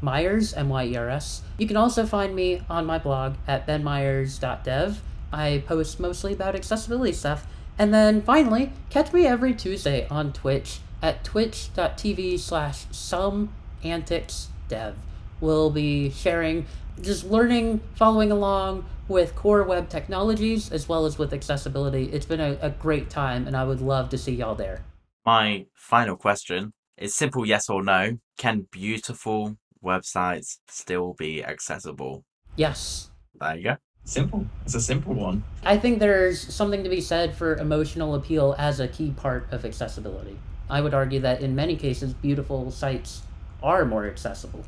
Myers 0.00 0.54
M 0.54 0.70
Y 0.70 0.86
E 0.86 0.96
R 0.96 1.10
S. 1.10 1.42
You 1.58 1.66
can 1.66 1.76
also 1.76 2.06
find 2.06 2.34
me 2.34 2.62
on 2.70 2.86
my 2.86 2.96
blog 2.96 3.34
at 3.46 3.66
benmyers.dev. 3.66 5.02
I 5.30 5.64
post 5.66 6.00
mostly 6.00 6.32
about 6.32 6.54
accessibility 6.54 7.12
stuff. 7.12 7.46
And 7.78 7.92
then 7.92 8.22
finally, 8.22 8.72
catch 8.88 9.12
me 9.12 9.26
every 9.26 9.52
Tuesday 9.52 10.08
on 10.08 10.32
Twitch 10.32 10.80
at 11.02 11.24
twitch.tv 11.24 12.38
slash 12.38 12.86
someanticsdev. 12.86 14.94
We'll 15.42 15.70
be 15.70 16.08
sharing, 16.08 16.64
just 17.02 17.24
learning, 17.24 17.82
following 17.96 18.32
along 18.32 18.86
with 19.08 19.36
core 19.36 19.62
web 19.62 19.90
technologies 19.90 20.72
as 20.72 20.88
well 20.88 21.04
as 21.04 21.18
with 21.18 21.34
accessibility. 21.34 22.04
It's 22.04 22.24
been 22.24 22.40
a, 22.40 22.56
a 22.62 22.70
great 22.70 23.10
time, 23.10 23.46
and 23.46 23.54
I 23.54 23.64
would 23.64 23.82
love 23.82 24.08
to 24.08 24.16
see 24.16 24.32
y'all 24.32 24.54
there. 24.54 24.80
My 25.24 25.66
final 25.74 26.16
question 26.16 26.72
is 26.98 27.14
simple 27.14 27.46
yes 27.46 27.70
or 27.70 27.84
no. 27.84 28.18
Can 28.38 28.66
beautiful 28.72 29.56
websites 29.84 30.58
still 30.68 31.14
be 31.14 31.44
accessible? 31.44 32.24
Yes. 32.56 33.10
There 33.38 33.56
you 33.56 33.62
go. 33.62 33.76
Simple. 34.04 34.46
It's 34.64 34.74
a 34.74 34.80
simple 34.80 35.14
one. 35.14 35.44
I 35.62 35.76
think 35.76 36.00
there's 36.00 36.40
something 36.52 36.82
to 36.82 36.90
be 36.90 37.00
said 37.00 37.36
for 37.36 37.56
emotional 37.56 38.16
appeal 38.16 38.56
as 38.58 38.80
a 38.80 38.88
key 38.88 39.12
part 39.12 39.46
of 39.52 39.64
accessibility. 39.64 40.36
I 40.68 40.80
would 40.80 40.92
argue 40.92 41.20
that 41.20 41.40
in 41.40 41.54
many 41.54 41.76
cases, 41.76 42.14
beautiful 42.14 42.72
sites 42.72 43.22
are 43.62 43.84
more 43.84 44.06
accessible. 44.06 44.64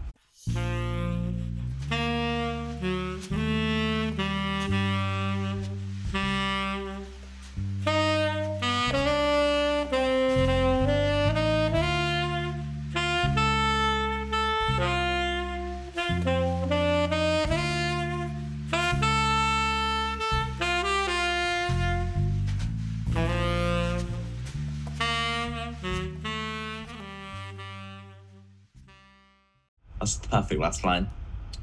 Perfect 30.35 30.61
last 30.61 30.85
line. 30.85 31.09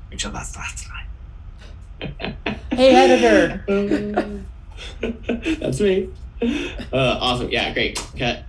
Which 0.10 0.24
that's 0.24 0.52
the 0.52 0.60
last 0.60 0.88
line. 0.90 2.36
Hey, 2.72 2.96
editor. 2.96 3.64
That's 5.60 5.80
me. 5.80 6.10
Uh, 6.42 7.18
awesome. 7.22 7.50
Yeah, 7.50 7.72
great. 7.74 8.04
Cut. 8.18 8.44